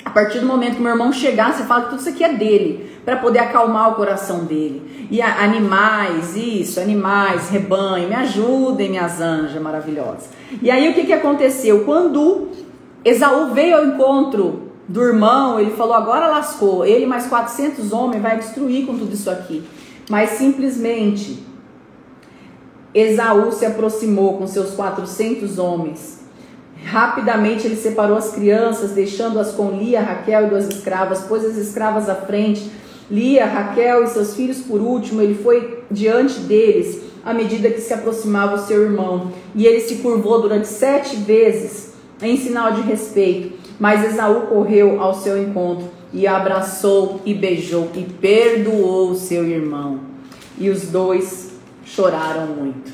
a 0.03 0.09
partir 0.09 0.39
do 0.39 0.45
momento 0.45 0.75
que 0.75 0.81
meu 0.81 0.91
irmão 0.91 1.11
chegar, 1.13 1.53
você 1.53 1.63
fala 1.63 1.83
que 1.83 1.89
tudo 1.89 1.99
isso 1.99 2.09
aqui 2.09 2.23
é 2.23 2.33
dele, 2.33 2.91
para 3.05 3.17
poder 3.17 3.39
acalmar 3.39 3.91
o 3.91 3.95
coração 3.95 4.45
dele. 4.45 5.07
E 5.11 5.21
a, 5.21 5.43
animais, 5.43 6.35
isso, 6.35 6.79
animais, 6.79 7.49
rebanho, 7.49 8.07
me 8.09 8.15
ajudem, 8.15 8.89
minhas 8.89 9.21
anjas 9.21 9.61
maravilhosas. 9.61 10.29
E 10.61 10.71
aí 10.71 10.89
o 10.89 10.93
que, 10.93 11.05
que 11.05 11.13
aconteceu? 11.13 11.83
Quando 11.83 12.49
Esaú 13.05 13.53
veio 13.53 13.77
ao 13.77 13.85
encontro 13.85 14.71
do 14.87 15.01
irmão, 15.03 15.59
ele 15.59 15.71
falou: 15.71 15.93
agora 15.93 16.27
lascou, 16.27 16.85
ele 16.85 17.05
mais 17.05 17.27
400 17.27 17.93
homens 17.93 18.21
vai 18.21 18.37
destruir 18.37 18.85
com 18.85 18.97
tudo 18.97 19.13
isso 19.13 19.29
aqui. 19.29 19.63
Mas 20.09 20.31
simplesmente 20.31 21.43
Esaú 22.93 23.51
se 23.51 23.65
aproximou 23.65 24.37
com 24.37 24.47
seus 24.47 24.71
400 24.71 25.57
homens 25.57 26.20
Rapidamente 26.83 27.67
ele 27.67 27.75
separou 27.75 28.17
as 28.17 28.31
crianças, 28.31 28.91
deixando-as 28.91 29.51
com 29.51 29.71
Lia, 29.71 30.01
Raquel 30.01 30.47
e 30.47 30.49
duas 30.49 30.67
escravas, 30.67 31.21
pôs 31.21 31.45
as 31.45 31.55
escravas 31.55 32.09
à 32.09 32.15
frente, 32.15 32.69
Lia, 33.09 33.45
Raquel 33.45 34.03
e 34.03 34.07
seus 34.07 34.35
filhos 34.35 34.59
por 34.59 34.81
último. 34.81 35.21
Ele 35.21 35.35
foi 35.35 35.83
diante 35.91 36.39
deles 36.39 37.01
à 37.23 37.33
medida 37.33 37.69
que 37.69 37.81
se 37.81 37.93
aproximava 37.93 38.55
o 38.55 38.65
seu 38.65 38.83
irmão, 38.83 39.31
e 39.53 39.65
ele 39.65 39.81
se 39.81 39.95
curvou 39.95 40.41
durante 40.41 40.67
sete 40.67 41.15
vezes 41.17 41.93
em 42.21 42.35
sinal 42.37 42.73
de 42.73 42.81
respeito. 42.81 43.59
Mas 43.79 44.03
Esaú 44.03 44.47
correu 44.47 45.01
ao 45.01 45.13
seu 45.13 45.41
encontro 45.41 45.89
e 46.13 46.27
abraçou 46.27 47.21
e 47.25 47.33
beijou 47.33 47.89
e 47.95 48.03
perdoou 48.03 49.15
seu 49.15 49.45
irmão. 49.47 49.99
E 50.57 50.69
os 50.69 50.83
dois 50.83 51.51
choraram 51.85 52.47
muito. 52.47 52.91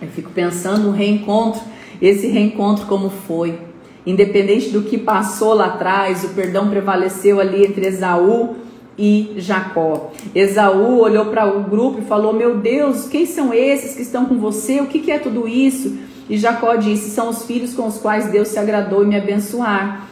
Eu 0.00 0.08
fico 0.08 0.30
pensando 0.30 0.84
no 0.84 0.92
reencontro 0.92 1.60
esse 2.00 2.26
reencontro 2.26 2.86
como 2.86 3.10
foi. 3.10 3.58
Independente 4.06 4.70
do 4.70 4.82
que 4.82 4.96
passou 4.96 5.54
lá 5.54 5.66
atrás, 5.66 6.24
o 6.24 6.28
perdão 6.30 6.70
prevaleceu 6.70 7.40
ali 7.40 7.64
entre 7.64 7.86
Esaú 7.86 8.56
e 8.98 9.34
Jacó. 9.36 10.12
Esaú 10.34 11.00
olhou 11.00 11.26
para 11.26 11.46
o 11.46 11.62
grupo 11.64 12.00
e 12.00 12.04
falou: 12.04 12.32
Meu 12.32 12.58
Deus, 12.58 13.06
quem 13.08 13.26
são 13.26 13.52
esses 13.52 13.94
que 13.94 14.02
estão 14.02 14.26
com 14.26 14.38
você? 14.38 14.80
O 14.80 14.86
que, 14.86 15.00
que 15.00 15.12
é 15.12 15.18
tudo 15.18 15.46
isso? 15.46 15.98
E 16.28 16.36
Jacó 16.36 16.74
disse: 16.76 17.10
São 17.10 17.28
os 17.28 17.44
filhos 17.44 17.74
com 17.74 17.86
os 17.86 17.98
quais 17.98 18.26
Deus 18.30 18.48
se 18.48 18.58
agradou 18.58 19.04
em 19.04 19.08
me 19.08 19.16
abençoar. 19.16 20.08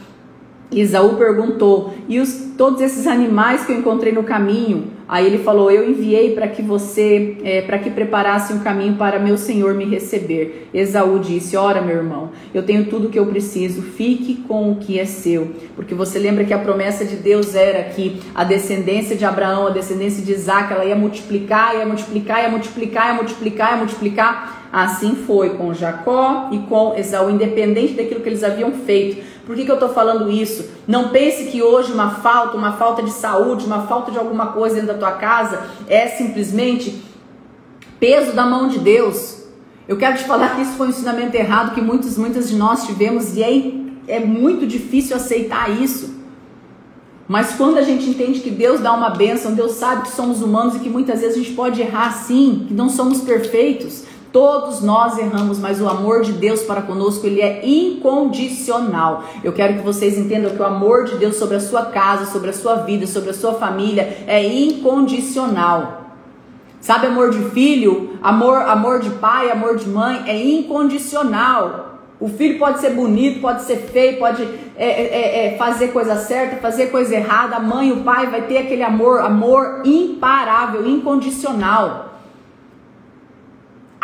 E 0.70 0.80
Esaú 0.80 1.16
perguntou: 1.16 1.94
E 2.08 2.20
os, 2.20 2.45
todos 2.56 2.80
esses 2.80 3.06
animais 3.06 3.64
que 3.64 3.72
eu 3.72 3.78
encontrei 3.78 4.12
no 4.12 4.22
caminho? 4.22 4.96
Aí 5.08 5.24
ele 5.24 5.38
falou: 5.38 5.70
Eu 5.70 5.88
enviei 5.88 6.34
para 6.34 6.48
que 6.48 6.62
você, 6.62 7.36
é, 7.44 7.62
para 7.62 7.78
que 7.78 7.90
preparasse 7.90 8.52
um 8.52 8.58
caminho 8.58 8.96
para 8.96 9.18
meu 9.18 9.38
senhor 9.38 9.74
me 9.74 9.84
receber. 9.84 10.68
Esaú 10.74 11.18
disse: 11.18 11.56
Ora, 11.56 11.80
meu 11.80 11.96
irmão, 11.96 12.30
eu 12.52 12.62
tenho 12.64 12.86
tudo 12.86 13.06
o 13.06 13.10
que 13.10 13.18
eu 13.18 13.26
preciso, 13.26 13.82
fique 13.82 14.36
com 14.48 14.72
o 14.72 14.76
que 14.76 14.98
é 14.98 15.04
seu. 15.04 15.52
Porque 15.76 15.94
você 15.94 16.18
lembra 16.18 16.44
que 16.44 16.52
a 16.52 16.58
promessa 16.58 17.04
de 17.04 17.16
Deus 17.16 17.54
era 17.54 17.84
que 17.84 18.20
a 18.34 18.42
descendência 18.42 19.14
de 19.14 19.24
Abraão, 19.24 19.68
a 19.68 19.70
descendência 19.70 20.24
de 20.24 20.32
Isaac, 20.32 20.72
ela 20.72 20.84
ia 20.84 20.96
multiplicar, 20.96 21.76
ia 21.76 21.86
multiplicar, 21.86 22.42
ia 22.42 22.50
multiplicar, 22.50 23.08
ia 23.08 23.14
multiplicar, 23.14 23.70
ia 23.72 23.76
multiplicar. 23.76 24.66
Assim 24.72 25.14
foi 25.14 25.50
com 25.50 25.72
Jacó 25.72 26.48
e 26.50 26.58
com 26.58 26.94
Esaú, 26.96 27.30
independente 27.30 27.94
daquilo 27.94 28.20
que 28.20 28.28
eles 28.28 28.42
haviam 28.42 28.72
feito 28.72 29.35
Por 29.46 29.54
que, 29.54 29.64
que 29.64 29.70
eu 29.70 29.76
estou 29.76 29.90
falando 29.90 30.28
isso? 30.28 30.68
Não 30.88 31.10
pense 31.10 31.44
que 31.44 31.62
hoje 31.62 31.92
uma 31.92 32.16
falta, 32.16 32.56
uma 32.56 32.72
falta 32.72 33.00
de 33.00 33.12
saúde, 33.12 33.64
uma 33.64 33.86
falta 33.86 34.10
de 34.10 34.18
alguma 34.18 34.48
coisa 34.48 34.74
dentro 34.74 34.88
da 34.88 34.98
tua 34.98 35.12
casa 35.12 35.62
é 35.86 36.08
simplesmente 36.08 37.00
peso 38.00 38.32
da 38.32 38.44
mão 38.44 38.66
de 38.66 38.80
Deus. 38.80 39.44
Eu 39.86 39.96
quero 39.96 40.16
te 40.16 40.24
falar 40.24 40.56
que 40.56 40.62
isso 40.62 40.72
foi 40.72 40.88
um 40.88 40.90
ensinamento 40.90 41.36
errado 41.36 41.74
que 41.74 41.80
muitos, 41.80 42.18
muitas 42.18 42.48
de 42.48 42.56
nós 42.56 42.84
tivemos 42.86 43.36
e 43.36 43.42
é, 44.08 44.16
é 44.16 44.20
muito 44.20 44.66
difícil 44.66 45.14
aceitar 45.14 45.70
isso. 45.70 46.16
Mas 47.28 47.54
quando 47.54 47.78
a 47.78 47.82
gente 47.82 48.10
entende 48.10 48.40
que 48.40 48.50
Deus 48.50 48.80
dá 48.80 48.92
uma 48.92 49.10
bênção, 49.10 49.54
Deus 49.54 49.72
sabe 49.72 50.02
que 50.02 50.10
somos 50.10 50.42
humanos 50.42 50.74
e 50.74 50.80
que 50.80 50.88
muitas 50.88 51.20
vezes 51.20 51.36
a 51.36 51.38
gente 51.38 51.54
pode 51.54 51.80
errar 51.80 52.10
sim, 52.12 52.64
que 52.66 52.74
não 52.74 52.88
somos 52.88 53.20
perfeitos. 53.20 54.02
Todos 54.36 54.82
nós 54.82 55.16
erramos, 55.16 55.58
mas 55.58 55.80
o 55.80 55.88
amor 55.88 56.20
de 56.20 56.32
Deus 56.32 56.60
para 56.62 56.82
conosco, 56.82 57.26
ele 57.26 57.40
é 57.40 57.66
incondicional. 57.66 59.24
Eu 59.42 59.50
quero 59.50 59.78
que 59.78 59.82
vocês 59.82 60.18
entendam 60.18 60.54
que 60.54 60.60
o 60.60 60.66
amor 60.66 61.06
de 61.06 61.16
Deus 61.16 61.36
sobre 61.36 61.56
a 61.56 61.60
sua 61.60 61.86
casa, 61.86 62.30
sobre 62.30 62.50
a 62.50 62.52
sua 62.52 62.74
vida, 62.74 63.06
sobre 63.06 63.30
a 63.30 63.32
sua 63.32 63.54
família 63.54 64.24
é 64.26 64.46
incondicional. 64.46 66.02
Sabe 66.82 67.06
amor 67.06 67.30
de 67.30 67.48
filho, 67.48 68.18
amor, 68.22 68.60
amor 68.60 69.00
de 69.00 69.08
pai, 69.08 69.50
amor 69.50 69.76
de 69.76 69.88
mãe 69.88 70.24
é 70.26 70.38
incondicional. 70.38 72.00
O 72.20 72.28
filho 72.28 72.58
pode 72.58 72.80
ser 72.80 72.90
bonito, 72.90 73.40
pode 73.40 73.62
ser 73.62 73.76
feio, 73.90 74.18
pode 74.18 74.42
é, 74.76 74.86
é, 74.86 75.02
é, 75.02 75.46
é, 75.46 75.56
fazer 75.56 75.88
coisa 75.92 76.14
certa, 76.16 76.56
fazer 76.56 76.88
coisa 76.88 77.14
errada. 77.14 77.56
A 77.56 77.60
mãe, 77.60 77.90
o 77.90 78.04
pai 78.04 78.26
vai 78.26 78.42
ter 78.42 78.58
aquele 78.58 78.82
amor, 78.82 79.20
amor 79.20 79.80
imparável, 79.86 80.86
incondicional. 80.86 82.05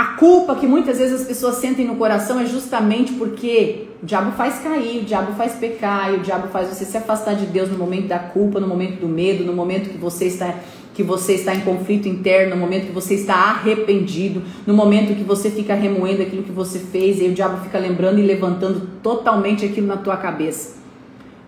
A 0.02 0.16
culpa 0.16 0.56
que 0.56 0.66
muitas 0.66 0.98
vezes 0.98 1.20
as 1.20 1.26
pessoas 1.28 1.58
sentem 1.58 1.86
no 1.86 1.94
coração 1.94 2.40
é 2.40 2.44
justamente 2.44 3.12
porque 3.12 3.86
o 4.02 4.04
diabo 4.04 4.32
faz 4.32 4.58
cair, 4.58 5.02
o 5.02 5.04
diabo 5.04 5.32
faz 5.34 5.52
pecar, 5.52 6.12
e 6.12 6.16
o 6.16 6.20
diabo 6.22 6.48
faz 6.48 6.68
você 6.68 6.84
se 6.84 6.96
afastar 6.96 7.36
de 7.36 7.46
Deus 7.46 7.70
no 7.70 7.78
momento 7.78 8.08
da 8.08 8.18
culpa, 8.18 8.58
no 8.58 8.66
momento 8.66 8.98
do 8.98 9.06
medo, 9.06 9.44
no 9.44 9.52
momento 9.52 9.90
que 9.90 9.96
você 9.96 10.24
está 10.24 10.56
que 10.92 11.04
você 11.04 11.34
está 11.34 11.54
em 11.54 11.60
conflito 11.60 12.08
interno, 12.08 12.56
no 12.56 12.60
momento 12.60 12.86
que 12.86 12.92
você 12.92 13.14
está 13.14 13.36
arrependido, 13.52 14.42
no 14.66 14.74
momento 14.74 15.14
que 15.14 15.22
você 15.22 15.48
fica 15.52 15.72
remoendo 15.72 16.20
aquilo 16.20 16.42
que 16.42 16.50
você 16.50 16.80
fez 16.80 17.20
e 17.20 17.26
o 17.26 17.32
diabo 17.32 17.62
fica 17.62 17.78
lembrando 17.78 18.18
e 18.18 18.22
levantando 18.22 18.88
totalmente 19.04 19.64
aquilo 19.64 19.86
na 19.86 19.98
tua 19.98 20.16
cabeça. 20.16 20.78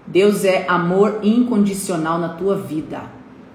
Deus 0.06 0.44
é 0.44 0.64
amor 0.68 1.18
incondicional 1.24 2.20
na 2.20 2.28
tua 2.28 2.56
vida. 2.56 3.02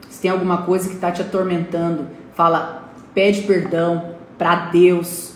Se 0.09 0.21
tem 0.21 0.29
alguma 0.29 0.63
coisa 0.63 0.89
que 0.89 0.95
está 0.95 1.09
te 1.09 1.21
atormentando, 1.21 2.05
fala, 2.35 2.91
pede 3.13 3.43
perdão 3.43 4.18
para 4.39 4.55
Deus. 4.71 5.33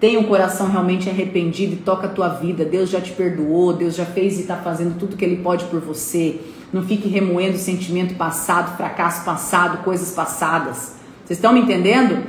Tenha 0.00 0.18
um 0.18 0.24
coração 0.24 0.70
realmente 0.70 1.08
arrependido 1.08 1.74
e 1.74 1.76
toca 1.76 2.06
a 2.06 2.10
tua 2.10 2.28
vida. 2.28 2.64
Deus 2.64 2.88
já 2.88 3.00
te 3.00 3.12
perdoou, 3.12 3.72
Deus 3.72 3.94
já 3.94 4.06
fez 4.06 4.38
e 4.38 4.40
está 4.40 4.56
fazendo 4.56 4.98
tudo 4.98 5.16
que 5.16 5.24
Ele 5.24 5.36
pode 5.36 5.66
por 5.66 5.80
você. 5.80 6.40
Não 6.72 6.82
fique 6.82 7.08
remoendo 7.08 7.58
sentimento 7.58 8.14
passado, 8.14 8.76
fracasso 8.76 9.24
passado, 9.24 9.84
coisas 9.84 10.12
passadas. 10.12 10.94
Vocês 11.24 11.38
estão 11.38 11.52
me 11.52 11.60
entendendo? 11.60 12.24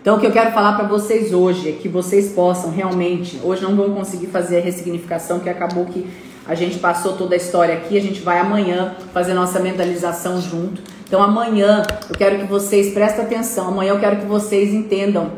Então, 0.00 0.16
o 0.16 0.20
que 0.20 0.26
eu 0.26 0.32
quero 0.32 0.52
falar 0.52 0.74
para 0.74 0.86
vocês 0.86 1.32
hoje 1.32 1.70
é 1.70 1.72
que 1.72 1.88
vocês 1.88 2.32
possam 2.32 2.70
realmente. 2.70 3.40
Hoje 3.42 3.62
não 3.62 3.74
vão 3.74 3.94
conseguir 3.94 4.26
fazer 4.26 4.58
a 4.58 4.60
ressignificação, 4.60 5.40
que 5.40 5.48
acabou 5.48 5.86
que 5.86 6.06
a 6.46 6.54
gente 6.54 6.78
passou 6.78 7.16
toda 7.16 7.34
a 7.34 7.38
história 7.38 7.74
aqui. 7.74 7.96
A 7.96 8.02
gente 8.02 8.20
vai 8.20 8.38
amanhã 8.38 8.96
fazer 9.14 9.32
nossa 9.32 9.60
mentalização 9.60 10.40
junto. 10.42 10.82
Então, 11.14 11.22
amanhã 11.22 11.84
eu 12.10 12.16
quero 12.16 12.40
que 12.40 12.44
vocês 12.46 12.92
prestem 12.92 13.24
atenção. 13.24 13.68
Amanhã 13.68 13.90
eu 13.90 14.00
quero 14.00 14.16
que 14.16 14.26
vocês 14.26 14.74
entendam 14.74 15.30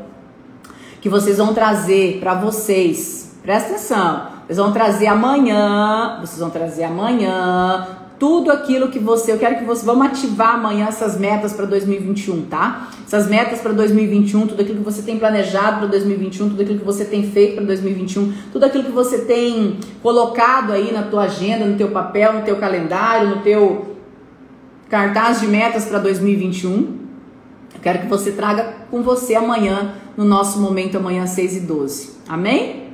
que 1.02 1.08
vocês 1.10 1.36
vão 1.36 1.52
trazer 1.52 2.16
para 2.18 2.32
vocês. 2.32 3.36
Presta 3.42 3.74
atenção 3.74 4.28
vocês 4.46 4.56
vão 4.56 4.72
trazer 4.72 5.06
amanhã, 5.08 6.16
vocês 6.20 6.38
vão 6.38 6.48
trazer 6.48 6.84
amanhã 6.84 7.86
tudo 8.18 8.50
aquilo 8.50 8.88
que 8.88 8.98
você, 8.98 9.32
eu 9.32 9.38
quero 9.38 9.58
que 9.58 9.64
vocês 9.64 9.84
vamos 9.84 10.06
ativar 10.06 10.54
amanhã 10.54 10.86
essas 10.86 11.18
metas 11.18 11.52
para 11.52 11.66
2021, 11.66 12.46
tá? 12.46 12.88
Essas 13.06 13.28
metas 13.28 13.60
para 13.60 13.72
2021, 13.72 14.46
tudo 14.46 14.62
aquilo 14.62 14.78
que 14.78 14.84
você 14.84 15.02
tem 15.02 15.18
planejado 15.18 15.80
para 15.80 15.88
2021, 15.88 16.48
tudo 16.48 16.62
aquilo 16.62 16.78
que 16.78 16.84
você 16.84 17.04
tem 17.04 17.30
feito 17.30 17.56
para 17.56 17.64
2021, 17.64 18.32
tudo 18.50 18.64
aquilo 18.64 18.84
que 18.84 18.92
você 18.92 19.18
tem 19.18 19.78
colocado 20.02 20.72
aí 20.72 20.90
na 20.90 21.02
tua 21.02 21.24
agenda, 21.24 21.66
no 21.66 21.76
teu 21.76 21.88
papel, 21.88 22.32
no 22.32 22.42
teu 22.42 22.56
calendário, 22.56 23.28
no 23.28 23.42
teu 23.42 23.95
cartaz 24.88 25.40
de 25.40 25.46
metas 25.46 25.84
para 25.84 25.98
2021. 25.98 27.06
Eu 27.74 27.80
quero 27.82 28.00
que 28.00 28.06
você 28.06 28.32
traga 28.32 28.74
com 28.90 29.02
você 29.02 29.34
amanhã 29.34 29.94
no 30.16 30.24
nosso 30.24 30.58
momento 30.58 30.96
amanhã 30.96 31.26
6 31.26 31.56
e 31.56 31.60
12. 31.60 32.10
Amém? 32.28 32.90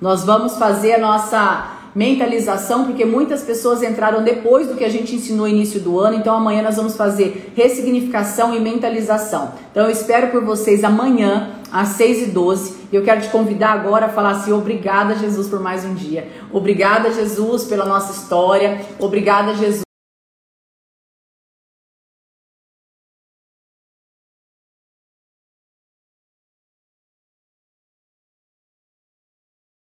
Nós 0.00 0.24
vamos 0.24 0.56
fazer 0.56 0.94
a 0.94 0.98
nossa 0.98 1.78
mentalização, 1.94 2.86
porque 2.86 3.04
muitas 3.04 3.42
pessoas 3.42 3.82
entraram 3.82 4.24
depois 4.24 4.66
do 4.66 4.74
que 4.74 4.84
a 4.84 4.88
gente 4.88 5.14
ensinou 5.14 5.46
no 5.46 5.48
início 5.48 5.78
do 5.78 6.00
ano, 6.00 6.16
então 6.16 6.34
amanhã 6.34 6.62
nós 6.62 6.76
vamos 6.76 6.96
fazer 6.96 7.52
ressignificação 7.54 8.54
e 8.54 8.60
mentalização. 8.60 9.52
Então 9.70 9.84
eu 9.84 9.90
espero 9.90 10.28
por 10.28 10.42
vocês 10.42 10.82
amanhã, 10.82 11.50
às 11.70 11.88
6 11.88 12.28
e 12.28 12.30
12 12.30 12.82
e 12.92 12.96
eu 12.96 13.02
quero 13.02 13.22
te 13.22 13.28
convidar 13.28 13.72
agora 13.72 14.06
a 14.06 14.08
falar 14.10 14.32
assim: 14.32 14.52
obrigada, 14.52 15.14
Jesus, 15.14 15.48
por 15.48 15.60
mais 15.60 15.84
um 15.84 15.94
dia. 15.94 16.28
Obrigada, 16.52 17.10
Jesus, 17.10 17.64
pela 17.64 17.86
nossa 17.86 18.12
história. 18.12 18.82
Obrigada, 18.98 19.54
Jesus. 19.54 19.91